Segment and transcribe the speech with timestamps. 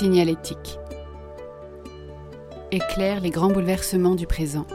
[0.00, 0.78] Signalétique.
[2.70, 4.66] Éclaire les grands bouleversements du présent.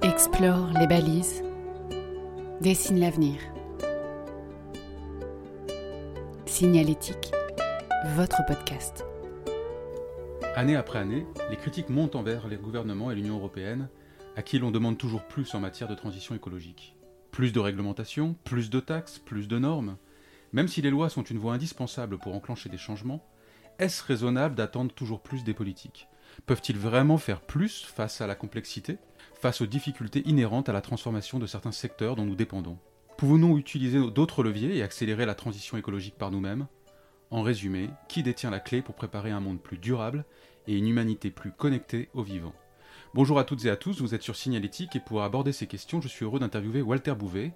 [0.00, 1.44] Explore les balises.
[2.62, 3.38] Dessine l'avenir.
[6.46, 7.32] Signalétique,
[8.16, 9.04] votre podcast.
[10.56, 13.90] Année après année, les critiques montent envers les gouvernements et l'Union européenne,
[14.36, 16.96] à qui l'on demande toujours plus en matière de transition écologique.
[17.30, 19.98] Plus de réglementation, plus de taxes, plus de normes.
[20.54, 23.22] Même si les lois sont une voie indispensable pour enclencher des changements,
[23.78, 26.08] est-ce raisonnable d'attendre toujours plus des politiques?
[26.46, 28.98] Peuvent-ils vraiment faire plus face à la complexité,
[29.40, 32.78] face aux difficultés inhérentes à la transformation de certains secteurs dont nous dépendons?
[33.16, 36.66] Pouvons-nous utiliser d'autres leviers et accélérer la transition écologique par nous-mêmes?
[37.30, 40.24] En résumé, qui détient la clé pour préparer un monde plus durable
[40.66, 42.54] et une humanité plus connectée aux vivants?
[43.12, 46.00] Bonjour à toutes et à tous, vous êtes sur Signalétique et pour aborder ces questions,
[46.00, 47.52] je suis heureux d'interviewer Walter Bouvet,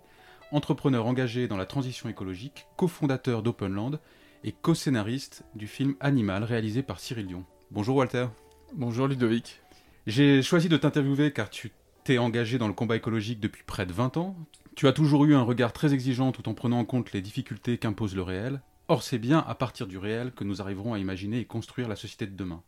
[0.52, 3.98] entrepreneur engagé dans la transition écologique, cofondateur d'Openland
[4.44, 7.44] et co-scénariste du film Animal réalisé par Cyril Dion.
[7.70, 8.26] Bonjour Walter.
[8.74, 9.60] Bonjour Ludovic.
[10.06, 11.72] J'ai choisi de t'interviewer car tu
[12.04, 14.36] t'es engagé dans le combat écologique depuis près de 20 ans.
[14.76, 17.78] Tu as toujours eu un regard très exigeant tout en prenant en compte les difficultés
[17.78, 18.62] qu'impose le réel.
[18.88, 21.96] Or c'est bien à partir du réel que nous arriverons à imaginer et construire la
[21.96, 22.62] société de demain.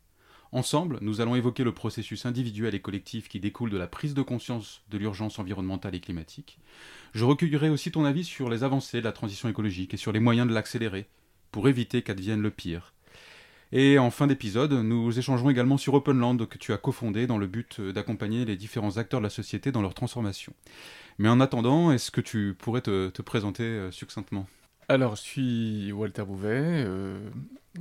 [0.53, 4.21] Ensemble, nous allons évoquer le processus individuel et collectif qui découle de la prise de
[4.21, 6.59] conscience de l'urgence environnementale et climatique.
[7.13, 10.19] Je recueillerai aussi ton avis sur les avancées de la transition écologique et sur les
[10.19, 11.07] moyens de l'accélérer,
[11.51, 12.93] pour éviter qu'advienne le pire.
[13.73, 17.47] Et en fin d'épisode, nous échangerons également sur Openland que tu as cofondé dans le
[17.47, 20.53] but d'accompagner les différents acteurs de la société dans leur transformation.
[21.19, 24.47] Mais en attendant, est-ce que tu pourrais te, présenter euh, succinctement?
[24.89, 27.29] Alors, je suis Walter Bouvet, euh,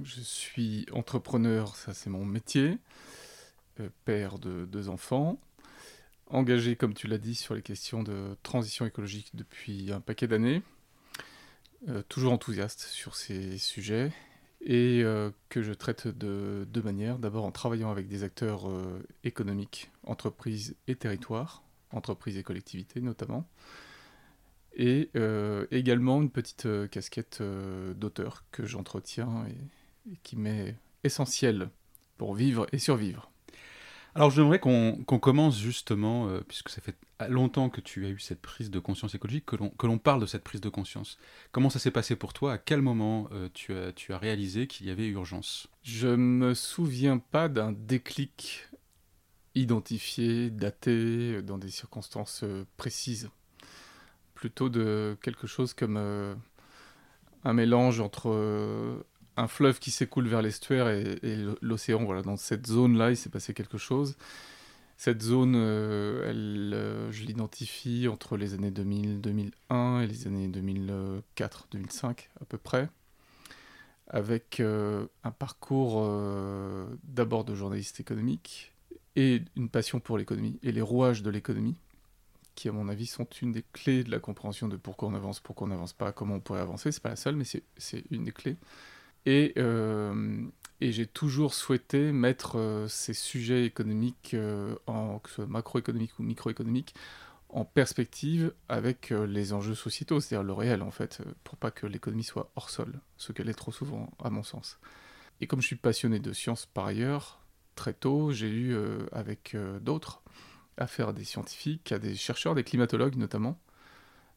[0.05, 2.78] je suis entrepreneur, ça c'est mon métier,
[3.80, 5.40] euh, père de deux enfants,
[6.28, 10.62] engagé, comme tu l'as dit, sur les questions de transition écologique depuis un paquet d'années,
[11.89, 14.12] euh, toujours enthousiaste sur ces sujets,
[14.62, 17.19] et euh, que je traite de deux manières.
[17.19, 18.68] D'abord en travaillant avec des acteurs
[19.24, 23.46] économiques, entreprises et territoires, entreprises et collectivités notamment,
[24.74, 25.11] et
[25.70, 27.42] également une petite casquette
[27.96, 29.46] d'auteur que j'entretiens
[30.11, 31.70] et qui m'est essentiel
[32.17, 33.30] pour vivre et survivre.
[34.14, 36.96] Alors j'aimerais qu'on commence justement, euh, puisque ça fait
[37.29, 40.45] longtemps que tu as eu cette prise de conscience écologique, que l'on parle de cette
[40.45, 41.19] prise de conscience.
[41.53, 42.55] Comment ça s'est passé pour toi?
[42.55, 45.69] À quel moment euh, tu, as, tu as réalisé qu'il y avait urgence?
[45.83, 48.69] Je me souviens pas d'un déclic
[49.55, 53.31] identifié, daté, dans des circonstances euh, précises.
[54.35, 55.98] Plutôt de quelque chose comme
[57.45, 59.05] un mélange entre
[59.37, 61.19] un fleuve qui s'écoule vers l'estuaire et,
[61.61, 62.05] l'océan.
[62.05, 64.17] Voilà, dans cette zone-là, il s'est passé quelque chose.
[65.00, 71.68] Cette zone, euh, euh, je l'identifie entre les années 2000, 2001 et les années 2004,
[71.70, 72.90] 2005 à peu près,
[74.08, 76.06] avec euh, un parcours
[77.02, 78.74] d'abord de journaliste économique
[79.16, 81.78] et une passion pour l'économie et les rouages de l'économie,
[82.55, 85.40] qui à mon avis sont une des clés de la compréhension de pourquoi on avance,
[85.40, 86.92] pourquoi on n'avance pas, comment on pourrait avancer.
[86.92, 88.58] C'est pas la seule, mais c'est une des clés.
[89.27, 90.42] Et, euh,
[90.80, 94.74] et j'ai toujours souhaité mettre euh, ces sujets économiques, euh,
[95.23, 96.95] que ce soit macroéconomiques ou microéconomiques,
[97.48, 102.23] en perspective avec les enjeux sociétaux, c'est-à-dire le réel en fait, pour pas que l'économie
[102.23, 104.79] soit hors sol, ce qu'elle est trop souvent à mon sens.
[105.40, 107.40] Et comme je suis passionné de sciences par ailleurs,
[107.74, 108.77] très tôt, j'ai eu
[109.11, 110.23] avec d'autres
[110.80, 113.58] affaire à des scientifiques, à des chercheurs, des climatologues notamment,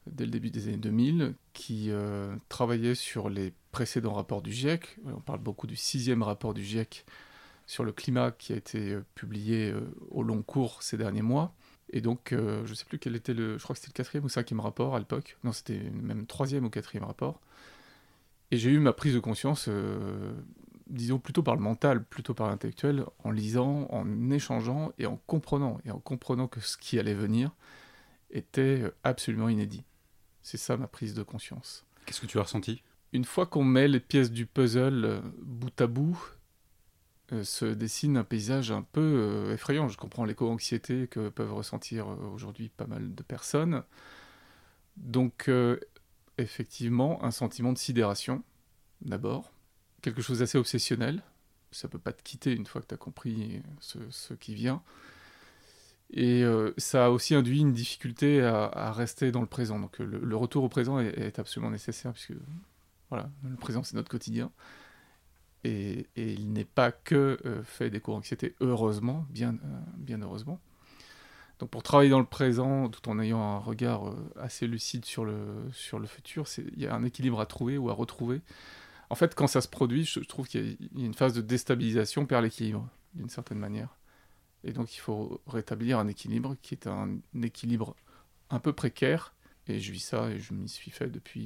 [0.07, 4.97] dès le début des années 2000, qui euh, travaillait sur les précédents rapports du GIEC.
[5.05, 7.05] On parle beaucoup du sixième rapport du GIEC
[7.65, 9.81] sur le climat qui a été euh, publié euh,
[10.11, 11.53] au long cours ces derniers mois.
[11.91, 13.59] Et donc, je ne sais plus quel était le...
[13.59, 15.37] Je crois que c'était le quatrième ou cinquième rapport à l'époque.
[15.43, 17.39] Non, c'était même troisième ou quatrième rapport.
[18.49, 19.69] Et j'ai eu ma prise de conscience,
[20.87, 25.77] disons, plutôt par le mental, plutôt par l'intellectuel, en lisant, en échangeant et en comprenant.
[25.85, 27.51] Et en comprenant que ce qui allait venir
[28.31, 29.83] était absolument inédit.
[30.43, 31.85] C'est ça ma prise de conscience.
[32.05, 32.83] Qu'est-ce que tu as ressenti?
[33.13, 36.19] Une fois qu'on met les pièces du puzzle euh, bout à bout,
[37.31, 39.87] euh, se dessine un paysage un peu euh, effrayant.
[39.87, 43.83] Je comprends l'éco-anxiété que peuvent ressentir aujourd'hui pas mal de personnes.
[44.97, 45.49] Donc,
[46.37, 48.43] effectivement, un sentiment de sidération,
[49.01, 49.51] d'abord.
[50.03, 51.23] Quelque chose d'assez obsessionnel.
[51.71, 54.83] Ça peut pas te quitter une fois que tu as compris ce qui vient.
[56.15, 59.79] Et euh, ça a aussi induit une difficulté à, rester dans le présent.
[59.79, 62.33] Donc le, retour au présent est, absolument nécessaire, puisque
[63.09, 64.51] voilà, le présent c'est notre quotidien.
[65.63, 70.59] Et, il n'est pas que euh, fait d'éco-anxiété, heureusement, bien, euh, bien heureusement.
[71.57, 75.35] Donc pour travailler dans le présent, tout en ayant un regard assez lucide sur le,
[75.71, 78.41] sur le futur, il y a un équilibre à trouver ou à retrouver
[79.09, 82.25] En fait, quand ça se produit, je trouve qu'il y a une phase de déstabilisation
[82.25, 83.95] perd l'équilibre, d'une certaine manière.
[84.63, 87.95] Et donc il faut rétablir un équilibre qui est un équilibre
[88.49, 89.33] un peu précaire.
[89.67, 91.45] Et je vis ça et je m'y suis fait depuis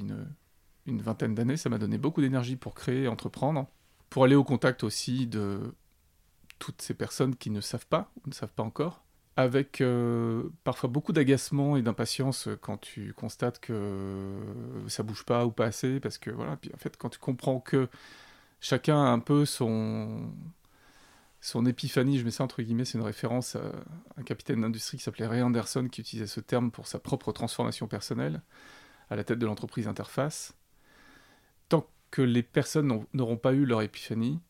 [0.86, 1.56] une, vingtaine d'années.
[1.56, 3.66] Ça m'a donné beaucoup d'énergie pour créer, entreprendre,
[4.10, 5.74] pour aller au contact aussi de
[6.58, 9.04] toutes ces personnes qui ne savent pas ou ne savent pas encore,
[9.36, 14.36] avec euh, parfois beaucoup d'agacement et d'impatience quand tu constates que
[14.88, 17.60] ça bouge pas ou pas assez, parce que voilà, puis en fait quand tu comprends
[17.60, 17.88] que
[18.60, 20.32] chacun a un peu son
[21.40, 23.72] son épiphanie, je mets ça entre guillemets, c'est une référence à
[24.16, 27.86] un capitaine d'industrie qui s'appelait Ray Anderson qui utilisait ce terme pour sa propre transformation
[27.86, 28.42] personnelle
[29.10, 30.54] à la tête de l'entreprise Interface.
[31.68, 34.40] Tant que les personnes n'auront pas eu leur épiphanie,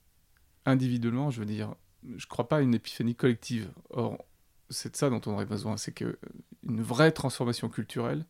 [0.65, 1.75] individuellement, je veux dire,
[2.05, 3.71] je ne crois pas à une épiphanie collective.
[3.91, 4.25] Or,
[4.71, 6.19] c'est de ça dont on aurait besoin, c'est que
[6.63, 8.25] une vraie transformation culturelle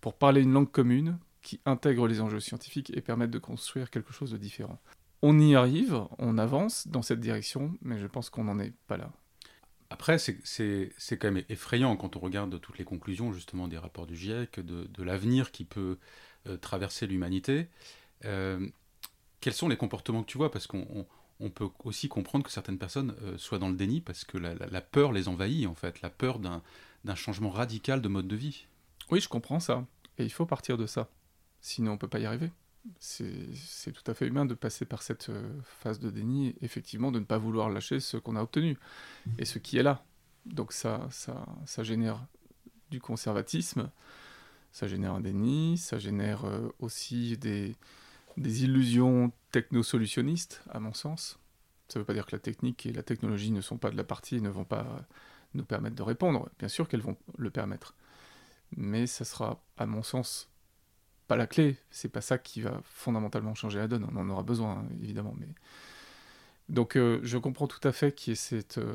[0.00, 4.12] pour parler une langue commune qui intègre les enjeux scientifiques et permette de construire quelque
[4.12, 4.78] chose de différent.
[5.22, 8.96] On y arrive, on avance dans cette direction, mais je pense qu'on n'en est pas
[8.96, 9.10] là.
[9.90, 14.16] Après, c'est quand même effrayant quand on regarde toutes les conclusions justement des rapports du
[14.16, 15.98] GIEC, de, l'avenir qui peut
[16.46, 17.68] euh, traverser l'humanité.
[18.24, 18.68] Euh,
[19.40, 20.50] quels sont les comportements que tu vois?
[20.50, 21.06] Parce qu'on
[21.40, 24.80] on peut aussi comprendre que certaines personnes euh, soient dans le déni parce que la,
[24.80, 28.66] peur les envahit, en fait, la peur d'un changement radical de mode de vie.
[29.10, 29.86] Oui, je comprends ça.
[30.18, 31.08] Et il faut partir de ça.
[31.60, 32.50] Sinon, on ne peut pas y arriver.
[32.98, 37.18] C'est tout à fait humain de passer par cette euh, phase de déni, effectivement, de
[37.18, 38.78] ne pas vouloir lâcher ce qu'on a obtenu
[39.38, 40.04] et ce qui est là.
[40.46, 42.24] Donc ça, ça, ça génère
[42.90, 43.90] du conservatisme,
[44.72, 47.76] ça génère un déni, ça génère euh, aussi des,
[48.36, 51.38] des illusions technosolutionnistes, à mon sens.
[51.88, 53.96] Ça ne veut pas dire que la technique et la technologie ne sont pas de
[53.96, 55.06] la partie et ne vont pas
[55.54, 56.48] nous permettre de répondre.
[56.58, 57.94] Bien sûr qu'elles vont le permettre.
[58.76, 60.50] Mais ça sera, à mon sens,
[61.28, 61.76] pas la clé.
[61.90, 64.06] C'est pas ça qui va fondamentalement changer la donne.
[64.12, 65.34] On en aura besoin, évidemment.
[65.38, 65.46] Mais
[66.68, 68.94] donc euh, je comprends tout à fait qu'il y ait cette, euh,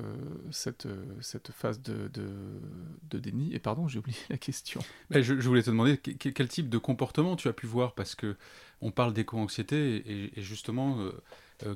[0.52, 3.54] cette, euh, cette phase de, de, déni.
[3.54, 4.82] Et pardon, j'ai oublié la question.
[5.10, 8.36] je, je, voulais te demander quel, type de comportement tu as pu voir, parce que
[8.82, 10.98] on parle d'éco-anxiété, et, justement,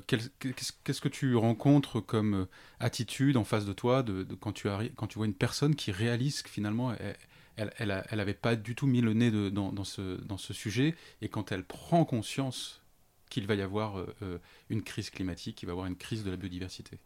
[0.06, 2.46] qu'est-ce que tu rencontres comme
[2.80, 6.42] attitude en face de toi de, quand, tu quand tu vois une personne qui réalise
[6.42, 7.16] que finalement elle,
[7.58, 11.64] elle, elle, avait pas du tout mis le nez dans, ce, sujet, et quand elle
[11.64, 12.82] prend conscience
[13.30, 14.38] qu'il va y avoir euh, euh,
[14.70, 16.98] une crise climatique, qu'il va y avoir une crise de la biodiversité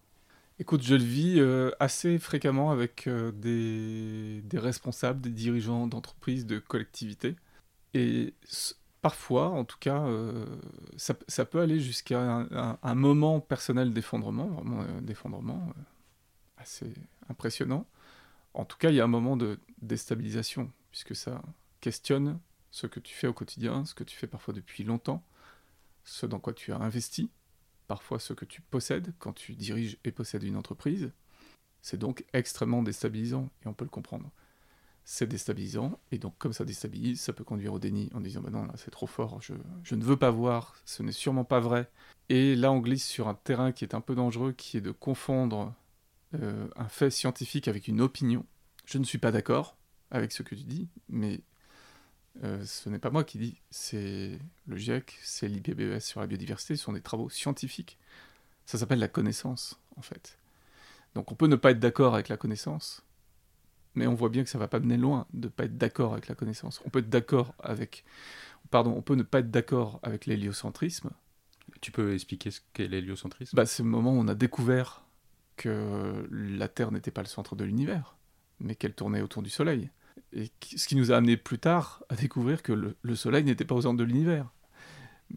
[0.59, 7.35] Écoute, je le vis euh, assez fréquemment avec des, responsables, des dirigeants d'entreprises, de collectivités.
[7.95, 8.35] Et
[9.01, 10.07] parfois, en tout cas,
[10.97, 12.47] ça, peut aller jusqu'à
[12.81, 15.73] un, moment personnel d'effondrement, vraiment un d'effondrement
[16.59, 16.93] assez
[17.29, 17.87] impressionnant.
[18.55, 21.43] En tout cas, il y a un moment de déstabilisation, puisque ça
[21.81, 22.39] questionne
[22.71, 25.23] ce que tu fais au quotidien, ce que tu fais parfois depuis longtemps,
[26.05, 27.31] ce dans quoi tu as investi,
[27.87, 31.13] parfois ce que tu possèdes quand tu diriges et possèdes une entreprise.
[31.83, 34.31] C'est donc extrêmement déstabilisant, et on peut le comprendre.
[35.05, 38.51] C'est déstabilisant, et donc comme ça déstabilise, ça peut conduire au déni en disant bah
[38.51, 41.91] non, là c'est trop fort, je, ne veux pas voir, ce n'est sûrement pas vrai.
[42.29, 44.93] Et là on glisse sur un terrain qui est un peu dangereux, qui est de
[44.93, 45.75] confondre
[46.35, 48.47] euh, un fait scientifique avec une opinion.
[48.87, 49.77] Je ne suis pas d'accord
[50.11, 51.41] avec ce que tu dis, mais
[52.43, 56.77] euh, ce n'est pas moi qui dis, c'est le GIEC, c'est l'IPBES sur la biodiversité,
[56.77, 57.99] ce sont des travaux scientifiques.
[58.67, 60.39] Ça s'appelle la connaissance, en fait.
[61.15, 63.05] Donc on peut ne pas être d'accord avec la connaissance,
[63.95, 66.13] mais on voit bien que ça va pas mener loin de ne pas être d'accord
[66.15, 66.81] avec la connaissance.
[66.87, 68.05] On peut être d'accord avec...
[68.71, 71.11] Pardon, on peut ne pas être d'accord avec l'héliocentrisme.
[71.83, 73.55] Tu peux expliquer ce qu'est l'héliocentrisme?
[73.55, 75.02] Bah, C'est le moment où on a découvert
[75.57, 78.17] que la Terre n'était pas le centre de l'univers,
[78.61, 79.91] mais qu'elle tournait autour du Soleil.
[80.33, 83.75] Et ce qui nous a amené plus tard à découvrir que le, Soleil n'était pas
[83.75, 84.51] au centre de l'univers,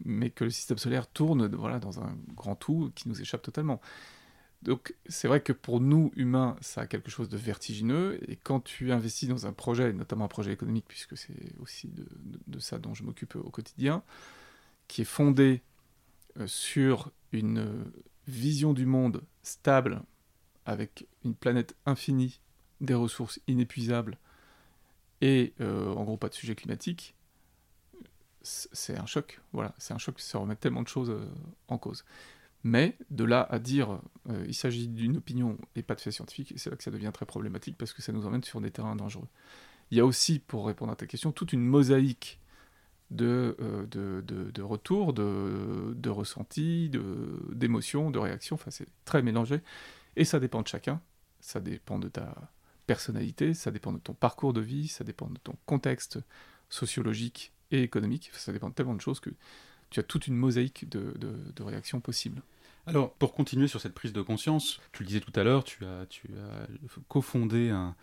[0.04, 3.80] mais que le système solaire tourne voilà, dans un grand tout qui nous échappe totalement.
[4.62, 8.60] Donc c'est vrai que pour nous, humains, ça a quelque chose de vertigineux, et quand
[8.60, 12.94] tu investis dans un projet, notamment un projet économique, puisque c'est aussi de, ça dont
[12.94, 14.02] je m'occupe au quotidien,
[14.88, 15.62] qui est fondé
[16.38, 17.84] euh, sur une
[18.26, 20.02] vision du monde stable,
[20.64, 22.40] avec une planète infinie,
[22.80, 24.18] des ressources inépuisables,
[25.20, 27.14] et euh, en gros pas de sujet climatique,
[28.42, 29.40] c'est un choc.
[29.52, 31.26] Voilà, c'est un choc, ça remet tellement de choses euh,
[31.68, 32.04] en cause.
[32.62, 36.52] Mais de là à dire euh, il s'agit d'une opinion et pas de fait scientifique,
[36.56, 38.96] c'est là que ça devient très problématique parce que ça nous emmène sur des terrains
[38.96, 39.28] dangereux.
[39.90, 42.40] Il y a aussi, pour répondre à ta question, toute une mosaïque
[43.10, 43.56] de,
[43.90, 46.90] de, de, de retours, de, de ressentis,
[47.52, 49.60] d'émotions, de, réactions, enfin c'est très mélangé,
[50.16, 51.00] et ça dépend de chacun,
[51.40, 52.34] ça dépend de ta,
[52.86, 56.18] personnalité, ça dépend de ton parcours de vie, ça dépend de ton contexte
[56.70, 59.30] sociologique et économique, ça dépend de tellement de choses que
[59.90, 62.42] tu as toute une mosaïque de, réactions possibles.
[62.86, 65.84] Alors, pour continuer sur cette prise de conscience, tu le disais tout à l'heure, tu
[65.84, 66.68] as, tu as
[67.08, 67.96] cofondé un,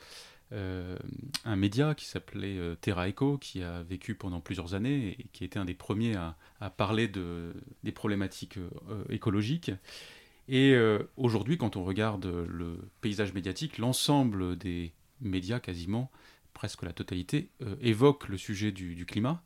[0.53, 0.97] euh,
[1.45, 5.43] un média qui s'appelait euh, Terra Echo, qui a vécu pendant plusieurs années et qui
[5.43, 6.35] était un des premiers à,
[6.69, 9.71] parler de, des problématiques euh, écologiques.
[10.49, 10.75] Et
[11.15, 14.91] aujourd'hui, quand on regarde le paysage médiatique, l'ensemble des
[15.21, 16.11] médias, quasiment,
[16.53, 19.41] presque la totalité, évoque le sujet du, climat.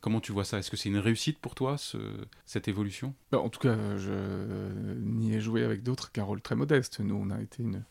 [0.00, 0.60] comment tu vois ça?
[0.60, 1.98] Est-ce que c'est une réussite pour toi, ce,
[2.46, 3.12] cette évolution?
[3.32, 7.00] Bah, En tout cas, je n'y ai joué avec d'autres qu'un rôle très modeste.
[7.00, 7.82] Nous, on a été une,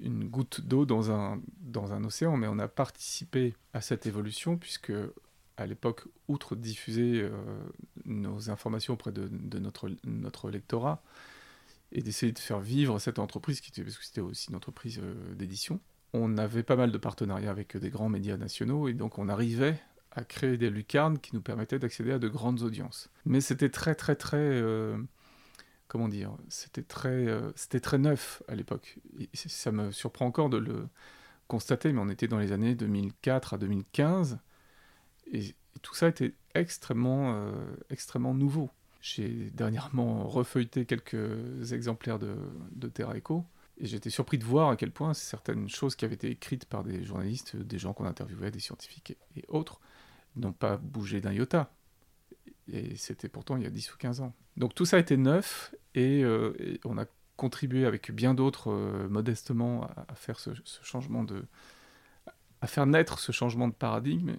[0.00, 4.56] une goutte d'eau dans un, dans un océan, mais on a participé à cette évolution
[4.56, 4.92] puisque
[5.60, 7.30] à l'époque, outre diffuser euh,
[8.06, 9.28] nos informations auprès de,
[9.58, 11.02] notre, notre lectorat
[11.92, 15.00] et d'essayer de faire vivre cette entreprise, qui était, parce que c'était aussi une entreprise
[15.02, 15.78] euh, d'édition,
[16.14, 19.78] on avait pas mal de partenariats avec des grands médias nationaux et donc on arrivait
[20.12, 23.10] à créer des lucarnes qui nous permettaient d'accéder à de grandes audiences.
[23.26, 24.38] Mais c'était très très très...
[24.38, 24.96] Euh,
[25.90, 29.00] comment dire, c'était très, euh, c'était très neuf à l'époque.
[29.34, 30.86] Ça me surprend encore de le
[31.48, 34.38] constater, mais on était dans les années 2004 à 2015,
[35.32, 37.52] et, tout ça était extrêmement, euh,
[37.90, 38.70] extrêmement nouveau.
[39.00, 43.44] J'ai dernièrement refeuilleté quelques exemplaires de, Terra Echo,
[43.78, 46.84] et j'étais surpris de voir à quel point certaines choses qui avaient été écrites par
[46.84, 49.80] des journalistes, des gens qu'on interviewait, des scientifiques et autres,
[50.36, 51.72] n'ont pas bougé d'un iota.
[52.68, 54.34] Et c'était pourtant il y a 10 ou 15 ans.
[54.56, 59.88] Donc tout ça été neuf euh, et, on a contribué avec bien d'autres euh, modestement
[60.08, 60.50] à, faire ce,
[60.82, 61.44] changement de.
[62.60, 64.36] à faire naître ce changement de paradigme.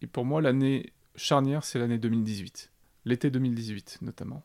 [0.00, 2.70] Et pour moi, l'année charnière, c'est l'année 2018.
[3.04, 4.44] L'été 2018 notamment.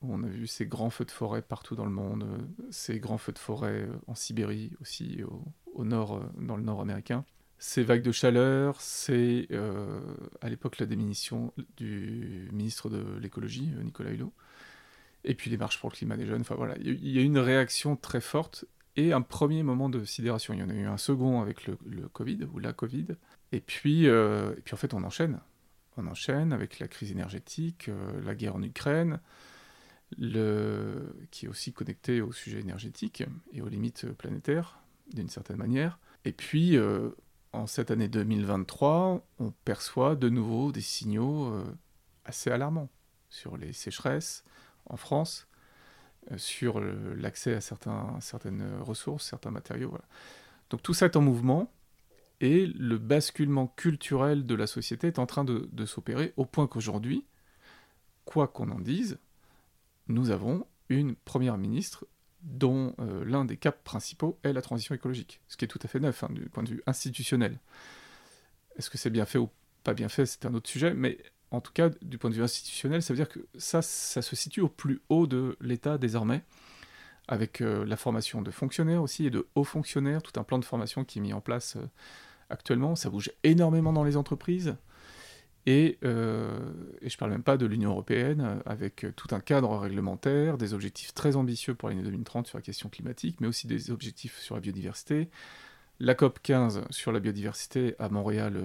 [0.00, 3.18] On a vu ces grands feux de forêt partout dans le monde, euh, ces grands
[3.18, 5.22] feux de forêt en Sibérie aussi,
[5.74, 7.24] au nord, dans le nord américain
[7.58, 10.00] ces vagues de chaleur, c'est euh,
[10.40, 14.32] à l'époque la démission du ministre de l'écologie, euh, Nicolas Hulot,
[15.24, 16.42] et puis les marches pour le climat des jeunes.
[16.42, 20.04] Enfin voilà, il y a eu une réaction très forte et un premier moment de
[20.04, 20.54] sidération.
[20.54, 21.76] Il y en a eu un second avec le,
[22.12, 23.06] Covid ou la Covid,
[23.50, 25.40] et puis, euh, et puis en fait on enchaîne.
[25.96, 27.90] On enchaîne avec la crise énergétique,
[28.24, 29.18] la guerre en Ukraine,
[30.16, 34.78] qui est aussi connecté au sujet énergétique et aux limites planétaires,
[35.12, 35.98] d'une certaine manière.
[36.24, 36.78] Et puis,
[37.52, 41.64] en cette année 2023, on perçoit de nouveau des signaux euh,
[42.24, 42.90] assez alarmants
[43.30, 44.44] sur les sécheresses
[44.86, 45.48] en France,
[46.30, 49.96] euh, sur l'accès à certaines ressources, certains matériaux.
[50.70, 51.72] Donc tout ça est en mouvement
[52.40, 56.66] et le basculement culturel de la société est en train de, de s'opérer au point
[56.66, 57.24] qu'aujourd'hui,
[58.24, 59.18] quoi qu'on en dise,
[60.06, 62.06] nous avons une première ministre
[62.42, 65.88] dont euh, l'un des caps principaux est la transition écologique, ce qui est tout à
[65.88, 67.58] fait neuf hein, du point de vue institutionnel.
[68.76, 69.50] Est-ce que c'est bien fait ou
[69.84, 71.18] pas bien fait, c'est un autre sujet, mais
[71.50, 74.36] en tout cas, du point de vue institutionnel, ça veut dire que ça, ça se
[74.36, 76.42] situe au plus haut de l'État désormais,
[77.26, 80.64] avec euh, la formation de fonctionnaires aussi et de hauts fonctionnaires, tout un plan de
[80.64, 81.86] formation qui est mis en place euh,
[82.50, 82.96] actuellement.
[82.96, 84.76] Ça bouge énormément dans les entreprises.
[85.70, 86.58] Et, euh,
[87.02, 89.76] et, je ne parle même pas de l'Union européenne, euh, avec euh, tout un cadre
[89.76, 93.90] réglementaire, des objectifs très ambitieux pour l'année 2030 sur la question climatique, mais aussi des
[93.90, 95.28] objectifs sur la biodiversité.
[96.00, 98.58] La COP 15 sur la biodiversité à Montréal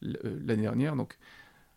[0.00, 0.96] l'année dernière.
[0.96, 1.18] Donc,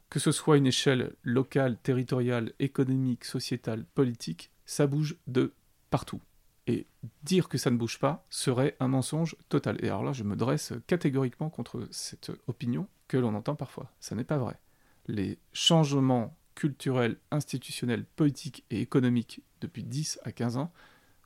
[0.10, 5.52] que ce soit une échelle locale, territoriale, économique, sociétale, politique, ça bouge de
[5.90, 6.22] partout.
[6.68, 6.88] Et
[7.24, 9.78] dire que ça ne bouge pas serait un mensonge total.
[9.84, 13.92] Et alors là, je me dresse catégoriquement contre cette opinion que l'on entend parfois.
[14.00, 14.60] Ça n'est pas vrai.
[15.08, 20.74] Les changements culturels, institutionnels, politiques et économiques depuis 10 à 15 ans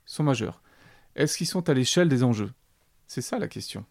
[0.04, 0.62] sont majeurs.
[1.16, 2.52] Est-ce qu'ils sont à l'échelle des enjeux?
[3.06, 3.84] C'est ça la question.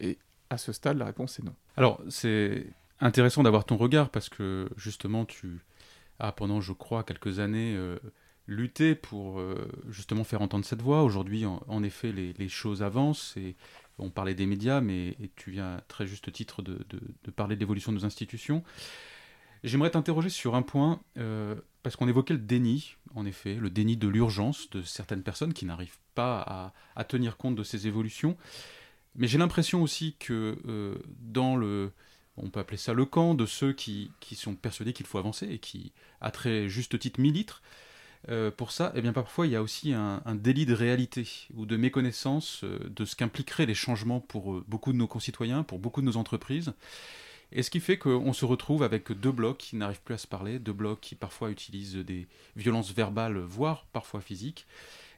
[0.00, 0.18] Et
[0.50, 1.54] à ce stade, la réponse est non.
[1.76, 2.66] Alors, c'est
[3.00, 5.64] intéressant d'avoir ton regard parce que justement, tu
[6.18, 7.98] as pendant, je crois, quelques années euh,
[8.46, 11.02] lutté pour euh, justement faire entendre cette voix.
[11.02, 13.56] Aujourd'hui, en, effet, les, les, choses avancent et
[13.98, 16.78] on parlait des médias, mais tu viens à très juste titre de,
[17.36, 18.62] parler de l'évolution de nos institutions.
[19.62, 23.96] J'aimerais t'interroger sur un point, euh, parce qu'on évoquait le déni, en effet, le déni
[23.96, 28.36] de l'urgence de certaines personnes qui n'arrivent pas à, tenir compte de ces évolutions.
[29.14, 31.92] Mais j'ai l'impression aussi que euh, dans le,
[32.36, 35.46] on peut appeler ça le camp de ceux qui, qui sont persuadés qu'il faut avancer
[35.46, 37.62] et qui, à très juste titre, militent,
[38.28, 41.66] euh, pour ça, eh bien parfois il y a aussi un, délit de réalité ou
[41.66, 45.78] de méconnaissance euh, de ce qu'impliqueraient les changements pour euh, beaucoup de nos concitoyens, pour
[45.78, 46.72] beaucoup de nos entreprises.
[47.52, 50.26] Et ce qui fait qu'on se retrouve avec deux blocs qui n'arrivent plus à se
[50.26, 52.26] parler, deux blocs qui parfois utilisent des
[52.56, 54.66] violences verbales, voire parfois physiques,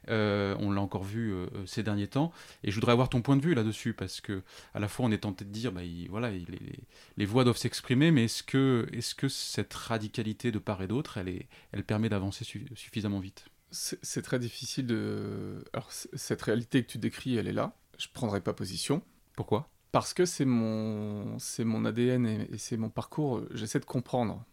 [0.09, 1.33] Euh, on l'a encore vu
[1.65, 2.31] ces derniers temps.
[2.63, 5.11] Et je voudrais avoir ton point de vue là-dessus, parce que à la fois on
[5.11, 9.27] est tenté de dire, bah, voilà, les, voix doivent s'exprimer, mais est-ce que, est que
[9.27, 12.45] cette radicalité de part et d'autre, elle, elle permet d'avancer
[12.75, 13.45] suffisamment vite?
[13.71, 15.65] C'est très difficile de.
[15.73, 17.75] Alors, cette réalité que tu décris, elle est là.
[17.97, 19.01] Je prendrai pas position.
[19.35, 19.69] Pourquoi?
[19.91, 23.41] Parce que c'est mon, c'est mon ADN et, c'est mon parcours.
[23.51, 24.43] J'essaie de comprendre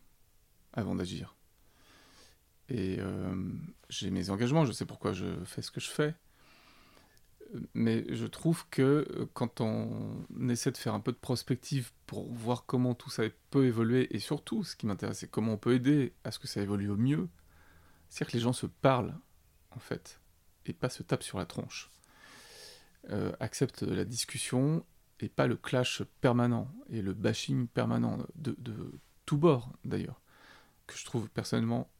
[0.73, 1.37] avant d'agir.
[2.69, 3.35] Et euh,
[3.89, 6.15] j'ai mes engagements, je sais pourquoi je fais ce que je fais.
[7.75, 12.33] Mais je trouve que euh, quand on essaie de faire un peu de prospective pour
[12.33, 15.75] voir comment tout ça peut évoluer, et surtout, ce qui m'intéresse, c'est comment on peut
[15.75, 17.29] aider à ce que ça évolue au mieux,
[18.09, 19.15] c'est-à-dire que les gens se parlent,
[19.71, 20.21] en fait,
[20.67, 21.91] et pas se tapent sur la tronche.
[23.11, 24.85] Euh, acceptent la discussion
[25.21, 30.23] et pas le clash permanent et le bashing permanent de, de tous bords, d'ailleurs,
[30.87, 31.91] que je trouve personnellement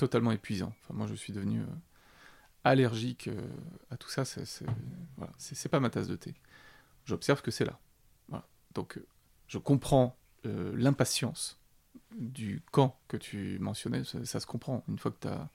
[0.00, 0.72] totalement épuisant.
[0.82, 1.66] Enfin, moi, je suis devenu euh,
[2.64, 3.38] allergique euh,
[3.90, 4.24] à tout ça.
[4.24, 6.34] C'est pas ma tasse de thé.
[7.04, 7.78] J'observe que c'est là.
[8.72, 9.00] Donc,
[9.48, 11.58] je comprends l'impatience
[12.12, 14.84] du camp que tu mentionnais, ça, se comprend.
[14.88, 15.50] Une fois que tu as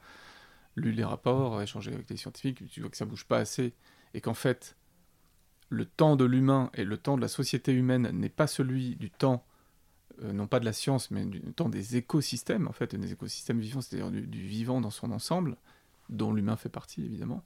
[0.75, 3.73] lu les rapports, échangé avec les scientifiques, tu vois que ça bouge pas assez,
[4.13, 4.75] et qu'en fait,
[5.69, 9.09] le temps de l'humain et le temps de la société humaine n'est pas celui du
[9.09, 9.45] temps,
[10.23, 13.59] euh, non pas de la science, mais du temps des écosystèmes, en fait, des écosystèmes
[13.59, 15.57] vivants, c'est-à-dire du, vivant dans son ensemble,
[16.09, 17.43] dont l'humain fait partie, évidemment.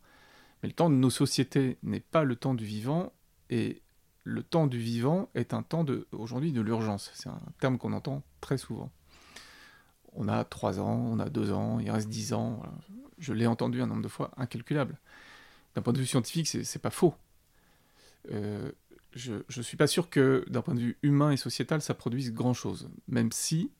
[0.61, 3.11] Mais le temps de nos sociétés n'est pas le temps du vivant,
[3.49, 3.81] et
[4.23, 7.11] le temps du vivant est un temps de, aujourd'hui de l'urgence.
[7.15, 8.91] C'est un terme qu'on entend très souvent.
[10.13, 12.61] On a 3 ans, on a 2 ans, il reste 10 ans.
[13.17, 14.97] Je l'ai entendu un nombre de fois incalculable.
[15.75, 17.13] D'un point de vue scientifique, c'est pas faux.
[18.31, 18.71] Euh,
[19.13, 22.33] je ne suis pas sûr que d'un point de vue humain et sociétal, ça produise
[22.33, 22.89] grand-chose.
[23.07, 23.71] Même si,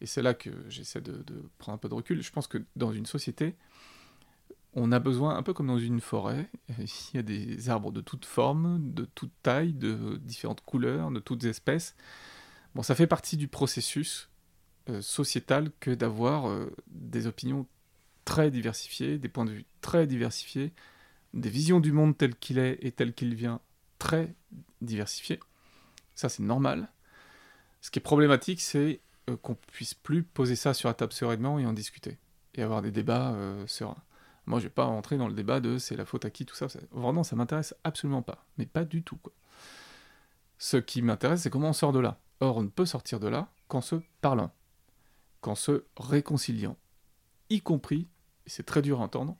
[0.00, 1.24] et c'est là que j'essaie de,
[1.58, 3.54] prendre un peu de recul, je pense que dans une société,
[4.74, 8.00] on a besoin, un peu comme dans une forêt, il y a des arbres de
[8.00, 11.94] toutes formes, de toutes tailles, de différentes couleurs, de toutes espèces.
[12.74, 14.28] Bon, ça fait partie du processus
[14.90, 17.66] euh, sociétal que d'avoir euh, des opinions
[18.24, 20.72] très diversifiées, des points de vue très diversifiés,
[21.32, 23.60] des visions du monde tel qu'il est et tel qu'il vient
[23.98, 24.34] très
[24.80, 25.40] diversifiées.
[26.14, 26.88] Ça, c'est normal.
[27.80, 31.58] Ce qui est problématique, c'est euh, qu'on puisse plus poser ça sur la table sereinement
[31.58, 32.18] et en discuter,
[32.54, 34.02] et avoir des débats sereins.
[34.46, 36.54] Moi, je vais pas rentrer dans le débat de c'est la faute à qui, tout
[36.54, 36.68] ça.
[36.92, 38.46] Vraiment, ça m'intéresse absolument pas.
[38.58, 39.32] Mais pas du tout, quoi.
[40.58, 42.18] Ce qui m'intéresse, c'est comment on sort de là.
[42.40, 44.54] Or, on ne peut sortir de là qu'en se parlant,
[45.40, 46.76] qu'en se réconciliant,
[47.50, 48.08] y compris,
[48.46, 49.36] et c'est très dur à entendre,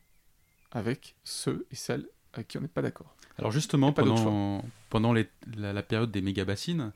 [0.71, 3.15] avec ceux et celles avec qui on n'est pas d'accord.
[3.37, 6.91] Alors justement, pendant, pendant la, période des méga-bassines,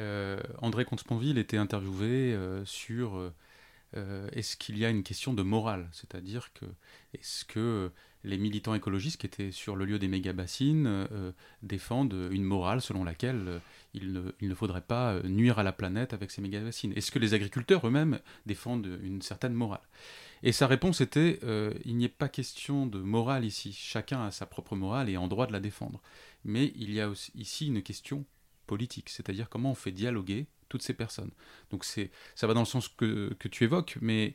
[0.00, 3.32] euh, André Comte-Sponville était interviewé euh, sur
[3.96, 5.88] euh, est-ce qu'il y a une question de morale?
[5.92, 6.64] C'est-à-dire que
[7.14, 7.90] est-ce que
[8.24, 11.32] les militants écologistes qui étaient sur le lieu des méga-bassines euh,
[11.62, 13.58] défendent une morale selon laquelle euh,
[13.94, 16.92] il, ne, faudrait pas nuire à la planète avec ces méga-bassines?
[16.96, 19.80] Est-ce que les agriculteurs eux-mêmes défendent une certaine morale?
[20.42, 21.38] Et sa réponse était
[21.84, 23.72] il n'y a pas question de morale ici.
[23.72, 26.00] Chacun a sa propre morale et en droit de la défendre.
[26.44, 28.24] Mais il y a ici une question
[28.66, 31.30] politique, c'est-à-dire comment on fait dialoguer toutes ces personnes.
[31.70, 34.34] Donc c'est, ça va dans le sens que, que tu évoques, mais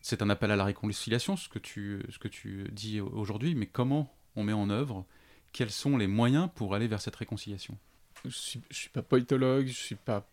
[0.00, 3.66] c'est un appel à la réconciliation, ce que tu, ce que tu dis aujourd'hui, mais
[3.66, 5.06] comment on met en œuvre,
[5.52, 7.78] quels sont les moyens pour aller vers cette réconciliation?
[8.24, 10.28] Je suis, suis pas politologue, je suis pas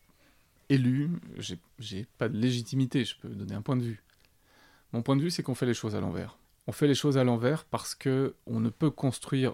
[0.69, 4.03] élu, j'ai, j'ai pas de légitimité, je peux donner un point de vue.
[4.95, 6.37] Mon point de vue, c'est qu'on fait les choses à l'envers.
[6.67, 9.53] On fait les choses à l'envers parce que on ne peut construire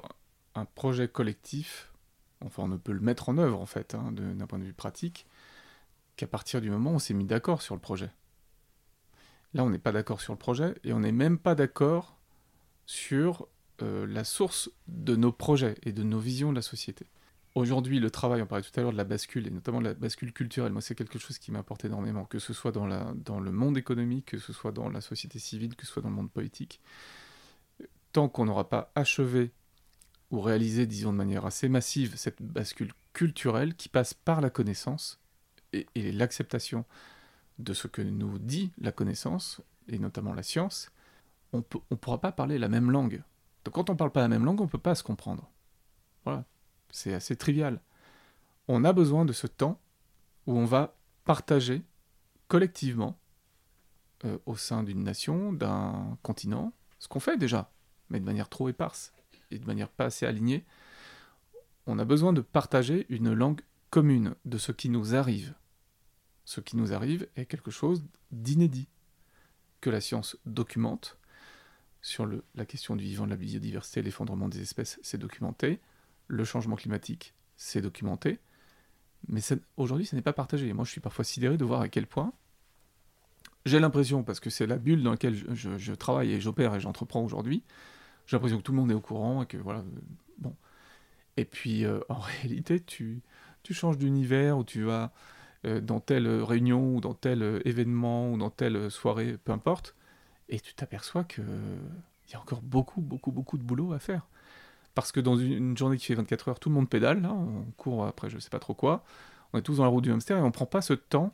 [0.53, 1.91] un projet collectif,
[2.45, 4.73] enfin on ne peut le mettre en œuvre en fait, hein, d'un point de vue
[4.73, 5.25] pratique,
[6.15, 8.11] qu'à partir du moment où on s'est mis d'accord sur le projet.
[9.55, 12.19] Là, on n'est pas d'accord sur le projet et on n'est même pas d'accord
[12.85, 13.47] sur
[13.81, 17.07] euh, la source de nos projets et de nos visions de la société.
[17.53, 19.93] Aujourd'hui, le travail, on parlait tout à l'heure de la bascule, et notamment de la
[19.93, 23.77] bascule culturelle, moi c'est quelque chose qui m'apporte énormément, que ce soit dans, le monde
[23.77, 26.79] économique, que ce soit dans la société civile, que ce soit dans le monde politique.
[28.13, 29.51] Tant qu'on n'aura pas achevé
[30.31, 35.19] ou réalisé, disons de manière assez massive, cette bascule culturelle qui passe par la connaissance,
[35.73, 36.85] et, l'acceptation
[37.59, 39.59] de ce que nous dit la connaissance,
[39.89, 40.89] et notamment la science,
[41.51, 43.23] on ne pourra pas parler la même langue.
[43.65, 45.49] Donc quand on ne parle pas la même langue, on ne peut pas se comprendre.
[46.23, 46.45] Voilà,
[46.91, 47.81] c'est assez trivial.
[48.67, 49.79] On a besoin de ce temps
[50.47, 51.83] où on va partager
[52.47, 53.17] collectivement,
[54.25, 57.71] euh, au sein d'une nation, d'un continent, ce qu'on fait déjà,
[58.09, 59.13] mais de manière trop éparse
[59.49, 60.65] et de manière pas assez alignée.
[61.87, 65.53] On a besoin de partager une langue commune de ce qui nous arrive
[66.45, 68.87] ce qui nous arrive est quelque chose d'inédit,
[69.79, 71.17] que la science documente,
[72.01, 75.79] sur la question du vivant, de la biodiversité, l'effondrement des espèces, c'est documenté.
[76.31, 78.39] Le changement climatique, c'est documenté.
[79.27, 79.41] Mais
[79.75, 80.71] aujourd'hui, ce n'est pas partagé.
[80.71, 82.33] moi, je suis parfois sidéré de voir à quel point
[83.65, 87.21] j'ai l'impression, parce que c'est la bulle dans laquelle je, travaille et j'opère et j'entreprends
[87.21, 87.63] aujourd'hui,
[88.25, 89.79] j'ai l'impression que tout le monde est au courant et que voilà.
[89.79, 90.01] Euh,
[90.37, 90.55] bon.
[91.35, 93.21] Et puis, euh, en réalité, tu,
[93.61, 95.11] tu changes d'univers ou tu vas
[95.65, 99.95] euh, dans telle réunion ou dans tel événement ou dans telle soirée, peu importe,
[100.47, 101.43] et tu t'aperçois qu'il
[102.31, 104.27] y a encore beaucoup, beaucoup, beaucoup de boulot à faire.
[104.93, 107.65] Parce que dans une, journée qui fait 24 heures, tout le monde pédale, là, on
[107.77, 109.03] court après je sais pas trop quoi,
[109.53, 111.33] on est tous dans la roue du hamster et on prend pas ce temps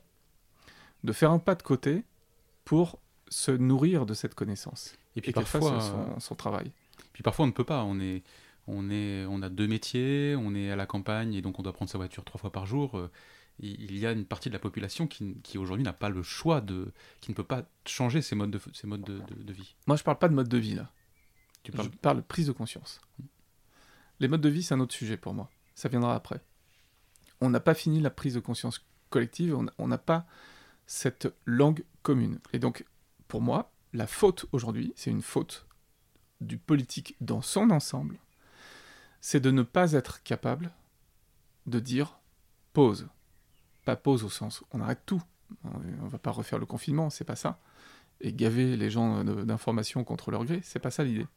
[1.04, 2.04] de faire un pas de côté
[2.66, 4.96] pour se nourrir de cette connaissance.
[5.16, 6.72] Et puis parfois, son, son, travail.
[7.14, 8.24] Puis parfois on ne peut pas, on est,
[8.68, 11.74] on est, on a deux métiers, on est à la campagne et donc on doit
[11.74, 12.98] prendre sa voiture trois fois par jour.
[12.98, 13.10] Euh,
[13.60, 16.62] il y a une partie de la population qui, qui aujourd'hui n'a pas le choix
[16.62, 16.92] de,
[17.22, 19.76] qui ne peut pas changer ses modes de, ses modes de, de, vie.
[19.88, 20.92] Moi, je parle pas de mode de vie là.
[21.64, 21.90] Tu parles...
[21.92, 23.02] Je parle de prise de conscience.
[24.20, 25.50] Les modes de vie, c'est un autre sujet pour moi.
[25.76, 26.42] Ça viendra après.
[27.42, 29.56] On n'a pas fini la prise de conscience collective.
[29.78, 30.26] On n'a pas
[30.88, 32.40] cette langue commune.
[32.54, 32.86] Et donc,
[33.28, 35.68] pour moi, la faute aujourd'hui, c'est une faute
[36.42, 38.18] du politique dans son ensemble,
[39.22, 40.72] c'est de ne pas être capable
[41.66, 42.20] de dire
[42.74, 43.08] pause.
[43.86, 45.22] Pas pause au sens on arrête tout.
[45.64, 47.60] On va pas refaire le confinement, c'est pas ça.
[48.20, 51.28] Et gaver les gens d'informations contre leur gré, c'est pas ça l'idée.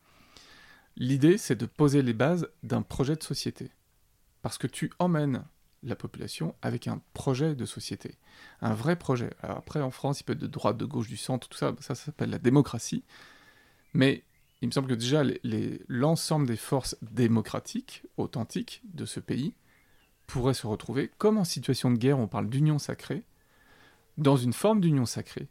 [0.96, 3.70] L'idée, c'est de poser les bases d'un projet de société.
[4.42, 5.44] Parce que tu emmènes
[5.82, 8.16] la population avec un projet de société,
[8.60, 9.30] un vrai projet.
[9.42, 11.74] Alors après, en France, il peut être de droite, de gauche, du centre, tout ça,
[11.80, 13.04] ça, s'appelle la démocratie.
[13.94, 14.24] Mais
[14.60, 15.22] il me semble que déjà,
[15.88, 19.54] l'ensemble des forces démocratiques, authentiques de ce pays,
[20.26, 23.24] pourraient se retrouver, comme en situation de guerre, on parle d'union sacrée,
[24.18, 25.48] dans une forme d'union sacrée,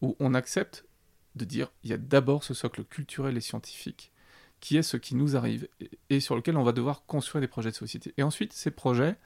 [0.00, 0.86] où on accepte
[1.34, 4.12] de dire, il y a d'abord ce socle culturel et scientifique,
[4.60, 5.68] qui est ce qui nous arrive,
[6.10, 8.14] et sur lequel on va devoir construire des projets de société.
[8.16, 9.16] Et ensuite, ces projets,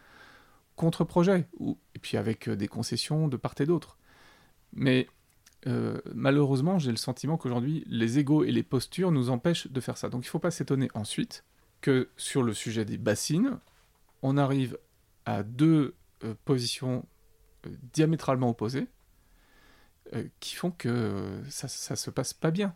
[0.76, 1.46] contre-projet,
[1.94, 3.98] et puis avec euh, des concessions de part et d'autre.
[4.72, 5.08] Mais
[5.66, 9.98] euh, malheureusement, j'ai le sentiment qu'aujourd'hui, les égaux et les postures nous empêchent de faire
[9.98, 10.08] ça.
[10.08, 11.44] Donc il ne faut pas s'étonner ensuite
[11.80, 13.58] que sur le sujet des bassines,
[14.22, 14.78] on arrive
[15.26, 17.06] à deux euh, positions
[17.92, 18.86] diamétralement opposées
[20.40, 22.74] qui font que ça, ça se passe pas bien.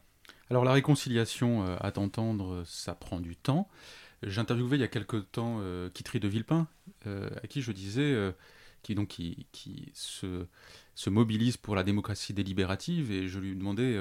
[0.51, 3.69] Alors la réconciliation, à t'entendre, ça prend du temps.
[4.27, 6.67] J'interviewais il y a quelque temps euh, Kitry de Villepin,
[7.07, 8.33] euh, à qui je disais, euh,
[8.83, 9.17] qui, donc,
[9.93, 10.47] se,
[10.95, 13.99] se, mobilise pour la démocratie délibérative, et je lui demandais,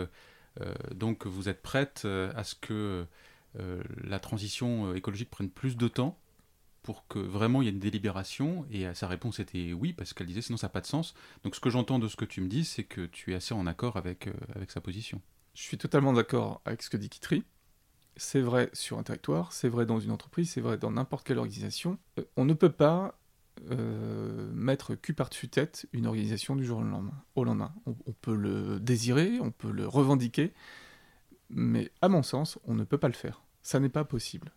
[0.94, 3.06] donc vous êtes prête à ce que
[3.56, 6.20] la transition écologique prenne plus de temps
[6.82, 8.66] pour que vraiment il y ait une délibération?
[8.72, 11.14] Et sa réponse était oui, parce qu'elle disait sinon ça n'a pas de sens.
[11.46, 13.54] Donc ce que j'entends de ce que tu me dis, c'est que tu es assez
[13.54, 14.30] en accord avec
[14.68, 15.22] sa position.
[15.54, 17.44] Je suis totalement d'accord avec ce que dit Kitry.
[18.16, 21.40] C'est vrai sur un territoire, c'est vrai dans une entreprise, c'est vrai dans n'importe quelle
[21.40, 21.98] organisation.
[22.20, 23.18] Euh, on ne peut pas
[23.72, 27.24] euh, mettre cul par-dessus tête une organisation du jour au lendemain.
[27.36, 27.74] Au lendemain.
[27.86, 30.54] On, peut le désirer, on peut le revendiquer,
[31.50, 33.44] mais à mon sens, on ne peut pas le faire.
[33.62, 34.52] Ça n'est pas possible.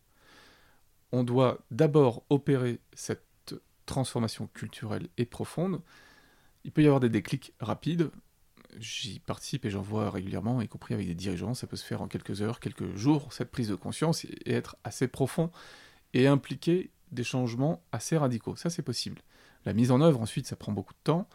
[1.13, 3.55] On doit d'abord opérer cette
[3.85, 5.81] transformation culturelle et profonde.
[6.65, 8.11] Il peut y avoir des déclics rapides,
[8.79, 11.55] j'y participe et j'en vois régulièrement, y compris avec des dirigeants.
[11.55, 14.77] Ça peut se faire en quelques heures, quelques jours, cette prise de conscience, et être
[14.85, 15.51] assez profond
[16.15, 18.57] et impliquer des changements assez radicaux.
[18.57, 19.21] Ça, c'est possible.
[19.65, 21.29] La mise en œuvre, ensuite, ça prend beaucoup de temps.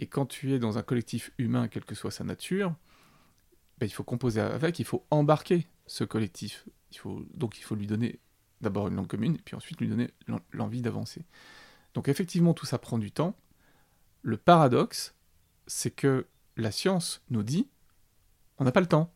[0.00, 2.74] Et quand tu es dans un collectif humain, quelle que soit sa nature,
[3.78, 6.66] ben, il faut composer avec, il faut embarquer ce collectif.
[6.92, 8.18] Il faut, donc il faut lui donner
[8.60, 10.10] d'abord une langue commune, puis ensuite lui donner
[10.52, 11.24] l'envie d'avancer.
[11.94, 13.36] Donc effectivement, tout ça prend du temps.
[14.22, 15.14] Le paradoxe,
[15.66, 16.26] c'est que
[16.60, 17.68] la science nous dit,
[18.58, 19.12] on n'a pas le temps.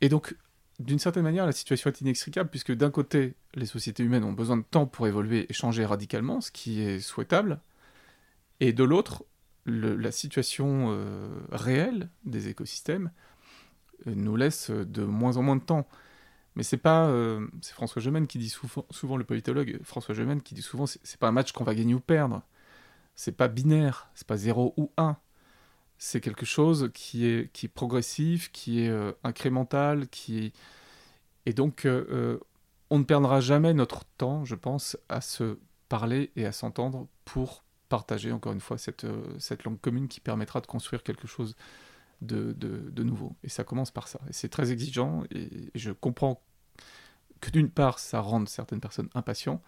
[0.00, 0.36] Et donc,
[0.78, 4.56] d'une certaine manière, la situation est inextricable, puisque d'un côté, les sociétés humaines ont besoin
[4.56, 7.60] de temps pour évoluer et changer radicalement, ce qui est souhaitable,
[8.60, 9.24] et de l'autre,
[9.66, 13.10] la situation euh, réelle des écosystèmes
[14.06, 15.86] euh, nous laisse de moins en moins de temps.
[16.56, 20.42] Mais c'est pas, euh, c'est François Gemène qui dit souvent, souvent le politologue François Gemène
[20.42, 22.42] qui dit souvent, c'est pas un match qu'on va gagner ou perdre.
[23.14, 25.16] C'est pas binaire, c'est pas 0 ou 1
[26.02, 30.52] c'est quelque chose qui est, qui progressif, qui est euh, incrémental, qui est...
[31.44, 32.38] Et donc, euh, euh,
[32.88, 35.58] on ne perdra jamais notre temps, je pense, à se
[35.90, 39.06] parler et à s'entendre pour partager, encore une fois, cette,
[39.38, 41.54] cette langue commune qui permettra de construire quelque chose
[42.22, 43.36] de, de, nouveau.
[43.44, 44.20] Et ça commence par ça.
[44.28, 46.40] Et c'est très exigeant, et, je comprends
[47.40, 49.62] que d'une part, ça rende certaines personnes impatientes,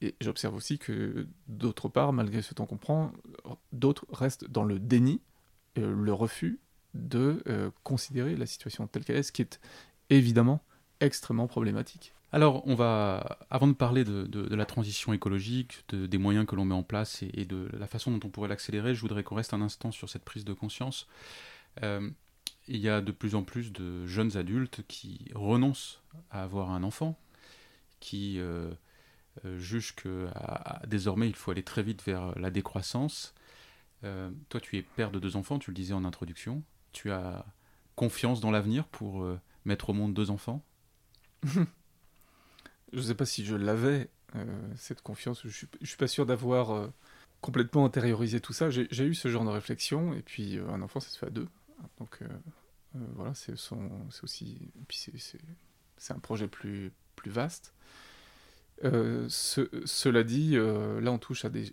[0.00, 3.12] et j'observe aussi que d'autre part, malgré ce temps qu'on prend,
[3.72, 5.20] d'autres restent dans le déni,
[5.76, 6.60] le refus
[6.94, 7.42] de
[7.82, 9.60] considérer la situation telle qu'elle est, ce qui est
[10.10, 10.62] évidemment
[11.00, 12.14] extrêmement problématique.
[12.34, 16.74] Alors, on va, avant de parler de, la transition écologique, des moyens que l'on met
[16.74, 19.60] en place et, de la façon dont on pourrait l'accélérer, je voudrais qu'on reste un
[19.60, 21.06] instant sur cette prise de conscience.
[21.84, 22.10] Euh,
[22.66, 26.82] il y a de plus en plus de jeunes adultes qui renoncent à avoir un
[26.82, 27.16] enfant,
[28.00, 28.68] qui euh,
[29.44, 30.26] euh, jugent que
[30.88, 33.32] désormais il faut aller très vite vers la décroissance.
[34.48, 36.62] Toi, tu es père de deux enfants, tu le disais en introduction.
[36.92, 37.44] Tu as
[37.96, 39.26] confiance dans l'avenir pour
[39.64, 40.64] mettre au monde deux enfants?
[42.94, 44.44] Je ne sais pas si je l'avais, euh,
[44.76, 45.40] cette confiance.
[45.42, 46.88] Je ne suis, pas sûr d'avoir euh,
[47.40, 48.70] complètement intériorisé tout ça.
[48.70, 51.30] J'ai eu ce genre de réflexion, et puis euh, un enfant, ça se fait à
[51.30, 51.48] deux.
[51.98, 52.20] Donc
[53.14, 53.52] voilà, c'est
[54.22, 54.70] aussi.
[54.88, 55.10] Puis
[55.96, 57.74] c'est un projet plus, plus vaste.
[58.82, 61.70] Cela dit, là on touche à des,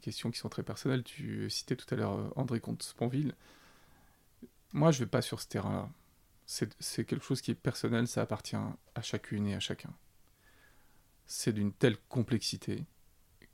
[0.00, 1.02] questions qui sont très personnelles.
[1.02, 3.34] Tu citais tout à l'heure André Comte-Sponville.
[4.72, 5.90] Moi, je ne vais pas sur ce terrain-là.
[6.46, 9.90] C'est quelque chose qui est personnel, ça appartient à chacune et à chacun
[11.32, 12.84] c'est d'une telle complexité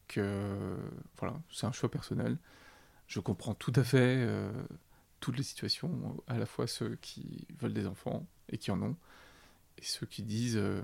[0.08, 0.76] que
[1.18, 2.38] voilà, c'est un choix personnel.
[3.06, 4.50] Je comprends tout à fait euh,
[5.20, 8.96] toutes les situations, à la fois ceux qui veulent des enfants et qui en ont,
[9.78, 10.82] et ceux qui disent, euh,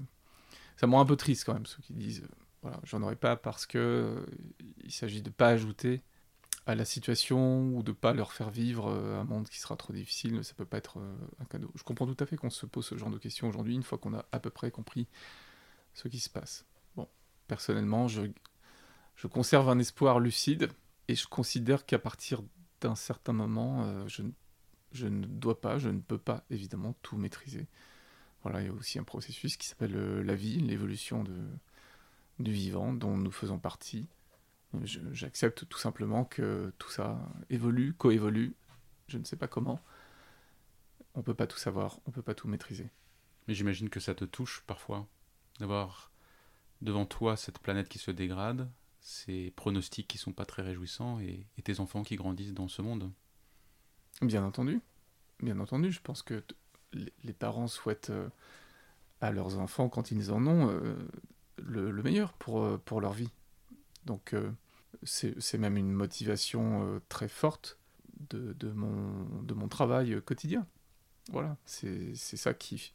[0.76, 2.28] ça me rend un peu triste quand même, ceux qui disent, euh,
[2.62, 4.26] voilà, j'en aurais pas parce que
[4.82, 6.02] il s'agit de pas ajouter
[6.66, 10.42] à la situation ou de pas leur faire vivre un monde qui sera trop difficile,
[10.42, 10.98] ça peut pas être
[11.38, 11.70] un cadeau.
[11.74, 13.98] Je comprends tout à fait qu'on se pose ce genre de questions aujourd'hui une fois
[13.98, 15.06] qu'on a à peu près compris
[15.92, 16.64] ce qui se passe
[17.46, 18.22] personnellement, je,
[19.16, 20.70] je conserve un espoir lucide
[21.08, 22.42] et je considère qu'à partir
[22.80, 24.22] d'un certain moment, euh, je,
[24.92, 27.66] je, ne dois pas, je ne peux pas évidemment tout maîtriser.
[28.44, 31.24] Voilà, il y a aussi un processus qui s'appelle euh, la vie, l'évolution
[32.38, 34.06] du vivant dont nous faisons partie.
[34.82, 38.54] J'accepte tout simplement que tout ça évolue, coévolue,
[39.08, 39.80] je ne sais pas comment.
[41.14, 42.90] On peut pas tout savoir, on peut pas tout maîtriser.
[43.46, 45.06] Mais j'imagine que ça te touche parfois
[45.58, 46.10] d'avoir
[46.80, 51.46] devant toi cette planète qui se dégrade, ces pronostics qui sont pas très réjouissants et,
[51.62, 53.10] tes enfants qui grandissent dans ce monde
[54.22, 54.80] Bien entendu,
[55.40, 56.44] bien entendu, je pense que
[57.22, 58.28] les parents souhaitent euh,
[59.20, 60.94] à leurs enfants, quand ils en ont, euh,
[61.58, 63.30] le, meilleur pour, euh, pour leur vie.
[64.04, 64.34] Donc
[65.02, 67.78] c'est même une motivation très forte
[68.28, 70.66] de, de, mon, de mon travail quotidien.
[71.32, 72.92] Voilà, c'est ça qui,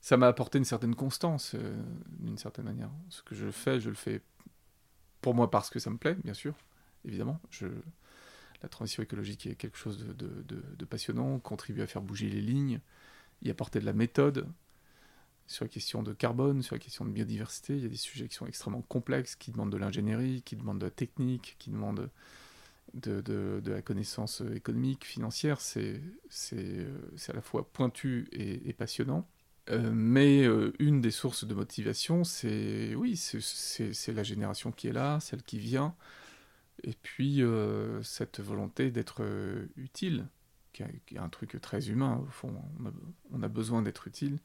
[0.00, 1.54] ça m'a apporté une certaine constance,
[2.18, 2.90] d'une certaine manière.
[3.10, 4.22] Ce que je fais, je le fais
[5.20, 6.54] pour moi parce que ça me plaît, bien sûr,
[7.04, 7.38] évidemment.
[7.50, 7.66] Je...
[8.62, 12.80] La transition écologique est quelque chose de, passionnant, contribue à faire bouger les lignes,
[13.42, 14.48] y apporter de la méthode.
[15.46, 18.26] Sur la question de carbone, sur la question de biodiversité, il y a des sujets
[18.26, 22.10] qui sont extrêmement complexes, qui demandent de l'ingénierie, qui demandent de la technique, qui demandent
[22.94, 25.60] de, la connaissance économique, financière.
[25.60, 26.00] C'est
[27.28, 29.28] à la fois pointu et passionnant.
[29.70, 34.92] Euh, mais euh, une des sources de motivation, c'est oui, c'est la génération qui est
[34.92, 35.94] là, celle qui vient,
[36.82, 39.24] et puis euh, cette volonté d'être
[39.76, 40.26] utile,
[40.72, 42.54] qui est, un truc très humain au fond.
[43.32, 44.38] On a, besoin d'être utile,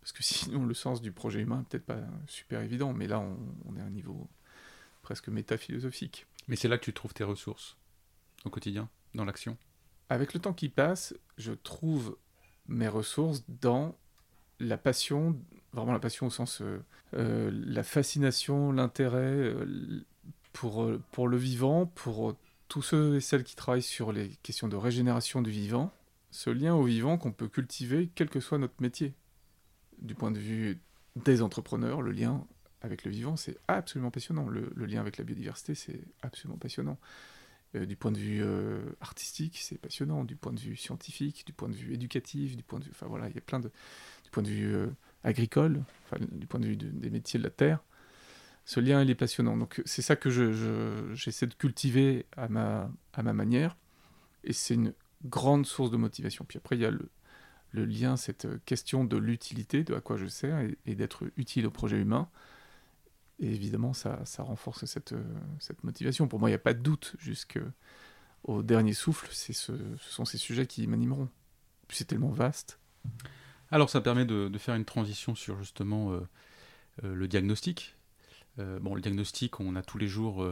[0.00, 3.20] parce que sinon le sens du projet humain n'est peut-être pas super évident, mais là
[3.20, 4.28] on, est à un niveau
[5.02, 6.26] presque métaphilosophique.
[6.48, 7.76] Mais c'est là que tu trouves tes ressources
[8.44, 9.56] au quotidien, dans l'action?
[10.10, 12.16] Avec le temps qui passe, je trouve
[12.68, 13.96] mes ressources dans
[14.60, 15.38] la passion,
[15.72, 16.82] vraiment la passion au sens, euh,
[17.14, 20.04] euh, la fascination, l'intérêt euh,
[20.54, 22.34] pour, pour le vivant, pour
[22.68, 25.92] tous ceux et celles qui travaillent sur les questions de régénération du vivant,
[26.30, 29.12] ce lien au vivant qu'on peut cultiver quel que soit notre métier.
[30.00, 30.80] Du point de vue
[31.16, 32.46] des entrepreneurs, le lien
[32.80, 34.48] avec le vivant, c'est absolument passionnant.
[34.48, 36.98] Le, lien avec la biodiversité, c'est absolument passionnant.
[37.74, 38.42] du point de vue
[39.00, 40.24] artistique, c'est passionnant.
[40.24, 42.90] Du point de vue scientifique, du point de vue éducatif, du point de vue...
[42.92, 43.70] Enfin voilà, il y a plein de
[44.34, 44.88] point de vue euh,
[45.22, 45.84] agricole,
[46.32, 47.78] du point de vue des métiers de la terre,
[48.64, 49.56] ce lien il est passionnant.
[49.56, 50.30] Donc c'est ça que
[51.14, 53.76] j'essaie de cultiver à ma, à ma manière,
[54.44, 56.44] et c'est une grande source de motivation.
[56.46, 57.10] Puis après il y a le,
[57.72, 61.70] le lien, cette question de l'utilité, de à quoi je sers, et, d'être utile au
[61.70, 62.28] projet humain.
[63.40, 65.12] Et évidemment, ça, ça renforce cette,
[65.58, 66.28] cette motivation.
[66.28, 69.28] Pour moi, il n'y a pas de doute jusqu'au dernier souffle.
[69.32, 71.28] Ce, ce sont ces sujets qui m'animeront.
[71.88, 72.78] C'est tellement vaste.
[73.70, 76.20] Alors ça permet de, faire une transition sur justement euh,
[77.02, 77.96] euh, le diagnostic.
[78.58, 80.46] Euh, bon, le diagnostic, on a tous les jours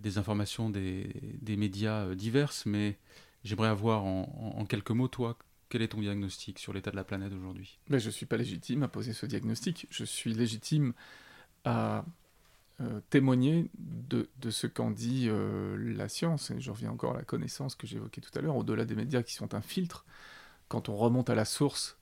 [0.00, 2.98] des informations des, médias diverses, mais
[3.44, 7.32] j'aimerais avoir en, quelques mots, toi, quel est ton diagnostic sur l'état de la planète
[7.32, 7.78] aujourd'hui?
[7.88, 9.86] Mais Je ne suis pas légitime à poser ce diagnostic.
[9.90, 10.92] Je suis légitime
[11.64, 12.04] à
[12.80, 16.50] euh, témoigner de, ce qu'en dit euh, la science.
[16.50, 19.22] Et je reviens encore à la connaissance que j'évoquais tout à l'heure, au-delà des médias
[19.22, 20.04] qui sont un filtre.
[20.68, 21.98] Quand on remonte à la source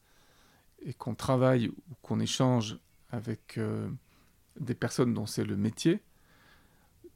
[0.84, 2.78] et qu'on travaille ou qu'on échange
[3.10, 3.58] avec
[4.60, 6.02] des personnes dont c'est le métier,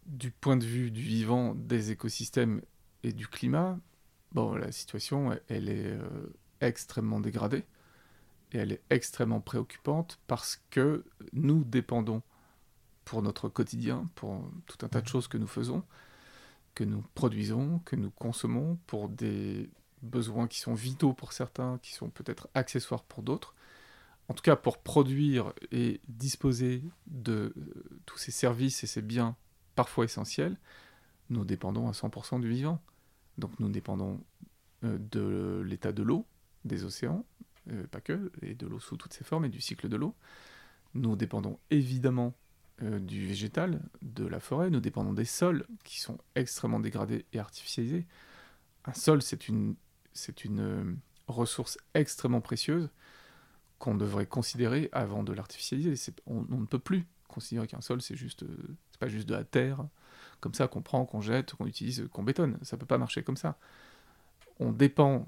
[0.07, 2.63] du point de vue du vivant, des écosystèmes
[3.03, 3.79] et du climat,
[4.33, 5.99] bon, la situation, elle est
[6.61, 7.65] extrêmement dégradée
[8.53, 12.23] et elle est extrêmement préoccupante parce que nous dépendons
[13.05, 15.83] pour notre quotidien, pour tout un tas de choses que nous faisons,
[16.75, 19.71] que nous produisons, que nous consommons, pour des
[20.03, 23.55] besoins qui sont vitaux pour certains, qui sont peut-être accessoires pour d'autres.
[24.29, 29.37] En tout cas, pour produire et disposer de euh, tous ces services et ces biens
[29.75, 30.57] parfois essentiels,
[31.31, 32.83] nous dépendons à 100% du vivant.
[33.39, 34.21] Donc nous dépendons
[34.85, 36.27] euh, de l'état de l'eau,
[36.65, 37.25] des océans,
[37.71, 40.15] euh, pas que, et de l'eau sous toutes ses formes, et du cycle de l'eau.
[40.95, 42.35] Nous dépendons évidemment
[42.81, 48.07] du végétal, de la forêt, nous dépendons des sols, qui sont extrêmement dégradés et artificialisés.
[48.87, 49.77] Un sol, c'est une,
[51.29, 52.91] ressource extrêmement précieuse
[53.83, 56.13] qu'on devrait considérer avant de l'artificialiser.
[56.27, 58.45] On, on, ne peut plus considérer qu'un sol, c'est juste,
[58.93, 59.85] c'est pas juste de la terre,
[60.39, 62.59] comme ça qu'on prend, qu'on jette, qu'on utilise, qu'on bétonne.
[62.63, 63.59] Ça peut pas marcher comme ça.
[64.61, 65.27] On dépend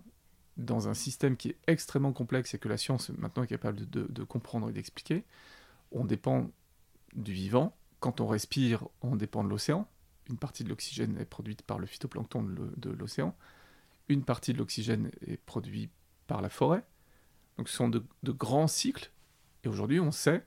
[0.56, 4.22] dans un système qui est extrêmement complexe et que la science maintenant est capable de,
[4.22, 5.24] comprendre et d'expliquer,
[5.90, 6.48] on dépend
[7.16, 7.76] du vivant.
[7.98, 9.88] Quand on respire, on dépend de l'océan.
[10.30, 13.34] Une partie de l'oxygène est produite par le phytoplancton de l'océan.
[14.08, 15.90] Une partie de l'oxygène est produite
[16.28, 16.84] par la forêt.
[17.58, 19.10] Donc ce sont de, grands cycles.
[19.64, 20.44] Et aujourd'hui, on sait,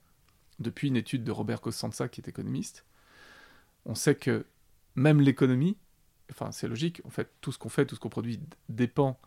[0.60, 2.86] depuis une étude de Robert Costanza, qui est économiste,
[3.86, 4.46] on sait que
[4.96, 5.78] même l'économie,
[6.32, 8.40] enfin c'est logique, en fait, tout ce qu'on fait, tout ce qu'on produit
[8.70, 9.20] dépend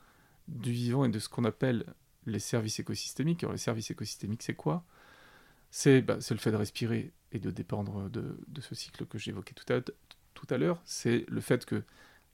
[0.48, 1.84] du vivant et de ce qu'on appelle
[2.26, 3.42] les services écosystémiques.
[3.42, 4.84] Alors les services écosystémiques, c'est quoi?
[6.04, 9.72] Bah, c'est le fait de respirer et de dépendre de, ce cycle que j'évoquais tout
[9.72, 9.80] à,
[10.34, 10.80] tout à l'heure.
[10.84, 11.82] C'est le fait que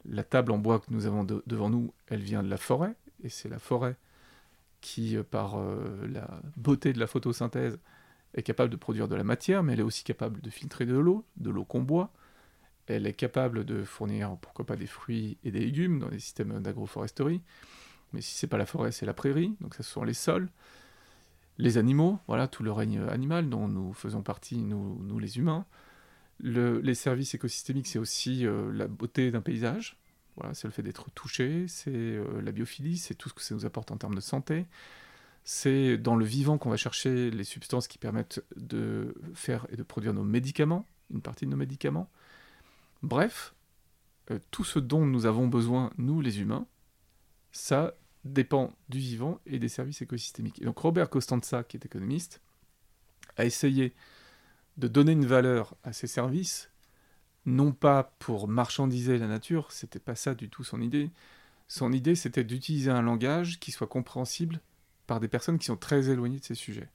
[0.07, 3.29] la table en bois que nous avons devant nous, elle vient de la forêt, et
[3.29, 3.97] c'est la forêt
[4.81, 7.79] qui, euh, par euh, la beauté de la photosynthèse,
[8.35, 10.97] est capable de produire de la matière, mais elle est aussi capable de filtrer de
[10.97, 12.13] l'eau, de l'eau qu'on boit.
[12.87, 16.61] Elle est capable de fournir, pourquoi pas, des fruits et des légumes dans des systèmes
[16.61, 17.43] d'agroforesterie.
[18.13, 20.49] Mais si c'est pas la forêt, c'est la prairie, donc ce sont les sols,
[21.59, 25.65] les animaux, voilà, tout le règne animal dont nous faisons partie, nous, les humains.
[26.41, 29.97] les services écosystémiques, c'est aussi euh, la beauté d'un paysage,
[30.37, 33.55] voilà, c'est le fait d'être touché, c'est euh, la biophilie, c'est tout ce que ça
[33.55, 34.67] nous apporte en termes de santé.
[35.45, 39.83] C'est dans le vivant qu'on va chercher les substances qui permettent de faire et de
[39.83, 42.11] produire nos médicaments, une partie de nos médicaments.
[43.03, 43.55] Bref,
[44.31, 46.67] euh, tout ce dont nous avons besoin, nous les humains,
[47.53, 47.95] ça
[48.25, 50.61] dépend du vivant et des services écosystémiques.
[50.61, 52.41] Et donc Robert Costanza, qui est économiste,
[53.37, 53.95] a essayé
[54.77, 56.71] de donner une valeur à ces services,
[57.47, 61.11] non pas pour marchandiser la nature, c'était pas ça du tout son idée.
[61.69, 64.61] Son idée, c'était d'utiliser un langage qui soit compréhensible
[65.07, 66.89] par des personnes qui sont très éloignées de ces sujets.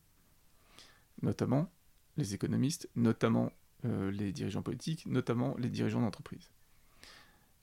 [1.22, 1.72] Notamment
[2.18, 3.52] les économistes, notamment
[3.86, 6.52] euh, les dirigeants politiques, notamment les dirigeants d'entreprise.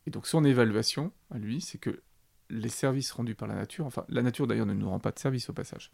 [0.06, 2.02] Et donc son évaluation, à lui, c'est que
[2.50, 5.18] les services rendus par la nature, enfin la nature d'ailleurs ne nous rend pas de
[5.18, 5.92] service au passage,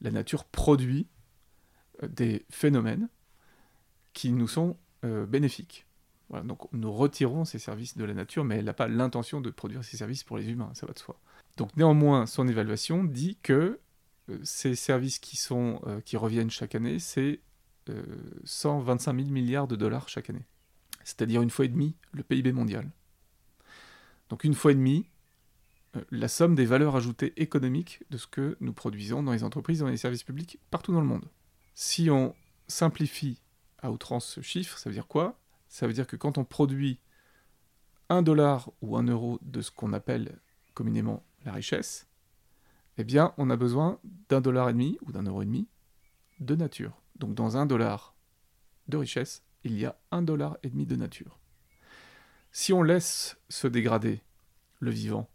[0.00, 1.08] la nature produit
[2.02, 3.08] euh, des phénomènes
[4.12, 5.86] qui nous sont euh, bénéfiques.
[6.40, 9.84] Donc nous retirons ces services de la nature, mais elle n'a pas l'intention de produire
[9.84, 11.20] ces services pour les humains, ça va de soi.
[11.58, 13.78] Donc néanmoins, son évaluation dit que
[14.30, 17.40] euh, ces services qui, sont, qui reviennent chaque année, c'est
[18.44, 20.46] 125 000 milliards de dollars chaque année.
[21.04, 22.90] C'est-à-dire une fois et demie le PIB mondial.
[24.28, 25.06] Donc une fois et demie,
[25.96, 29.80] euh, la somme des valeurs ajoutées économiques de ce que nous produisons dans les entreprises,
[29.80, 31.28] dans les services publics, partout dans le monde.
[31.74, 32.34] Si on
[32.68, 33.40] simplifie
[33.78, 35.38] à outrance ce chiffre, ça veut dire quoi?
[35.72, 37.00] Ça veut dire que quand on produit
[38.10, 40.38] un dollar ou un euro de ce qu'on appelle
[40.74, 42.06] communément la richesse,
[42.98, 45.66] eh bien, on a besoin d'un dollar et demi ou d'un euro et demi
[46.40, 47.00] de nature.
[47.16, 48.14] Donc, dans un dollar
[48.88, 51.40] de richesse, il y a un dollar et demi de nature.
[52.50, 54.20] Si on laisse se dégrader
[54.78, 55.30] le vivant,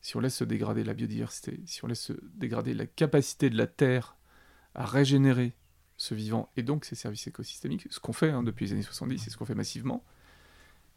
[0.00, 3.56] si on laisse se dégrader la biodiversité, si on laisse se dégrader la capacité de
[3.56, 4.16] la Terre
[4.74, 5.54] à régénérer
[5.98, 9.26] ce vivant et donc ses services écosystémiques, ce qu'on fait hein, depuis les années 70
[9.26, 10.02] et ce qu'on fait massivement,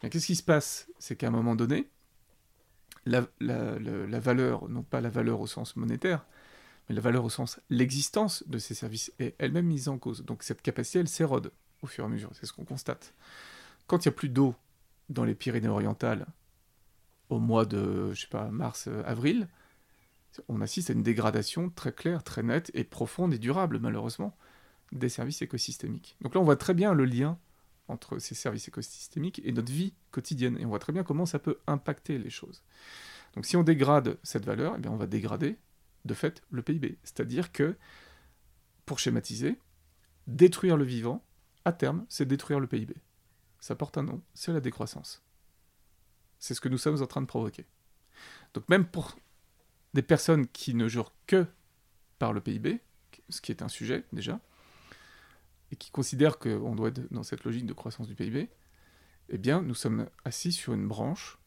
[0.10, 0.88] qu'est-ce qui se passe?
[1.00, 1.90] C'est qu'à un moment donné,
[3.06, 3.26] la,
[4.20, 6.26] valeur, non pas la valeur au sens monétaire,
[6.88, 10.24] mais la valeur au sens l'existence de ces services est elle-même mise en cause.
[10.24, 13.14] Donc cette capacité, elle s'érode au fur et à mesure, c'est ce qu'on constate.
[13.88, 14.56] Quand il n'y a plus d'eau
[15.10, 16.28] dans les Pyrénées-Orientales,
[17.30, 18.14] au mois de,
[18.52, 19.48] mars, euh, avril,
[20.48, 24.38] on assiste à une dégradation très claire, très nette et profonde et durable, malheureusement,
[24.92, 26.18] des services écosystémiques.
[26.22, 27.38] Donc là, on voit très bien le lien
[27.88, 30.58] entre ces services écosystémiques et notre vie quotidienne.
[30.60, 32.64] Et on voit très bien comment ça peut impacter les choses.
[33.34, 35.58] Donc si on dégrade cette valeur, eh bien on va dégrader
[36.06, 36.98] de fait le PIB.
[37.04, 37.76] C'est-à-dire que,
[38.86, 39.60] pour schématiser,
[40.28, 41.24] détruire le vivant,
[41.66, 42.96] à terme, c'est détruire le PIB.
[43.60, 45.22] Ça porte un nom, c'est la décroissance.
[46.40, 47.66] C'est ce que nous sommes en train de provoquer.
[48.54, 49.16] Donc même pour
[49.94, 51.46] des personnes qui ne jurent que
[52.18, 52.82] par le PIB,
[53.30, 54.40] ce qui est un sujet déjà,
[55.72, 58.50] et qui considèrent qu'on doit être dans cette logique de croissance du PIB,
[59.30, 61.40] eh bien nous sommes assis sur une branche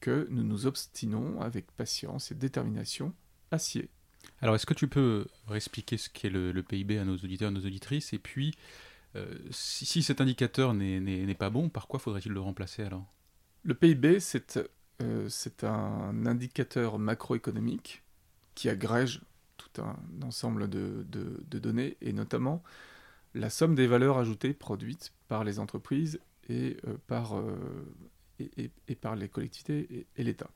[0.00, 3.14] que nous nous obstinons avec patience et détermination
[3.50, 3.88] à scier.
[4.40, 7.64] Alors, est-ce que tu peux expliquer ce qu'est le, PIB à nos auditeurs et nos
[7.64, 8.12] auditrices?
[8.12, 8.54] Et puis,
[9.14, 13.06] euh, si, cet indicateur n'est pas bon, par quoi faudrait-il le remplacer alors?
[13.62, 14.18] Le PIB,
[15.00, 18.02] euh, c'est un indicateur macroéconomique
[18.54, 19.20] qui agrège
[19.56, 21.06] tout un ensemble de,
[21.58, 22.62] données, et notamment
[23.34, 27.34] la somme des valeurs ajoutées produites par les entreprises et, euh, par,
[28.38, 30.50] et, par les collectivités et, l'État.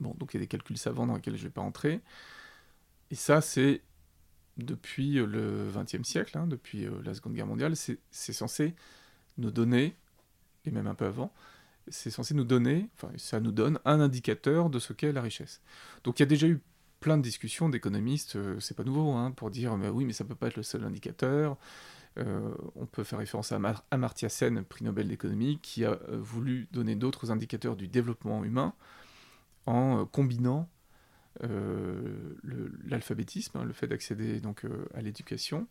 [0.00, 2.00] Bon, donc il y a des calculs savants dans lesquels je ne vais pas entrer.
[3.10, 3.82] Et ça, c'est
[4.56, 8.74] depuis le XXe siècle, hein, depuis euh, la Seconde Guerre mondiale, c'est censé
[9.36, 9.96] nous donner,
[10.64, 11.32] et même un peu avant,
[11.88, 15.60] c'est censé nous donner, enfin ça nous donne un indicateur de ce qu'est la richesse.
[16.02, 16.60] Donc il y a déjà eu
[17.04, 20.24] plein de discussions d'économistes, euh, c'est pas nouveau, hein, pour dire mais oui mais ça
[20.24, 21.58] peut pas être le seul indicateur.
[22.16, 26.94] Euh, on peut faire référence à Amartya Sen, prix Nobel d'économie, qui a voulu donner
[26.94, 28.72] d'autres indicateurs du développement humain
[29.66, 30.68] en combinant
[31.42, 32.36] euh,
[32.86, 35.66] l'alphabétisme, hein, le, fait d'accéder donc euh, à l'éducation,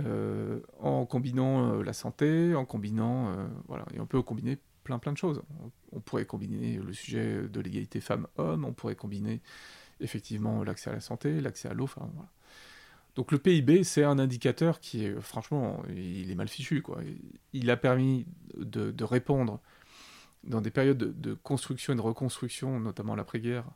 [0.00, 3.36] euh, en combinant la santé, en combinant
[3.68, 5.42] voilà, et on peut combiner plein plein de choses.
[5.92, 9.42] On, pourrait combiner le sujet de l'égalité femmes-hommes, on pourrait combiner
[10.02, 12.28] effectivement l'accès à la santé, l'accès à l'eau, voilà.
[13.14, 16.80] Donc le PIB, c'est un indicateur qui franchement, il est mal fichu.
[16.80, 17.00] Quoi.
[17.52, 18.26] Il a permis
[18.56, 19.60] de, répondre
[20.44, 23.66] dans des périodes de, construction et de reconstruction, notamment l'après-guerre,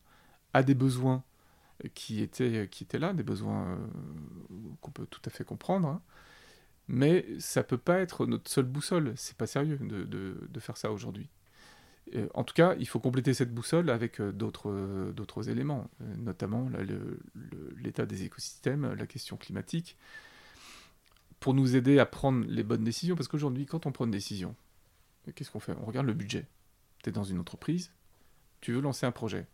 [0.55, 1.23] à des besoins
[1.93, 3.77] qui étaient, qui étaient là, des besoins euh,
[4.81, 5.89] qu'on peut tout à fait comprendre.
[5.89, 6.01] Hein.
[6.89, 9.13] Mais ça peut pas être notre seule boussole.
[9.17, 11.29] C'est pas sérieux de, de, faire ça aujourd'hui.
[12.15, 16.71] Euh, en tout cas, il faut compléter cette boussole avec euh, d'autres d'autres éléments, notamment
[17.77, 19.97] l'état des écosystèmes, la question climatique,
[21.41, 23.17] pour nous aider à prendre les bonnes décisions.
[23.17, 24.55] Parce qu'aujourd'hui, quand on prend une décision,
[25.35, 25.75] qu'est-ce qu'on fait?
[25.81, 26.47] On regarde le budget.
[27.03, 27.93] Tu es dans une entreprise,
[28.61, 29.47] tu veux lancer un projet.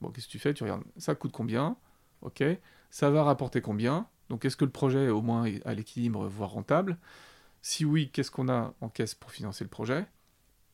[0.00, 0.54] Bon, qu'est-ce que tu fais?
[0.54, 1.76] Tu regardes, ça coûte combien?
[2.22, 2.42] Ok.
[2.90, 4.08] Ça va rapporter combien?
[4.28, 6.98] Donc, est-ce que le projet est au moins à l'équilibre, voire rentable?
[7.62, 10.06] Si oui, qu'est-ce qu'on a en caisse pour financer le projet?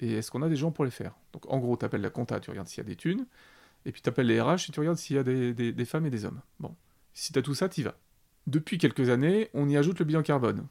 [0.02, 1.14] Et est-ce qu'on a des gens pour les faire?
[1.32, 3.24] Donc, en gros, tu appelles la compta, tu regardes s'il y a des thunes.
[3.86, 6.10] Et puis, tu appelles les RH et tu regardes s'il y a des, femmes et
[6.10, 6.40] des hommes.
[6.58, 6.74] Bon.
[7.14, 7.96] Si tu as tout ça, tu y vas.
[8.48, 10.66] Depuis quelques années, on y ajoute le bilan carbone.